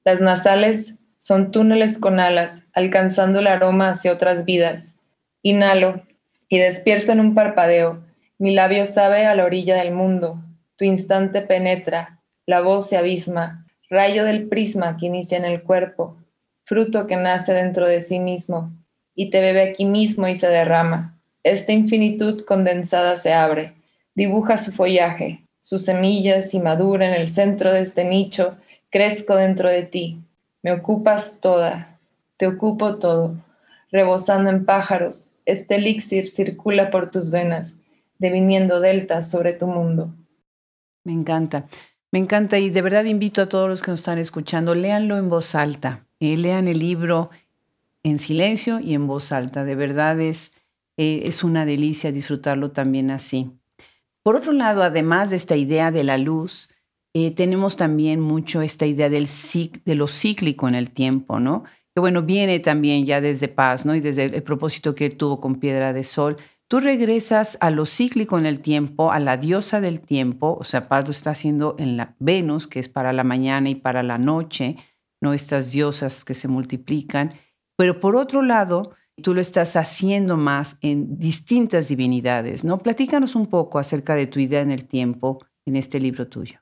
Las 0.03 0.21
nasales 0.21 0.93
son 1.17 1.49
túneles 1.49 1.99
con 1.99 2.19
alas, 2.19 2.63
alcanzando 2.75 3.39
el 3.39 3.47
aroma 3.47 3.89
hacia 3.89 4.13
otras 4.13 4.45
vidas. 4.45 4.95
Inhalo 5.41 6.03
y 6.49 6.59
despierto 6.59 7.13
en 7.13 7.19
un 7.19 7.33
parpadeo. 7.33 8.03
Mi 8.37 8.53
labio 8.53 8.85
sabe 8.85 9.25
a 9.25 9.33
la 9.33 9.43
orilla 9.43 9.75
del 9.75 9.91
mundo. 9.91 10.39
Tu 10.75 10.85
instante 10.85 11.41
penetra, 11.41 12.19
la 12.45 12.61
voz 12.61 12.87
se 12.87 12.97
abisma, 12.97 13.65
rayo 13.91 14.23
del 14.23 14.47
prisma 14.47 14.95
que 14.95 15.07
inicia 15.07 15.37
en 15.37 15.43
el 15.43 15.63
cuerpo, 15.63 16.15
fruto 16.63 17.07
que 17.07 17.17
nace 17.17 17.53
dentro 17.53 17.85
de 17.85 17.99
sí 17.99 18.19
mismo, 18.19 18.71
y 19.13 19.29
te 19.29 19.41
bebe 19.41 19.69
aquí 19.69 19.85
mismo 19.85 20.29
y 20.29 20.33
se 20.33 20.47
derrama. 20.47 21.19
Esta 21.43 21.73
infinitud 21.73 22.45
condensada 22.45 23.17
se 23.17 23.33
abre, 23.33 23.73
dibuja 24.15 24.57
su 24.57 24.71
follaje, 24.71 25.45
sus 25.59 25.83
semillas 25.83 26.53
y 26.53 26.59
madura 26.59 27.05
en 27.05 27.13
el 27.13 27.27
centro 27.27 27.73
de 27.73 27.81
este 27.81 28.05
nicho, 28.05 28.57
crezco 28.89 29.35
dentro 29.35 29.69
de 29.69 29.83
ti. 29.83 30.19
Me 30.63 30.71
ocupas 30.71 31.39
toda, 31.41 31.99
te 32.37 32.47
ocupo 32.47 32.95
todo, 32.97 33.35
rebosando 33.91 34.49
en 34.49 34.63
pájaros, 34.63 35.33
este 35.45 35.75
elixir 35.75 36.27
circula 36.27 36.91
por 36.91 37.11
tus 37.11 37.29
venas, 37.29 37.75
deviniendo 38.19 38.79
deltas 38.79 39.29
sobre 39.29 39.51
tu 39.51 39.67
mundo. 39.67 40.13
Me 41.03 41.11
encanta. 41.11 41.67
Me 42.11 42.19
encanta 42.19 42.59
y 42.59 42.69
de 42.69 42.81
verdad 42.81 43.05
invito 43.05 43.41
a 43.41 43.49
todos 43.49 43.69
los 43.69 43.81
que 43.81 43.91
nos 43.91 44.01
están 44.01 44.17
escuchando, 44.17 44.75
léanlo 44.75 45.17
en 45.17 45.29
voz 45.29 45.55
alta, 45.55 46.05
eh, 46.19 46.35
lean 46.35 46.67
el 46.67 46.79
libro 46.79 47.29
en 48.03 48.19
silencio 48.19 48.79
y 48.81 48.93
en 48.93 49.07
voz 49.07 49.31
alta. 49.31 49.63
De 49.63 49.75
verdad 49.75 50.19
es, 50.19 50.51
eh, 50.97 51.23
es 51.25 51.43
una 51.43 51.65
delicia 51.65 52.11
disfrutarlo 52.11 52.71
también 52.71 53.11
así. 53.11 53.51
Por 54.23 54.35
otro 54.35 54.51
lado, 54.51 54.83
además 54.83 55.29
de 55.29 55.37
esta 55.37 55.55
idea 55.55 55.89
de 55.89 56.03
la 56.03 56.17
luz, 56.17 56.69
eh, 57.13 57.31
tenemos 57.31 57.75
también 57.75 58.19
mucho 58.19 58.61
esta 58.61 58.85
idea 58.85 59.09
del 59.09 59.27
de 59.85 59.95
lo 59.95 60.07
cíclico 60.07 60.67
en 60.67 60.75
el 60.75 60.91
tiempo, 60.91 61.39
¿no? 61.39 61.63
Que 61.93 61.99
bueno, 61.99 62.21
viene 62.21 62.59
también 62.59 63.05
ya 63.05 63.19
desde 63.19 63.47
Paz, 63.47 63.85
¿no? 63.85 63.95
Y 63.95 63.99
desde 63.99 64.25
el, 64.25 64.43
propósito 64.43 64.95
que 64.95 65.09
tuvo 65.09 65.39
con 65.39 65.59
Piedra 65.59 65.91
de 65.91 66.03
Sol. 66.03 66.37
Tú 66.71 66.79
regresas 66.79 67.57
a 67.59 67.69
lo 67.69 67.85
cíclico 67.85 68.37
en 68.37 68.45
el 68.45 68.61
tiempo, 68.61 69.11
a 69.11 69.19
la 69.19 69.35
diosa 69.35 69.81
del 69.81 69.99
tiempo, 69.99 70.55
o 70.57 70.63
sea, 70.63 70.87
Paz 70.87 71.03
lo 71.03 71.11
está 71.11 71.31
haciendo 71.31 71.75
en 71.77 71.97
la 71.97 72.15
Venus, 72.19 72.65
que 72.65 72.79
es 72.79 72.87
para 72.87 73.11
la 73.11 73.25
mañana 73.25 73.69
y 73.69 73.75
para 73.75 74.03
la 74.03 74.17
noche, 74.17 74.77
¿no? 75.19 75.33
Estas 75.33 75.73
diosas 75.73 76.23
que 76.23 76.33
se 76.33 76.47
multiplican. 76.47 77.31
Pero 77.75 77.99
por 77.99 78.15
otro 78.15 78.41
lado, 78.41 78.93
tú 79.21 79.33
lo 79.33 79.41
estás 79.41 79.75
haciendo 79.75 80.37
más 80.37 80.77
en 80.81 81.19
distintas 81.19 81.89
divinidades, 81.89 82.63
¿no? 82.63 82.77
Platícanos 82.77 83.35
un 83.35 83.47
poco 83.47 83.77
acerca 83.77 84.15
de 84.15 84.27
tu 84.27 84.39
idea 84.39 84.61
en 84.61 84.71
el 84.71 84.85
tiempo 84.85 85.39
en 85.65 85.75
este 85.75 85.99
libro 85.99 86.29
tuyo. 86.29 86.61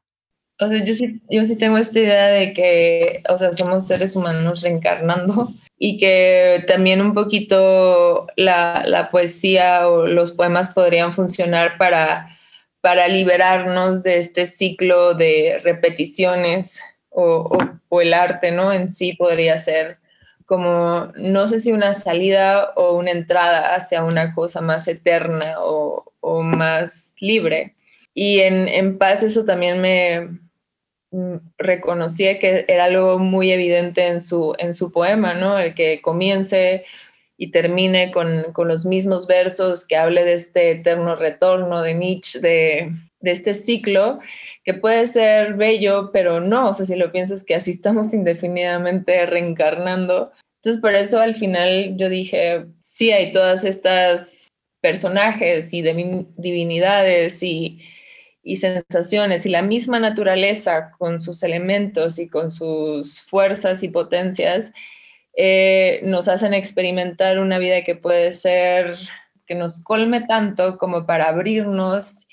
O 0.59 0.67
sea, 0.67 0.83
yo 0.83 0.95
sí, 0.95 1.21
yo 1.29 1.45
sí 1.45 1.55
tengo 1.55 1.77
esta 1.77 1.99
idea 1.99 2.29
de 2.29 2.53
que, 2.53 3.21
o 3.29 3.37
sea, 3.37 3.53
somos 3.53 3.85
seres 3.85 4.15
humanos 4.15 4.63
reencarnando 4.63 5.53
y 5.79 5.97
que 5.97 6.63
también 6.67 7.01
un 7.01 7.13
poquito 7.13 8.27
la, 8.35 8.83
la 8.85 9.09
poesía 9.09 9.87
o 9.87 10.05
los 10.05 10.33
poemas 10.33 10.69
podrían 10.69 11.13
funcionar 11.13 11.77
para, 11.77 12.37
para 12.81 13.07
liberarnos 13.07 14.03
de 14.03 14.19
este 14.19 14.45
ciclo 14.45 15.15
de 15.15 15.59
repeticiones 15.63 16.81
o, 17.09 17.57
o 17.87 18.01
el 18.01 18.13
arte, 18.13 18.51
¿no? 18.51 18.71
En 18.71 18.89
sí 18.89 19.13
podría 19.13 19.57
ser 19.57 19.97
como, 20.49 21.11
no 21.15 21.47
sé 21.47 21.59
si 21.59 21.71
una 21.71 21.93
salida 21.93 22.71
o 22.75 22.97
una 22.97 23.11
entrada 23.11 23.75
hacia 23.75 24.03
una 24.03 24.33
cosa 24.33 24.61
más 24.61 24.87
eterna 24.87 25.57
o, 25.59 26.11
más 26.41 27.13
libre. 27.19 27.75
Y 28.15 28.39
en, 28.39 28.97
paz 28.97 29.21
eso 29.21 29.45
también 29.45 29.79
me 29.79 30.39
reconocía 31.57 32.39
que 32.39 32.65
era 32.67 32.85
algo 32.85 33.19
muy 33.19 33.51
evidente 33.51 34.07
en 34.07 34.21
su, 34.21 34.55
en 34.59 34.73
su 34.73 34.91
poema, 34.91 35.33
¿no? 35.33 35.57
El 35.57 35.73
que 35.73 36.01
comience 36.01 36.85
y 37.37 37.51
termine 37.51 38.11
con, 38.11 38.45
los 38.67 38.85
mismos 38.85 39.25
versos, 39.25 39.85
que 39.85 39.95
hable 39.95 40.25
de 40.25 40.33
este 40.33 40.71
eterno 40.71 41.15
retorno 41.15 41.81
de 41.81 41.93
Nietzsche, 41.93 42.39
de 42.39 42.91
este 43.21 43.53
ciclo, 43.53 44.19
que 44.65 44.73
puede 44.73 45.07
ser 45.07 45.53
bello, 45.53 46.11
pero 46.11 46.41
no, 46.41 46.69
o 46.69 46.73
sea, 46.73 46.85
si 46.85 46.95
lo 46.95 47.11
piensas 47.11 47.43
que 47.43 47.55
así 47.55 47.71
estamos 47.71 48.13
indefinidamente 48.13 49.25
reencarnando. 49.25 50.31
Entonces, 50.57 50.81
por 50.81 50.93
eso 50.95 51.19
al 51.19 51.35
final 51.35 51.95
yo 51.95 52.09
dije, 52.09 52.65
sí, 52.81 53.11
hay 53.11 53.31
todas 53.31 53.63
estas 53.63 54.49
personajes 54.81 55.73
y 55.73 55.81
divinidades 55.81 57.41
y, 57.41 57.79
y 58.41 58.57
sensaciones 58.57 59.45
y 59.45 59.49
la 59.49 59.61
misma 59.61 59.99
naturaleza 59.99 60.91
con 60.97 61.19
sus 61.19 61.43
elementos 61.43 62.19
y 62.19 62.29
con 62.29 62.51
sus 62.51 63.21
fuerzas 63.21 63.83
y 63.83 63.89
potencias 63.89 64.71
eh, 65.35 66.01
nos 66.03 66.27
hacen 66.27 66.53
experimentar 66.53 67.39
una 67.39 67.59
vida 67.59 67.83
que 67.83 67.95
puede 67.95 68.33
ser, 68.33 68.95
que 69.45 69.55
nos 69.55 69.83
colme 69.83 70.21
tanto 70.21 70.77
como 70.77 71.05
para 71.05 71.27
abrirnos 71.27 72.27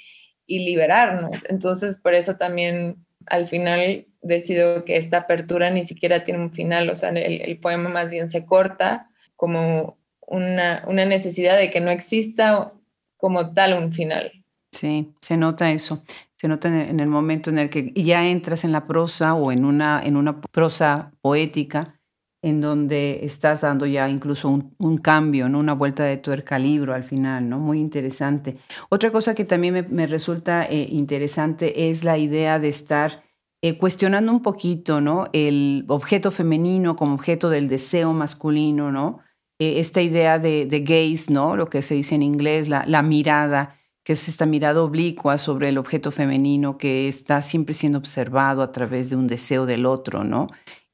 y 0.47 0.61
liberarnos. 0.61 1.45
Entonces, 1.49 1.99
por 1.99 2.15
eso 2.15 2.37
también 2.37 2.97
al 3.27 3.49
final 3.49 4.07
decido 4.23 4.85
que 4.85 4.97
esta 4.97 5.19
apertura 5.19 5.71
ni 5.71 5.85
siquiera 5.85 6.25
tiene 6.25 6.41
un 6.41 6.53
final, 6.53 6.89
o 6.91 6.97
sea, 6.97 7.11
el, 7.11 7.59
poema 7.59 7.89
más 7.89 8.11
bien 8.11 8.29
se 8.29 8.45
corta 8.45 9.09
como 9.37 9.99
una, 10.21 10.85
una, 10.87 11.05
necesidad 11.05 11.57
de 11.57 11.71
que 11.71 11.81
no 11.81 11.91
exista 11.91 12.73
como 13.17 13.55
tal 13.55 13.75
un 13.75 13.93
final. 13.93 14.33
Sí, 14.77 15.15
se 15.23 15.39
nota 15.39 15.71
eso, 15.71 16.03
se 16.37 16.49
nota 16.49 16.69
en 16.69 17.01
el, 17.01 17.09
momento 17.09 17.49
en 17.49 17.59
el 17.59 17.71
que 17.71 17.95
ya 17.95 18.27
entras 18.27 18.63
en 18.63 18.73
la 18.73 18.87
prosa 18.87 19.33
o 19.33 19.51
en 19.51 19.65
una, 19.65 20.03
en 20.03 20.17
una 20.17 20.43
prosa 20.43 21.13
poética 21.23 21.99
en 22.43 22.61
donde 22.61 23.21
estás 23.23 23.63
dando 23.63 23.87
ya 23.87 24.07
incluso 24.11 24.51
un, 24.51 24.99
cambio, 24.99 25.49
¿no? 25.49 25.61
una 25.61 25.73
vuelta 25.73 26.05
de 26.05 26.19
tuerca 26.19 26.57
al 26.57 26.65
libro 26.65 26.93
al 26.93 27.05
final, 27.05 27.49
¿no? 27.49 27.59
Muy 27.59 27.81
interesante. 27.81 28.59
Otra 28.91 29.11
cosa 29.11 29.35
que 29.35 29.47
también 29.47 29.87
me, 29.89 30.07
resulta 30.07 30.67
eh, 30.67 30.87
interesante 30.91 31.89
es 31.89 32.05
la 32.05 32.19
idea 32.19 32.59
de 32.59 32.69
estar 32.69 33.25
eh, 33.63 33.79
cuestionando 33.79 34.31
un 34.31 34.43
poquito, 34.43 35.01
¿no? 35.01 35.25
El 35.33 35.87
objeto 35.89 36.31
femenino 36.31 36.97
como 36.97 37.15
objeto 37.15 37.49
del 37.49 37.69
deseo 37.69 38.13
masculino, 38.13 38.93
¿no? 38.93 39.21
eh, 39.59 39.81
esta 39.81 40.03
idea 40.03 40.39
de, 40.39 40.67
de, 40.67 40.81
gaze, 40.81 41.33
¿no? 41.33 41.57
Lo 41.57 41.71
que 41.71 41.81
se 41.81 41.95
dice 41.95 42.15
en 42.15 42.23
inglés, 42.23 42.69
la 42.69 43.03
mirada, 43.03 43.77
que 44.07 44.13
es 44.13 44.29
esta 44.29 44.47
mirada 44.47 44.85
oblicua 44.85 45.37
sobre 45.37 45.69
el 45.69 45.79
objeto 45.79 46.13
femenino 46.13 46.79
que 46.79 47.09
está 47.09 47.43
siempre 47.43 47.75
siendo 47.75 47.99
observado 47.99 48.63
a 48.63 48.71
través 48.71 49.11
de 49.11 49.17
un 49.17 49.27
deseo 49.27 49.67
del 49.67 49.85
otro, 49.85 50.23
¿no? 50.23 50.47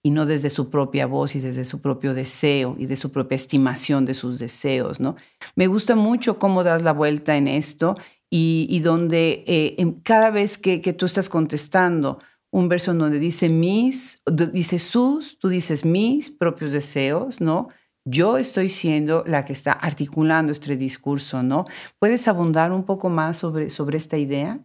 y 0.02 0.12
no 0.12 0.24
desde 0.24 0.48
su 0.48 0.70
propia 0.70 1.04
voz 1.06 1.36
y 1.36 1.40
desde 1.40 1.64
su 1.64 1.82
propio 1.82 2.14
deseo 2.14 2.74
y 2.78 2.86
de 2.86 2.96
su 2.96 3.12
propia 3.12 3.36
estimación 3.36 4.06
de 4.06 4.14
sus 4.14 4.38
deseos, 4.38 4.98
¿no? 4.98 5.14
Me 5.54 5.66
gusta 5.66 5.94
mucho 5.94 6.38
cómo 6.38 6.64
das 6.64 6.82
la 6.82 6.94
vuelta 6.94 7.36
en 7.36 7.48
esto 7.48 7.96
y, 8.28 8.80
donde 8.80 9.44
eh, 9.46 9.94
cada 10.02 10.30
vez 10.30 10.56
que, 10.56 10.80
tú 10.94 11.04
estás 11.04 11.28
contestando 11.28 12.18
un 12.50 12.70
verso 12.70 12.94
donde 12.94 13.18
dice 13.18 13.50
mis, 13.50 14.22
dice 14.52 14.78
sus, 14.78 15.38
tú 15.38 15.50
dices 15.50 15.84
mis 15.84 16.30
propios 16.30 16.72
deseos, 16.72 17.42
¿no? 17.42 17.68
Yo 18.04 18.36
estoy 18.36 18.68
siendo 18.68 19.22
la 19.26 19.44
que 19.44 19.52
está 19.52 19.72
articulando 19.72 20.50
este 20.50 20.76
discurso, 20.76 21.42
¿no? 21.42 21.64
¿Puedes 21.98 22.26
abundar 22.26 22.72
un 22.72 22.84
poco 22.84 23.08
más 23.08 23.36
sobre, 23.36 23.70
sobre 23.70 23.96
esta 23.96 24.16
idea? 24.16 24.58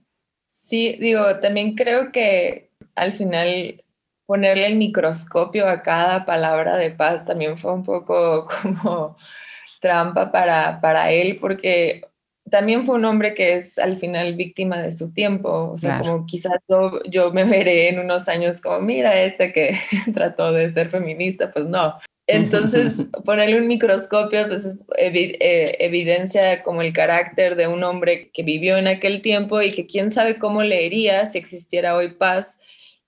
Sí, 0.48 0.98
digo, 1.00 1.40
también 1.40 1.76
creo 1.76 2.12
que 2.12 2.72
al 2.96 3.14
final 3.14 3.84
ponerle 4.26 4.66
el 4.66 4.76
microscopio 4.76 5.68
a 5.68 5.82
cada 5.82 6.26
palabra 6.26 6.76
de 6.78 6.92
paz 6.92 7.26
también 7.26 7.58
fue 7.58 7.74
un 7.74 7.84
poco 7.84 8.48
como 8.62 9.18
trampa 9.80 10.32
para, 10.32 10.82
para 10.82 11.12
él, 11.12 11.38
porque 11.40 12.02
también 12.50 12.86
fue 12.86 12.96
un 12.96 13.06
hombre 13.06 13.34
que 13.34 13.56
es 13.56 13.78
al 13.78 13.98
final 13.98 14.36
víctima 14.36 14.78
de 14.78 14.92
su 14.92 15.14
tiempo, 15.14 15.72
o 15.72 15.78
sea, 15.78 16.00
como 16.00 16.26
quizás 16.26 16.56
yo, 16.68 17.02
yo, 17.04 17.32
me 17.32 17.44
veré 17.44 17.90
en 17.90 18.00
unos 18.00 18.28
años 18.28 18.62
como, 18.62 18.80
mira, 18.80 19.22
este 19.22 19.52
que 19.52 19.78
trató 20.14 20.52
de 20.52 20.72
ser 20.72 20.90
feminista, 20.90 21.52
pues 21.52 21.66
no. 21.66 21.98
Entonces, 22.28 23.06
ponerle 23.26 23.60
un 23.60 23.68
microscopio, 23.68 24.48
pues 24.48 24.66
es 24.66 24.84
eh, 24.98 25.78
evidencia 25.80 26.62
como 26.62 26.82
el 26.82 26.94
carácter 26.94 27.56
de 27.56 27.68
un 27.68 27.84
hombre 27.84 28.30
que 28.34 28.44
vivió 28.44 28.78
en 28.78 28.88
aquel 28.88 29.22
tiempo 29.22 29.62
y 29.62 29.72
que 29.72 29.88
quién 29.88 30.12
sabe 30.12 30.38
cómo 30.38 30.62
leería 30.62 31.26
si 31.26 31.38
existiera 31.38 31.96
hoy 31.96 32.10
paz 32.10 32.60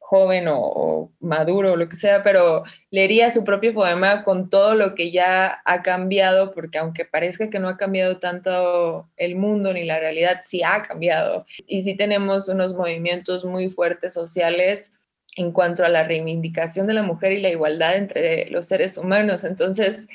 joven 0.09 0.47
o, 0.49 1.11
maduro 1.19 1.73
o 1.73 1.75
lo 1.75 1.87
que 1.87 1.95
sea, 1.95 2.23
pero 2.23 2.63
leería 2.89 3.29
su 3.29 3.43
propio 3.43 3.75
poema 3.75 4.23
con 4.23 4.49
todo 4.49 4.73
lo 4.73 4.95
que 4.95 5.11
ya 5.11 5.61
ha 5.65 5.83
cambiado, 5.83 6.51
porque 6.51 6.79
aunque 6.79 7.05
parezca 7.05 7.51
que 7.51 7.59
no 7.59 7.67
ha 7.69 7.77
cambiado 7.77 8.17
tanto 8.17 9.07
el 9.17 9.35
mundo 9.35 9.71
ni 9.71 9.85
la 9.85 9.99
realidad, 9.99 10.39
sí 10.41 10.63
ha 10.63 10.81
cambiado. 10.81 11.45
Y 11.67 11.83
sí 11.83 11.93
tenemos 11.95 12.49
unos 12.49 12.73
movimientos 12.73 13.45
muy 13.45 13.69
fuertes 13.69 14.11
sociales 14.15 14.91
en 15.35 15.51
cuanto 15.51 15.83
a 15.83 15.89
la 15.89 16.03
reivindicación 16.03 16.87
de 16.87 16.93
la 16.93 17.03
mujer 17.03 17.31
y 17.31 17.41
la 17.41 17.49
igualdad 17.49 17.97
entre 17.97 18.49
los 18.49 18.67
seres 18.67 18.97
humanos. 18.97 19.43
Entonces, 19.43 20.07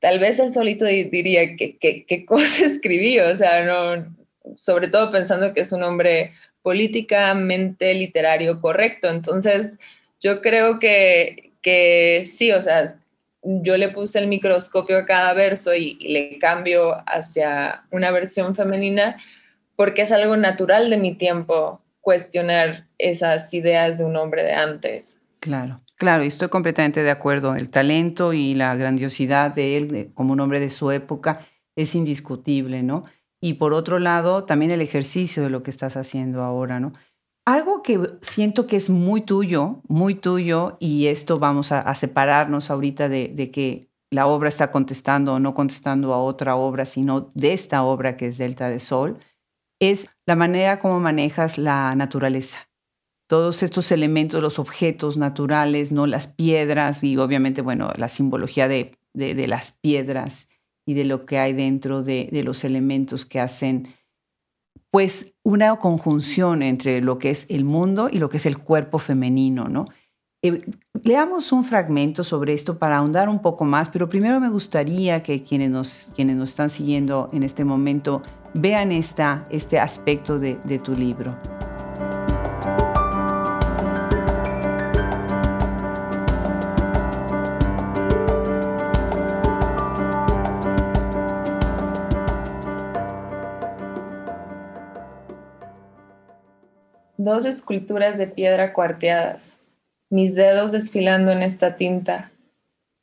tal 0.00 0.18
vez 0.18 0.38
él 0.38 0.52
solito 0.52 0.84
diría 0.84 1.56
que 1.56 1.76
qué 1.78 2.24
cosa 2.26 2.66
escribí, 2.66 3.18
o 3.20 3.36
sea, 3.36 4.06
sobre 4.56 4.88
todo 4.88 5.10
pensando 5.10 5.54
que 5.54 5.62
es 5.62 5.72
un 5.72 5.82
hombre 5.82 6.32
políticamente 6.62 7.92
literario 7.94 8.60
correcto. 8.60 9.10
Entonces, 9.10 9.78
yo 10.20 10.40
creo 10.40 10.78
que, 10.78 11.52
que 11.60 12.24
sí, 12.26 12.52
o 12.52 12.62
sea, 12.62 12.96
yo 13.42 13.76
le 13.76 13.90
puse 13.90 14.18
el 14.18 14.26
microscopio 14.26 14.96
a 14.96 15.04
cada 15.04 15.34
verso 15.34 15.74
y, 15.74 15.96
le 15.96 16.38
cambio 16.38 16.96
hacia 17.06 17.84
una 17.90 18.10
versión 18.10 18.56
femenina 18.56 19.20
porque 19.76 20.02
es 20.02 20.12
algo 20.12 20.36
natural 20.36 20.88
de 20.88 20.96
mi 20.96 21.14
tiempo 21.14 21.82
cuestionar 22.04 22.86
esas 22.98 23.52
ideas 23.52 23.98
de 23.98 24.04
un 24.04 24.14
hombre 24.14 24.44
de 24.44 24.52
antes. 24.52 25.18
Claro, 25.40 25.80
claro, 25.96 26.22
y 26.22 26.28
estoy 26.28 26.48
completamente 26.48 27.02
de 27.02 27.10
acuerdo. 27.10 27.56
El 27.56 27.72
talento 27.72 28.32
y 28.32 28.54
la 28.54 28.76
grandiosidad 28.76 29.50
de 29.52 29.76
él 29.76 30.10
como 30.14 30.32
un 30.32 30.38
hombre 30.38 30.60
de 30.60 30.70
su 30.70 30.92
época 30.92 31.40
es 31.74 31.96
indiscutible, 31.96 32.84
¿no? 32.84 33.02
y 33.44 33.54
por 33.54 33.74
otro 33.74 33.98
lado, 33.98 34.44
también 34.44 34.70
el 34.70 34.80
ejercicio 34.80 35.42
de 35.42 35.50
lo 35.50 35.62
que 35.62 35.68
estás 35.68 35.98
haciendo 35.98 36.42
ahora, 36.42 36.80
¿no? 36.80 36.94
Algo 37.44 37.82
que 37.82 38.00
siento 38.22 38.66
que 38.66 38.76
es 38.76 38.88
muy 38.88 39.20
tuyo, 39.20 39.82
muy 39.86 40.14
tuyo, 40.14 40.78
y 40.80 41.08
esto 41.08 41.36
vamos 41.36 41.70
a, 41.70 41.94
separarnos 41.94 42.70
ahorita 42.70 43.10
de, 43.10 43.50
que 43.52 43.90
la 44.10 44.28
obra 44.28 44.48
está 44.48 44.70
contestando 44.70 45.34
o 45.34 45.40
no 45.40 45.52
contestando 45.52 46.14
a 46.14 46.22
otra 46.22 46.56
obra, 46.56 46.86
sino 46.86 47.28
de 47.34 47.52
esta 47.52 47.82
obra 47.82 48.16
que 48.16 48.28
es 48.28 48.38
Delta 48.38 48.70
de 48.70 48.80
Sol, 48.80 49.18
es 49.80 50.10
la 50.26 50.36
manera 50.36 50.78
como 50.78 51.00
manejas 51.00 51.58
la 51.58 51.94
naturaleza. 51.94 52.68
Todos 53.26 53.62
estos 53.62 53.90
elementos, 53.90 54.42
los 54.42 54.58
objetos 54.58 55.16
naturales, 55.16 55.92
no 55.92 56.06
las 56.06 56.28
piedras 56.28 57.02
y 57.04 57.16
obviamente, 57.16 57.62
bueno, 57.62 57.90
la 57.96 58.08
simbología 58.08 58.68
de, 58.68 58.98
de 59.14 59.46
las 59.46 59.72
piedras 59.72 60.48
y 60.86 60.94
de 60.94 61.04
lo 61.04 61.26
que 61.26 61.38
hay 61.38 61.52
dentro 61.52 62.02
de, 62.02 62.28
los 62.44 62.64
elementos 62.64 63.24
que 63.24 63.40
hacen 63.40 63.88
pues 64.90 65.36
una 65.42 65.76
conjunción 65.76 66.62
entre 66.62 67.00
lo 67.00 67.18
que 67.18 67.30
es 67.30 67.46
el 67.50 67.64
mundo 67.64 68.08
y 68.10 68.18
lo 68.18 68.28
que 68.28 68.36
es 68.36 68.46
el 68.46 68.58
cuerpo 68.58 68.98
femenino, 68.98 69.64
¿no? 69.64 69.86
Eh, 70.42 70.60
leamos 71.02 71.52
un 71.52 71.64
fragmento 71.64 72.22
sobre 72.22 72.52
esto 72.52 72.78
para 72.78 72.98
ahondar 72.98 73.28
un 73.28 73.40
poco 73.40 73.64
más, 73.64 73.88
pero 73.88 74.08
primero 74.08 74.38
me 74.40 74.50
gustaría 74.50 75.22
que 75.22 75.42
quienes 75.42 75.70
nos, 75.70 76.12
quienes 76.14 76.36
nos 76.36 76.50
están 76.50 76.70
siguiendo 76.70 77.28
en 77.32 77.42
este 77.42 77.64
momento 77.64 78.22
vean 78.54 78.92
esta, 78.92 79.44
este 79.50 79.78
aspecto 79.78 80.38
de, 80.38 80.56
de 80.64 80.78
tu 80.78 80.92
libro. 80.92 81.36
dos 97.24 97.46
esculturas 97.46 98.18
de 98.18 98.26
piedra 98.26 98.74
cuarteadas, 98.74 99.50
mis 100.10 100.34
dedos 100.34 100.72
desfilando 100.72 101.32
en 101.32 101.42
esta 101.42 101.76
tinta. 101.76 102.30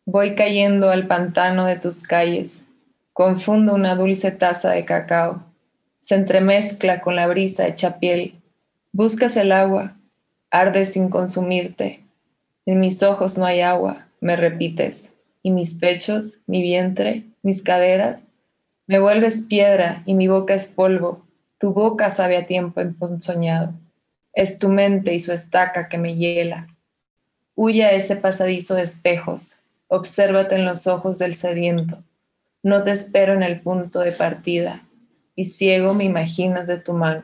Voy 0.05 0.35
cayendo 0.35 0.91
al 0.91 1.07
pantano 1.07 1.65
de 1.65 1.77
tus 1.77 2.03
calles, 2.03 2.63
confundo 3.21 3.75
una 3.75 3.93
dulce 3.93 4.31
taza 4.31 4.71
de 4.71 4.83
cacao, 4.83 5.43
se 5.99 6.15
entremezcla 6.15 7.01
con 7.01 7.15
la 7.15 7.27
brisa 7.27 7.67
hecha 7.67 7.99
piel. 7.99 8.41
Buscas 8.93 9.37
el 9.37 9.51
agua, 9.51 9.95
ardes 10.49 10.93
sin 10.93 11.07
consumirte. 11.09 12.03
En 12.65 12.79
mis 12.79 13.03
ojos 13.03 13.37
no 13.37 13.45
hay 13.45 13.61
agua, 13.61 14.07
me 14.21 14.35
repites, 14.35 15.15
y 15.43 15.51
mis 15.51 15.75
pechos, 15.75 16.39
mi 16.47 16.63
vientre, 16.63 17.25
mis 17.43 17.61
caderas, 17.61 18.25
me 18.87 18.97
vuelves 18.97 19.43
piedra 19.43 20.01
y 20.07 20.15
mi 20.15 20.27
boca 20.27 20.55
es 20.55 20.69
polvo. 20.69 21.23
Tu 21.59 21.73
boca 21.73 22.09
sabe 22.09 22.37
a 22.37 22.47
tiempo 22.47 22.81
emponzoñado. 22.81 23.71
Es 24.33 24.57
tu 24.57 24.69
mente 24.69 25.13
y 25.13 25.19
su 25.19 25.31
estaca 25.31 25.89
que 25.89 25.99
me 25.99 26.15
hiela. 26.15 26.75
Huye 27.53 27.95
ese 27.95 28.15
pasadizo 28.15 28.73
de 28.73 28.81
espejos, 28.81 29.59
obsérvate 29.89 30.55
en 30.55 30.65
los 30.65 30.87
ojos 30.87 31.19
del 31.19 31.35
sediento. 31.35 32.03
No 32.63 32.83
te 32.83 32.91
espero 32.91 33.33
en 33.33 33.43
el 33.43 33.61
punto 33.61 33.99
de 33.99 34.11
partida, 34.11 34.83
y 35.35 35.45
ciego 35.45 35.93
me 35.93 36.03
imaginas 36.03 36.67
de 36.67 36.77
tu 36.77 36.93
mano, 36.93 37.23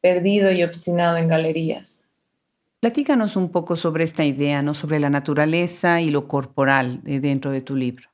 perdido 0.00 0.50
y 0.50 0.62
obstinado 0.62 1.16
en 1.16 1.28
galerías. 1.28 2.02
Platícanos 2.80 3.36
un 3.36 3.50
poco 3.50 3.76
sobre 3.76 4.04
esta 4.04 4.24
idea, 4.24 4.60
¿no? 4.62 4.74
Sobre 4.74 4.98
la 4.98 5.08
naturaleza 5.08 6.00
y 6.00 6.10
lo 6.10 6.28
corporal 6.28 7.00
dentro 7.02 7.50
de 7.50 7.62
tu 7.62 7.76
libro. 7.76 8.08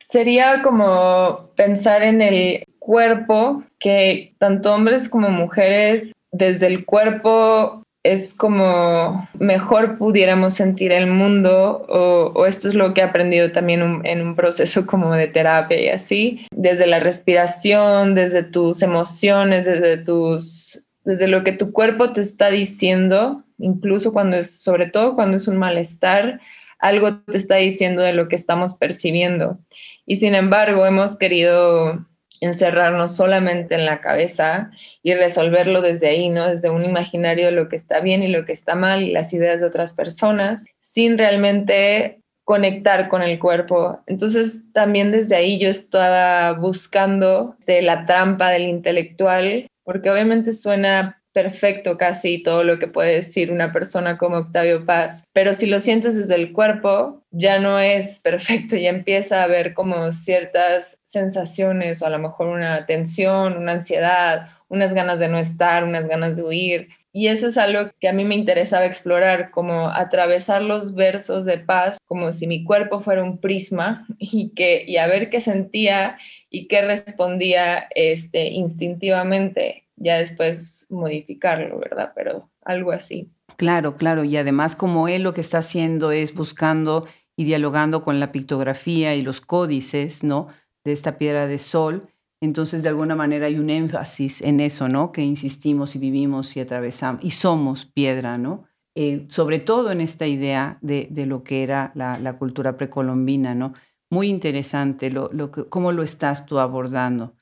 Sería 0.00 0.62
como 0.62 1.50
pensar 1.56 2.02
en 2.02 2.22
el 2.22 2.64
cuerpo 2.78 3.64
que 3.78 4.34
tanto 4.38 4.72
hombres 4.72 5.08
como 5.08 5.30
mujeres 5.30 6.12
desde 6.32 6.68
el 6.68 6.84
cuerpo 6.84 7.83
es 8.04 8.34
como 8.34 9.28
mejor 9.38 9.96
pudiéramos 9.96 10.54
sentir 10.54 10.92
el 10.92 11.06
mundo 11.06 11.86
o, 11.88 12.46
esto 12.46 12.68
es 12.68 12.74
lo 12.74 12.92
que 12.92 13.00
he 13.00 13.04
aprendido 13.04 13.50
también 13.50 14.02
en 14.04 14.20
un 14.20 14.36
proceso 14.36 14.86
como 14.86 15.12
de 15.14 15.26
terapia 15.26 15.80
y 15.80 15.88
así, 15.88 16.46
desde 16.52 16.86
la 16.86 17.00
respiración, 17.00 18.14
desde 18.14 18.42
tus 18.42 18.82
emociones, 18.82 19.64
desde 19.64 19.96
tus 19.96 20.80
desde 21.04 21.28
lo 21.28 21.44
que 21.44 21.52
tu 21.52 21.72
cuerpo 21.72 22.14
te 22.14 22.22
está 22.22 22.48
diciendo, 22.48 23.44
incluso 23.58 24.12
cuando 24.14 24.36
es 24.36 24.62
sobre 24.62 24.86
todo 24.86 25.14
cuando 25.14 25.36
es 25.36 25.48
un 25.48 25.58
malestar, 25.58 26.40
algo 26.78 27.18
te 27.18 27.36
está 27.36 27.56
diciendo 27.56 28.02
de 28.02 28.14
lo 28.14 28.28
que 28.28 28.36
estamos 28.36 28.74
percibiendo. 28.78 29.58
Y 30.06 30.16
sin 30.16 30.34
embargo, 30.34 30.86
hemos 30.86 31.18
querido 31.18 32.06
encerrarnos 32.44 33.16
solamente 33.16 33.74
en 33.74 33.84
la 33.84 34.00
cabeza 34.00 34.70
y 35.02 35.14
resolverlo 35.14 35.82
desde 35.82 36.08
ahí, 36.08 36.28
¿no? 36.28 36.48
Desde 36.48 36.70
un 36.70 36.84
imaginario 36.84 37.46
de 37.46 37.52
lo 37.52 37.68
que 37.68 37.76
está 37.76 38.00
bien 38.00 38.22
y 38.22 38.28
lo 38.28 38.44
que 38.44 38.52
está 38.52 38.74
mal 38.74 39.02
y 39.02 39.12
las 39.12 39.32
ideas 39.32 39.60
de 39.60 39.66
otras 39.66 39.94
personas, 39.94 40.64
sin 40.80 41.18
realmente 41.18 42.20
conectar 42.44 43.08
con 43.08 43.22
el 43.22 43.38
cuerpo. 43.38 44.00
Entonces 44.06 44.62
también 44.72 45.12
desde 45.12 45.36
ahí 45.36 45.58
yo 45.58 45.68
estaba 45.68 46.52
buscando 46.52 47.56
de 47.66 47.82
la 47.82 48.04
trampa 48.06 48.50
del 48.50 48.64
intelectual, 48.64 49.66
porque 49.82 50.10
obviamente 50.10 50.52
suena 50.52 51.22
perfecto 51.34 51.98
casi 51.98 52.42
todo 52.42 52.62
lo 52.62 52.78
que 52.78 52.86
puede 52.86 53.16
decir 53.16 53.50
una 53.50 53.72
persona 53.72 54.16
como 54.16 54.36
Octavio 54.36 54.86
Paz, 54.86 55.24
pero 55.32 55.52
si 55.52 55.66
lo 55.66 55.80
sientes 55.80 56.16
desde 56.16 56.36
el 56.36 56.52
cuerpo, 56.52 57.22
ya 57.32 57.58
no 57.58 57.78
es 57.78 58.20
perfecto, 58.20 58.76
ya 58.76 58.88
empieza 58.88 59.40
a 59.40 59.44
haber 59.44 59.74
como 59.74 60.12
ciertas 60.12 61.00
sensaciones 61.04 62.00
o 62.00 62.06
a 62.06 62.10
lo 62.10 62.20
mejor 62.20 62.46
una 62.46 62.86
tensión, 62.86 63.58
una 63.58 63.72
ansiedad, 63.72 64.48
unas 64.68 64.94
ganas 64.94 65.18
de 65.18 65.28
no 65.28 65.38
estar, 65.38 65.84
unas 65.84 66.06
ganas 66.06 66.36
de 66.36 66.44
huir. 66.44 66.88
Y 67.12 67.28
eso 67.28 67.46
es 67.48 67.58
algo 67.58 67.90
que 68.00 68.08
a 68.08 68.12
mí 68.12 68.24
me 68.24 68.34
interesaba 68.34 68.86
explorar, 68.86 69.50
como 69.50 69.88
atravesar 69.88 70.62
los 70.62 70.94
versos 70.94 71.44
de 71.44 71.58
paz, 71.58 71.98
como 72.06 72.32
si 72.32 72.46
mi 72.46 72.64
cuerpo 72.64 73.00
fuera 73.00 73.22
un 73.22 73.38
prisma 73.38 74.06
y, 74.18 74.50
que, 74.54 74.84
y 74.86 74.96
a 74.96 75.06
ver 75.06 75.30
qué 75.30 75.40
sentía 75.40 76.16
y 76.50 76.68
qué 76.68 76.82
respondía 76.82 77.88
este, 77.94 78.46
instintivamente 78.48 79.83
ya 79.96 80.16
después 80.16 80.86
modificarlo, 80.90 81.78
¿verdad? 81.78 82.12
Pero 82.14 82.50
algo 82.64 82.92
así. 82.92 83.30
Claro, 83.56 83.96
claro, 83.96 84.24
y 84.24 84.36
además 84.36 84.76
como 84.76 85.08
él 85.08 85.22
lo 85.22 85.32
que 85.32 85.40
está 85.40 85.58
haciendo 85.58 86.10
es 86.12 86.34
buscando 86.34 87.06
y 87.36 87.44
dialogando 87.44 88.02
con 88.02 88.20
la 88.20 88.32
pictografía 88.32 89.14
y 89.14 89.22
los 89.22 89.40
códices, 89.40 90.24
¿no? 90.24 90.48
De 90.84 90.92
esta 90.92 91.18
piedra 91.18 91.46
de 91.46 91.58
sol, 91.58 92.02
entonces 92.40 92.82
de 92.82 92.90
alguna 92.90 93.16
manera 93.16 93.46
hay 93.46 93.58
un 93.58 93.70
énfasis 93.70 94.42
en 94.42 94.60
eso, 94.60 94.88
¿no? 94.88 95.12
Que 95.12 95.22
insistimos 95.22 95.96
y 95.96 95.98
vivimos 95.98 96.56
y 96.56 96.60
atravesamos 96.60 97.24
y 97.24 97.30
somos 97.30 97.86
piedra, 97.86 98.38
¿no? 98.38 98.64
Eh, 98.96 99.24
sobre 99.28 99.58
todo 99.58 99.90
en 99.90 100.00
esta 100.00 100.26
idea 100.26 100.78
de, 100.80 101.08
lo 101.26 101.42
que 101.42 101.62
era 101.62 101.90
la, 101.94 102.38
cultura 102.38 102.76
precolombina, 102.76 103.54
¿no? 103.54 103.72
Muy 104.10 104.28
interesante 104.28 105.10
lo, 105.10 105.30
lo 105.32 105.50
que, 105.50 105.64
cómo 105.64 105.90
lo 105.90 106.02
estás 106.02 106.46
tú 106.46 106.58
abordando. 106.58 107.34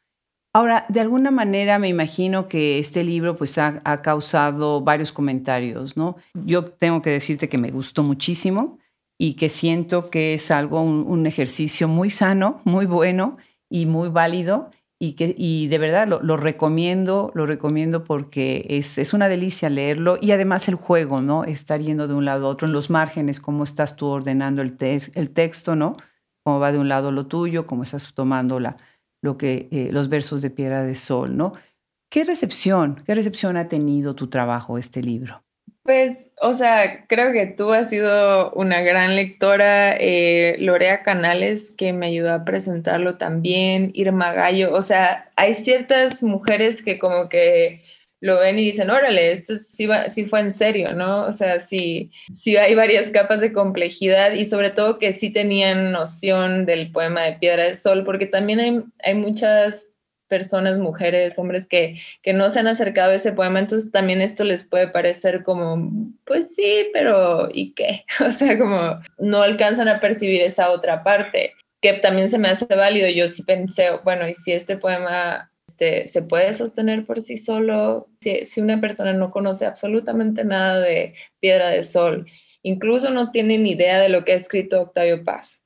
Ahora, 0.54 0.84
de 0.90 1.00
alguna 1.00 1.30
manera 1.30 1.78
me 1.78 1.88
imagino 1.88 2.46
que 2.46 2.78
este 2.78 3.04
libro 3.04 3.34
pues 3.36 3.56
ha, 3.56 3.80
causado 4.02 4.82
varios 4.82 5.10
comentarios, 5.10 5.96
¿no? 5.96 6.16
Yo 6.34 6.66
tengo 6.66 7.00
que 7.00 7.08
decirte 7.08 7.48
que 7.48 7.56
me 7.56 7.70
gustó 7.70 8.02
muchísimo 8.02 8.78
y 9.18 9.34
que 9.34 9.48
siento 9.48 10.10
que 10.10 10.34
es 10.34 10.50
algo, 10.50 10.82
un, 10.82 11.26
ejercicio 11.26 11.88
muy 11.88 12.10
sano, 12.10 12.60
muy 12.64 12.84
bueno 12.84 13.38
y 13.70 13.86
muy 13.86 14.10
válido 14.10 14.70
y 14.98 15.14
que 15.14 15.34
y 15.38 15.68
de 15.68 15.78
verdad 15.78 16.06
lo, 16.06 16.36
recomiendo, 16.36 17.32
lo 17.34 17.46
recomiendo 17.46 18.04
porque 18.04 18.66
es, 18.68 18.98
es, 18.98 19.14
una 19.14 19.30
delicia 19.30 19.70
leerlo 19.70 20.18
y 20.20 20.32
además 20.32 20.68
el 20.68 20.74
juego, 20.74 21.22
¿no? 21.22 21.44
Estar 21.44 21.80
yendo 21.80 22.08
de 22.08 22.14
un 22.14 22.26
lado 22.26 22.46
a 22.46 22.50
otro 22.50 22.66
en 22.66 22.74
los 22.74 22.90
márgenes, 22.90 23.40
cómo 23.40 23.64
estás 23.64 23.96
tú 23.96 24.06
ordenando 24.08 24.60
el, 24.60 24.76
el 25.14 25.30
texto, 25.30 25.76
¿no? 25.76 25.96
Cómo 26.44 26.60
va 26.60 26.72
de 26.72 26.78
un 26.78 26.88
lado 26.88 27.10
lo 27.10 27.26
tuyo, 27.26 27.66
cómo 27.66 27.84
estás 27.84 28.12
tomando 28.12 28.60
la, 28.60 28.76
lo 29.22 29.38
que, 29.38 29.68
eh, 29.70 29.88
los 29.90 30.08
versos 30.10 30.42
de 30.42 30.50
Piedra 30.50 30.84
de 30.84 30.94
Sol, 30.94 31.36
¿no? 31.36 31.54
¿Qué 32.10 32.24
recepción, 32.24 32.96
qué 33.06 33.14
recepción 33.14 33.56
ha 33.56 33.68
tenido 33.68 34.14
tu 34.14 34.28
trabajo, 34.28 34.76
este 34.76 35.00
libro? 35.02 35.42
Pues, 35.82 36.30
o 36.40 36.54
sea, 36.54 37.06
creo 37.08 37.32
que 37.32 37.46
tú 37.46 37.72
has 37.72 37.88
sido 37.88 38.52
una 38.52 38.82
gran 38.82 39.16
lectora, 39.16 39.96
eh, 39.96 40.56
Lorea 40.60 41.02
Canales, 41.02 41.72
que 41.72 41.92
me 41.92 42.06
ayudó 42.06 42.32
a 42.32 42.44
presentarlo 42.44 43.16
también, 43.16 43.90
Irma 43.94 44.32
Gallo, 44.32 44.72
o 44.74 44.82
sea, 44.82 45.30
hay 45.34 45.54
ciertas 45.54 46.22
mujeres 46.22 46.82
que 46.82 46.98
como 47.00 47.28
que 47.28 47.82
lo 48.22 48.38
ven 48.38 48.56
y 48.56 48.66
dicen, 48.66 48.88
órale, 48.88 49.32
esto 49.32 49.56
sí, 49.56 49.88
sí 50.06 50.24
fue 50.26 50.38
en 50.38 50.52
serio, 50.52 50.92
¿no? 50.94 51.24
O 51.24 51.32
sea, 51.32 51.58
sí, 51.58 52.12
sí 52.30 52.56
hay 52.56 52.76
varias 52.76 53.10
capas 53.10 53.40
de 53.40 53.52
complejidad 53.52 54.32
y 54.32 54.44
sobre 54.44 54.70
todo 54.70 55.00
que 55.00 55.12
sí 55.12 55.30
tenían 55.30 55.90
noción 55.90 56.64
del 56.64 56.92
poema 56.92 57.22
de 57.22 57.32
Piedra 57.32 57.64
de 57.64 57.74
Sol, 57.74 58.04
porque 58.04 58.26
también 58.26 58.60
hay, 58.60 58.80
hay 59.02 59.14
muchas 59.16 59.90
personas, 60.28 60.78
mujeres, 60.78 61.36
hombres 61.36 61.66
que, 61.66 61.98
que 62.22 62.32
no 62.32 62.48
se 62.48 62.60
han 62.60 62.68
acercado 62.68 63.10
a 63.10 63.16
ese 63.16 63.32
poema, 63.32 63.58
entonces 63.58 63.90
también 63.90 64.22
esto 64.22 64.44
les 64.44 64.62
puede 64.62 64.86
parecer 64.86 65.42
como, 65.42 65.90
pues 66.24 66.54
sí, 66.54 66.86
pero 66.92 67.48
¿y 67.52 67.74
qué? 67.74 68.04
O 68.24 68.30
sea, 68.30 68.56
como 68.56 69.00
no 69.18 69.42
alcanzan 69.42 69.88
a 69.88 70.00
percibir 70.00 70.42
esa 70.42 70.70
otra 70.70 71.02
parte, 71.02 71.54
que 71.80 71.94
también 71.94 72.28
se 72.28 72.38
me 72.38 72.48
hace 72.48 72.66
válido. 72.66 73.08
Yo 73.08 73.28
sí 73.28 73.42
pensé, 73.42 73.90
bueno, 74.04 74.28
y 74.28 74.34
si 74.34 74.52
este 74.52 74.76
poema 74.76 75.51
este, 75.82 76.08
se 76.08 76.22
puede 76.22 76.54
sostener 76.54 77.04
por 77.06 77.22
sí 77.22 77.36
solo 77.36 78.08
si, 78.16 78.44
si, 78.46 78.60
una 78.60 78.80
persona 78.80 79.12
no 79.12 79.30
conoce 79.30 79.66
absolutamente 79.66 80.44
nada 80.44 80.80
de 80.80 81.14
Piedra 81.40 81.70
de 81.70 81.82
Sol, 81.82 82.26
incluso 82.62 83.10
no 83.10 83.32
tiene 83.32 83.58
ni 83.58 83.72
idea 83.72 83.98
de 83.98 84.08
lo 84.08 84.24
que 84.24 84.32
ha 84.32 84.36
escrito 84.36 84.80
Octavio 84.80 85.24
Paz. 85.24 85.62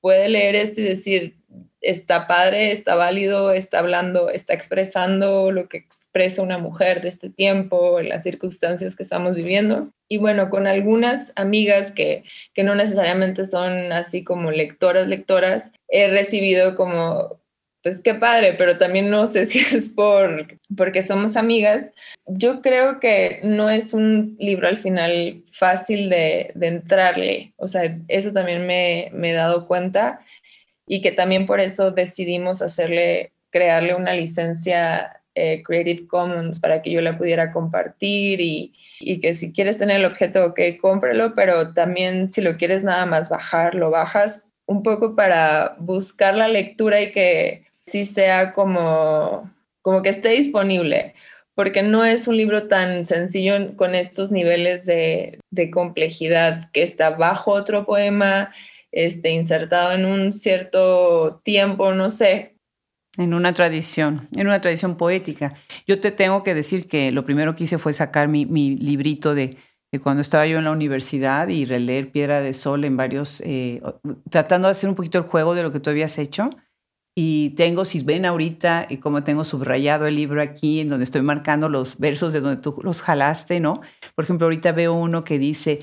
Puede 0.00 0.28
leer 0.28 0.56
esto 0.56 0.80
y 0.80 0.84
decir, 0.84 1.36
está 1.80 2.26
padre, 2.26 2.72
está 2.72 2.96
válido, 2.96 3.52
está 3.52 3.78
hablando, 3.78 4.28
está 4.28 4.54
expresando 4.54 5.50
lo 5.52 5.68
que 5.68 5.78
expresa 5.78 6.42
una 6.42 6.58
mujer 6.58 7.02
de 7.02 7.08
este 7.08 7.30
tiempo, 7.30 8.00
en 8.00 8.08
las 8.08 8.24
circunstancias 8.24 8.96
que 8.96 9.04
estamos 9.04 9.34
viviendo. 9.36 9.90
Y 10.08 10.18
bueno, 10.18 10.50
con 10.50 10.66
algunas 10.66 11.32
amigas 11.36 11.92
que, 11.92 12.24
que 12.54 12.64
no 12.64 12.74
necesariamente 12.74 13.44
son 13.44 13.92
así 13.92 14.24
como 14.24 14.50
lectoras, 14.50 15.08
lectoras, 15.08 15.72
he 15.88 16.08
recibido 16.08 16.76
como 16.76 17.43
pues 17.84 18.00
qué 18.00 18.14
padre, 18.14 18.54
pero 18.54 18.78
también 18.78 19.10
no 19.10 19.26
sé 19.28 19.44
si 19.46 19.60
es 19.60 19.90
por 19.90 20.58
porque 20.74 21.02
somos 21.02 21.36
amigas. 21.36 21.92
Yo 22.26 22.62
creo 22.62 22.98
que 22.98 23.40
no 23.44 23.68
es 23.68 23.92
un 23.92 24.36
libro 24.40 24.66
al 24.66 24.78
final 24.78 25.42
fácil 25.52 26.08
de, 26.08 26.52
entrarle, 26.60 27.52
o 27.56 27.68
sea, 27.68 27.96
eso 28.08 28.32
también 28.32 28.66
me, 28.66 29.08
he 29.08 29.32
dado 29.34 29.68
cuenta 29.68 30.20
y 30.86 31.02
que 31.02 31.12
también 31.12 31.46
por 31.46 31.60
eso 31.60 31.90
decidimos 31.90 32.62
hacerle, 32.62 33.32
crearle 33.50 33.94
una 33.94 34.14
licencia 34.14 35.20
eh, 35.34 35.62
Creative 35.62 36.06
Commons 36.06 36.60
para 36.60 36.80
que 36.80 36.90
yo 36.90 37.02
la 37.02 37.18
pudiera 37.18 37.52
compartir 37.52 38.40
y, 38.40 38.74
y 39.00 39.20
que 39.20 39.34
si 39.34 39.52
quieres 39.52 39.76
tener 39.76 39.98
el 39.98 40.06
objeto, 40.06 40.46
ok, 40.46 40.60
cómprelo, 40.80 41.34
pero 41.34 41.74
también 41.74 42.32
si 42.32 42.40
lo 42.40 42.56
quieres 42.56 42.82
nada 42.82 43.04
más 43.04 43.28
bajar, 43.28 43.74
lo 43.74 43.90
bajas 43.90 44.50
un 44.66 44.82
poco 44.82 45.14
para 45.14 45.76
buscar 45.78 46.34
la 46.34 46.48
lectura 46.48 47.02
y 47.02 47.12
que 47.12 47.63
sí 47.86 48.04
sea 48.04 48.52
como, 48.52 49.50
como 49.82 50.02
que 50.02 50.08
esté 50.08 50.30
disponible, 50.30 51.14
porque 51.54 51.82
no 51.82 52.04
es 52.04 52.28
un 52.28 52.36
libro 52.36 52.68
tan 52.68 53.04
sencillo 53.04 53.76
con 53.76 53.94
estos 53.94 54.32
niveles 54.32 54.86
de, 54.86 55.38
complejidad 55.72 56.70
que 56.72 56.82
está 56.82 57.10
bajo 57.10 57.52
otro 57.52 57.86
poema, 57.86 58.52
este, 58.92 59.30
insertado 59.30 59.92
en 59.92 60.04
un 60.04 60.32
cierto 60.32 61.40
tiempo, 61.44 61.92
no 61.92 62.10
sé, 62.10 62.54
en 63.16 63.32
una 63.32 63.52
tradición, 63.52 64.28
en 64.32 64.46
una 64.46 64.60
tradición 64.60 64.96
poética. 64.96 65.54
Yo 65.86 66.00
te 66.00 66.10
tengo 66.10 66.42
que 66.42 66.54
decir 66.54 66.88
que 66.88 67.12
lo 67.12 67.24
primero 67.24 67.54
que 67.54 67.64
hice 67.64 67.78
fue 67.78 67.92
sacar 67.92 68.28
mi, 68.28 68.44
librito 68.76 69.34
de, 69.34 69.56
cuando 70.02 70.20
estaba 70.20 70.46
yo 70.46 70.58
en 70.58 70.64
la 70.64 70.72
universidad 70.72 71.48
y 71.48 71.64
releer 71.64 72.10
Piedra 72.10 72.40
de 72.40 72.52
Sol 72.52 72.84
en 72.84 72.96
varios, 72.96 73.40
eh, 73.42 73.80
tratando 74.30 74.66
de 74.66 74.72
hacer 74.72 74.88
un 74.88 74.96
poquito 74.96 75.18
el 75.18 75.24
juego 75.24 75.54
de 75.54 75.62
lo 75.62 75.70
que 75.70 75.78
tú 75.78 75.90
habías 75.90 76.18
hecho. 76.18 76.50
Y 77.16 77.50
tengo, 77.50 77.84
si 77.84 78.02
ven 78.02 78.26
ahorita, 78.26 78.86
y 78.90 78.96
como 78.96 79.22
tengo 79.22 79.44
subrayado 79.44 80.06
el 80.06 80.16
libro 80.16 80.42
aquí, 80.42 80.80
en 80.80 80.88
donde 80.88 81.04
estoy 81.04 81.22
marcando 81.22 81.68
los 81.68 81.98
versos 81.98 82.32
de 82.32 82.40
donde 82.40 82.60
tú 82.60 82.76
los 82.82 83.02
jalaste, 83.02 83.60
¿no? 83.60 83.74
Por 84.16 84.24
ejemplo, 84.24 84.46
ahorita 84.46 84.72
veo 84.72 84.94
uno 84.94 85.22
que 85.22 85.38
dice, 85.38 85.78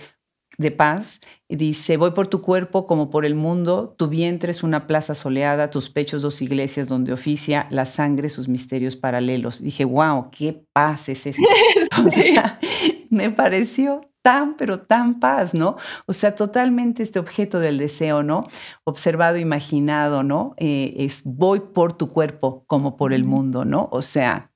de 0.57 0.71
paz, 0.71 1.21
y 1.47 1.55
dice, 1.55 1.97
voy 1.97 2.11
por 2.11 2.27
tu 2.27 2.41
cuerpo 2.41 2.85
como 2.85 3.09
por 3.09 3.25
el 3.25 3.35
mundo, 3.35 3.95
tu 3.97 4.07
vientre 4.07 4.51
es 4.51 4.63
una 4.63 4.87
plaza 4.87 5.15
soleada, 5.15 5.69
tus 5.69 5.89
pechos 5.89 6.21
dos 6.21 6.41
iglesias 6.41 6.87
donde 6.87 7.13
oficia 7.13 7.67
la 7.69 7.85
sangre 7.85 8.29
sus 8.29 8.47
misterios 8.47 8.95
paralelos. 8.95 9.61
dije, 9.61 9.85
wow, 9.85 10.29
qué 10.31 10.63
paz 10.73 11.09
es 11.09 11.27
esto. 11.27 11.43
me 13.11 13.29
pareció 13.29 14.01
tan, 14.21 14.55
pero 14.55 14.79
tan 14.79 15.19
paz, 15.19 15.53
¿no? 15.53 15.75
O 16.05 16.13
sea, 16.13 16.33
totalmente 16.33 17.03
este 17.03 17.19
objeto 17.19 17.59
del 17.59 17.77
deseo, 17.77 18.23
¿no? 18.23 18.47
Observado, 18.83 19.37
imaginado, 19.37 20.23
¿no? 20.23 20.53
Eh, 20.57 20.93
es 20.97 21.23
voy 21.25 21.59
por 21.59 21.93
tu 21.93 22.09
cuerpo 22.11 22.63
como 22.67 22.97
por 22.97 23.13
el 23.13 23.25
mundo, 23.25 23.65
¿no? 23.65 23.89
O 23.91 24.01
sea, 24.01 24.51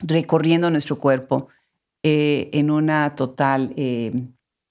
recorriendo 0.00 0.70
nuestro 0.70 0.98
cuerpo 0.98 1.48
eh, 2.02 2.50
en 2.52 2.70
una 2.70 3.14
total, 3.14 3.72
eh, 3.76 4.12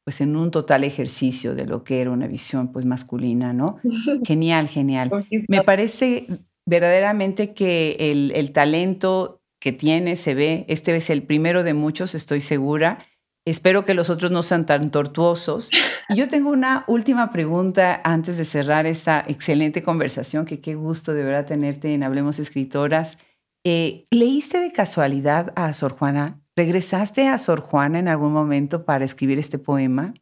pues 0.04 0.22
en 0.22 0.36
un 0.36 0.52
total 0.52 0.84
ejercicio 0.84 1.56
de 1.56 1.66
lo 1.66 1.84
que 1.84 2.02
era 2.02 2.12
una 2.12 2.28
visión 2.28 2.72
pues 2.72 2.86
masculina, 2.86 3.54
¿no? 3.54 3.80
Genial, 4.26 4.68
genial. 4.68 5.10
Me 5.48 5.64
parece 5.64 6.28
verdaderamente 6.66 7.54
que 7.54 7.96
el, 8.00 8.32
el 8.36 8.52
talento 8.52 9.42
que 9.60 9.72
tiene 9.72 10.16
se 10.16 10.36
ve, 10.36 10.66
este 10.68 10.96
es 10.96 11.10
el 11.10 11.24
primero 11.24 11.64
de 11.64 11.74
muchos, 11.74 12.14
estoy 12.14 12.40
segura, 12.40 13.00
Espero 13.46 13.86
que 13.86 13.94
los 13.94 14.10
otros 14.10 14.32
no 14.32 14.42
sean 14.42 14.66
tan 14.66 14.90
tortuosos. 14.90 15.70
Y 16.10 16.16
yo 16.16 16.28
tengo 16.28 16.50
una 16.50 16.84
última 16.88 17.30
pregunta 17.30 18.02
antes 18.04 18.38
de 18.38 18.46
cerrar 18.46 18.88
esta 18.88 19.24
excelente 19.28 19.84
conversación, 19.84 20.46
que 20.46 20.62
qué 20.62 20.74
gusto 20.74 21.14
de 21.14 21.24
verdad 21.24 21.46
tenerte 21.46 21.94
en 21.94 22.02
Hablemos 22.02 22.40
Escritoras. 22.40 23.20
Eh, 23.64 24.06
¿Leíste 24.10 24.60
de 24.60 24.72
casualidad 24.72 25.54
a 25.56 25.72
Sor 25.74 25.92
Juana? 25.92 26.42
¿Regresaste 26.56 27.28
a 27.28 27.38
Sor 27.38 27.60
Juana 27.60 28.00
en 28.00 28.08
algún 28.08 28.34
momento 28.34 28.84
para 28.84 29.06
escribir 29.06 29.38
este 29.38 29.60
poema? 29.60 30.14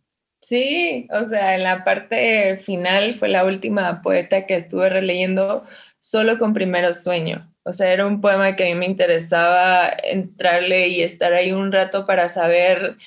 Sí, 0.42 1.08
o 1.12 1.24
sea, 1.24 1.56
en 1.56 1.64
la 1.64 1.86
parte 1.86 2.58
final 2.58 3.16
fue 3.16 3.30
la 3.30 3.46
última 3.46 4.02
poeta 4.02 4.46
que 4.46 4.58
estuve 4.58 4.90
releyendo 4.90 5.64
solo 6.00 6.38
con 6.38 6.54
Primero 6.54 6.94
Sueño. 6.94 7.53
O 7.64 7.74
sea, 7.74 7.94
era 7.94 8.06
un 8.06 8.22
poema 8.22 8.56
que 8.56 8.66
a 8.66 8.68
mí 8.68 8.76
me 8.76 8.86
interesaba 8.86 9.90
entrarle 10.04 10.90
y 10.90 11.02
estar 11.02 11.34
ahí 11.34 11.52
un 11.52 11.72
rato 11.72 12.06
para 12.06 12.30
saber 12.30 12.98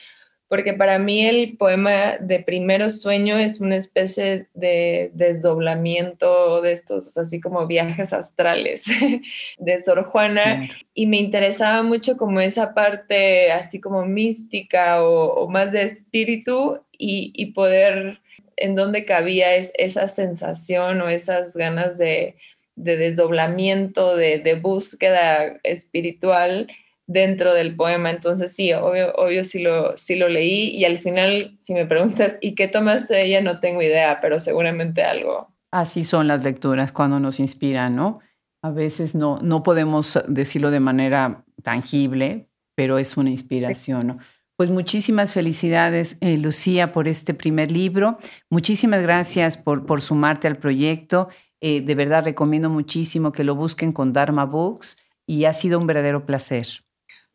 porque 0.48 0.74
para 0.74 0.98
mí 0.98 1.26
el 1.26 1.57
poema 1.57 2.18
de 2.20 2.40
Primero 2.40 2.88
Sueño 2.88 3.36
es 3.36 3.61
una 3.61 3.76
especie 3.76 4.46
de 4.54 5.11
desdoblamiento 5.14 6.62
de 6.62 6.72
estos, 6.72 7.16
así 7.18 7.40
como 7.40 7.66
viajes 7.66 8.12
astrales 8.12 8.84
de 9.59 9.80
Sor 9.80 10.04
Juana, 10.04 10.68
y 10.94 11.07
me 11.07 11.16
interesaba 11.16 11.82
mucho 11.82 12.16
como 12.16 12.40
esa 12.40 12.74
parte 12.74 13.50
así 13.50 13.80
como 13.80 14.04
mística 14.04 15.02
o, 15.02 15.48
más 15.48 15.72
de 15.72 15.82
espíritu 15.82 16.80
y, 16.96 17.46
poder 17.46 18.20
en 18.57 18.74
dónde 18.74 19.04
cabía 19.04 19.57
es, 19.57 19.72
esa 19.76 20.09
sensación 20.09 21.00
o 21.00 21.09
esas 21.09 21.57
ganas 21.57 21.98
de, 21.98 22.36
desdoblamiento, 22.77 24.16
de, 24.16 24.39
de 24.39 24.55
búsqueda 24.55 25.59
espiritual 25.62 26.68
dentro 27.07 27.55
del 27.55 27.74
poema. 27.74 28.11
Entonces 28.11 28.53
sí, 28.53 28.72
obvio, 28.72 29.12
obvio 29.14 29.45
sí, 29.45 29.61
lo, 29.61 29.97
sí 29.97 30.16
lo 30.16 30.29
leí 30.29 30.70
y 30.77 30.85
al 30.85 30.99
final, 30.99 31.57
si 31.61 31.74
me 31.74 31.87
preguntas, 31.87 32.39
¿y 32.41 32.55
qué 32.55 32.68
tomaste 32.68 33.14
de 33.14 33.24
ella? 33.24 33.41
No 33.41 33.61
tengo 33.61 33.83
idea, 33.83 34.20
pero 34.20 34.41
seguramente 34.41 35.03
algo. 35.03 35.53
Así 35.70 36.05
son 36.05 36.29
las 36.29 36.45
lecturas 36.45 36.93
cuando 36.93 37.20
nos 37.20 37.41
inspiran, 37.41 37.97
¿no? 37.97 38.20
A 38.62 38.70
veces 38.70 39.14
no, 39.14 39.39
no 39.43 39.62
podemos 39.62 40.18
decirlo 40.29 40.70
de 40.70 40.81
manera 40.81 41.45
tangible, 41.62 42.49
pero 42.74 42.99
es 42.99 43.16
una 43.16 43.31
inspiración, 43.31 44.20
Pues 44.57 44.70
muchísimas 44.70 45.33
felicidades, 45.33 46.16
eh, 46.20 46.39
Lucía, 46.39 46.91
por 46.91 47.09
este 47.09 47.35
primer 47.35 47.70
libro. 47.70 48.18
Muchísimas 48.49 49.03
gracias 49.03 49.57
por, 49.59 49.85
por 49.85 50.01
sumarte 50.01 50.47
al 50.49 50.57
proyecto. 50.57 51.29
Eh, 51.61 51.80
de 51.80 51.94
verdad 51.94 52.24
recomiendo 52.24 52.68
muchísimo 52.68 53.32
que 53.32 53.44
lo 53.44 53.54
busquen 53.54 53.92
con 53.92 54.12
Dharma 54.12 54.44
Books 54.44 54.98
y 55.26 55.44
ha 55.44 55.52
sido 55.52 55.78
un 55.78 55.86
verdadero 55.86 56.26
placer. 56.26 56.66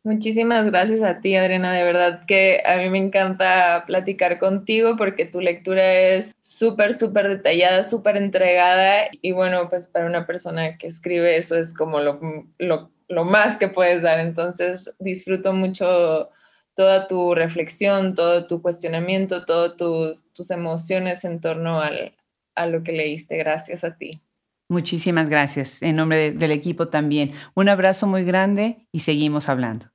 Muchísimas 0.04 0.66
gracias 0.66 1.00
a 1.02 1.20
ti, 1.20 1.36
Adriana. 1.36 1.72
De 1.72 1.84
verdad 1.84 2.24
que 2.26 2.60
a 2.66 2.76
mí 2.76 2.88
me 2.88 2.98
encanta 2.98 3.84
platicar 3.86 4.40
contigo 4.40 4.96
porque 4.96 5.26
tu 5.26 5.40
lectura 5.40 5.92
es 5.92 6.34
súper, 6.40 6.94
súper 6.94 7.28
detallada, 7.28 7.84
súper 7.84 8.16
entregada. 8.16 9.08
Y 9.20 9.30
bueno, 9.30 9.70
pues 9.70 9.86
para 9.86 10.06
una 10.06 10.26
persona 10.26 10.76
que 10.76 10.88
escribe 10.88 11.36
eso 11.36 11.56
es 11.56 11.72
como 11.72 12.00
lo, 12.00 12.18
lo, 12.58 13.24
más 13.24 13.58
que 13.58 13.68
puedes 13.68 14.02
dar. 14.02 14.18
Entonces 14.18 14.92
disfruto 14.98 15.52
mucho 15.52 16.30
toda 16.74 17.06
tu 17.06 17.36
reflexión, 17.36 18.16
todo 18.16 18.48
tu 18.48 18.60
cuestionamiento, 18.60 19.44
todas 19.44 19.76
tus, 19.76 20.24
tus 20.32 20.50
emociones 20.50 21.24
en 21.24 21.40
torno 21.40 21.80
al, 21.80 22.12
a 22.54 22.66
lo 22.66 22.82
que 22.82 22.92
leíste. 22.92 23.36
Gracias 23.36 23.84
a 23.84 23.96
ti. 23.96 24.22
Muchísimas 24.68 25.28
gracias. 25.28 25.82
En 25.82 25.96
nombre 25.96 26.32
del 26.32 26.50
equipo 26.50 26.88
también. 26.88 27.32
Un 27.54 27.68
abrazo 27.68 28.06
muy 28.06 28.24
grande 28.24 28.86
y 28.90 29.00
seguimos 29.00 29.48
hablando. 29.48 29.86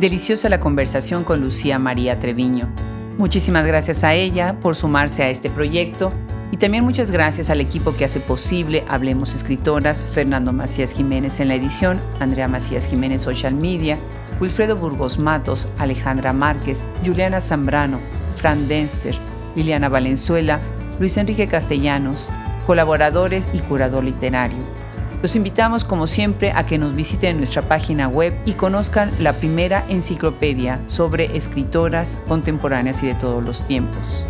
Deliciosa 0.00 0.48
la 0.48 0.60
conversación 0.60 1.24
con 1.24 1.40
Lucía 1.40 1.80
María 1.80 2.20
Treviño. 2.20 2.72
Muchísimas 3.18 3.66
gracias 3.66 4.04
a 4.04 4.14
ella 4.14 4.60
por 4.60 4.76
sumarse 4.76 5.24
a 5.24 5.28
este 5.28 5.50
proyecto 5.50 6.12
y 6.52 6.56
también 6.56 6.84
muchas 6.84 7.10
gracias 7.10 7.50
al 7.50 7.60
equipo 7.60 7.96
que 7.96 8.04
hace 8.04 8.20
posible 8.20 8.84
Hablemos 8.88 9.34
Escritoras, 9.34 10.06
Fernando 10.06 10.52
Macías 10.52 10.92
Jiménez 10.92 11.40
en 11.40 11.48
la 11.48 11.56
edición, 11.56 12.00
Andrea 12.20 12.46
Macías 12.46 12.86
Jiménez 12.88 13.22
Social 13.22 13.54
Media, 13.54 13.98
Wilfredo 14.40 14.76
Burgos 14.76 15.18
Matos, 15.18 15.68
Alejandra 15.78 16.32
Márquez, 16.32 16.88
Juliana 17.04 17.40
Zambrano, 17.40 18.00
Fran 18.36 18.68
Denster, 18.68 19.14
Liliana 19.54 19.88
Valenzuela, 19.88 20.60
Luis 21.00 21.16
Enrique 21.16 21.48
Castellanos, 21.48 22.30
colaboradores 22.66 23.50
y 23.52 23.58
curador 23.60 24.04
literario. 24.04 24.62
Los 25.20 25.34
invitamos 25.34 25.84
como 25.84 26.06
siempre 26.06 26.52
a 26.52 26.64
que 26.64 26.78
nos 26.78 26.94
visiten 26.94 27.38
nuestra 27.38 27.62
página 27.62 28.06
web 28.06 28.38
y 28.44 28.52
conozcan 28.52 29.10
la 29.18 29.32
primera 29.32 29.84
enciclopedia 29.88 30.80
sobre 30.86 31.36
escritoras 31.36 32.22
contemporáneas 32.28 33.02
y 33.02 33.08
de 33.08 33.16
todos 33.16 33.44
los 33.44 33.66
tiempos. 33.66 34.26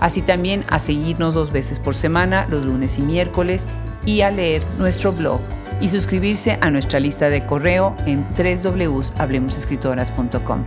Así 0.00 0.22
también 0.22 0.64
a 0.68 0.80
seguirnos 0.80 1.34
dos 1.34 1.52
veces 1.52 1.78
por 1.78 1.94
semana, 1.94 2.46
los 2.50 2.64
lunes 2.64 2.98
y 2.98 3.02
miércoles, 3.02 3.68
y 4.04 4.22
a 4.22 4.30
leer 4.30 4.62
nuestro 4.78 5.12
blog 5.12 5.40
y 5.80 5.88
suscribirse 5.88 6.58
a 6.60 6.70
nuestra 6.70 7.00
lista 7.00 7.30
de 7.30 7.44
correo 7.44 7.96
en 8.06 8.24
www.hablemosescritoras.com. 8.30 10.64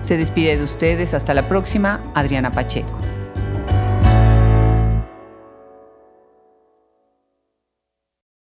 Se 0.00 0.16
despide 0.16 0.56
de 0.56 0.64
ustedes 0.64 1.14
hasta 1.14 1.34
la 1.34 1.46
próxima, 1.48 2.00
Adriana 2.14 2.52
Pacheco. 2.52 3.00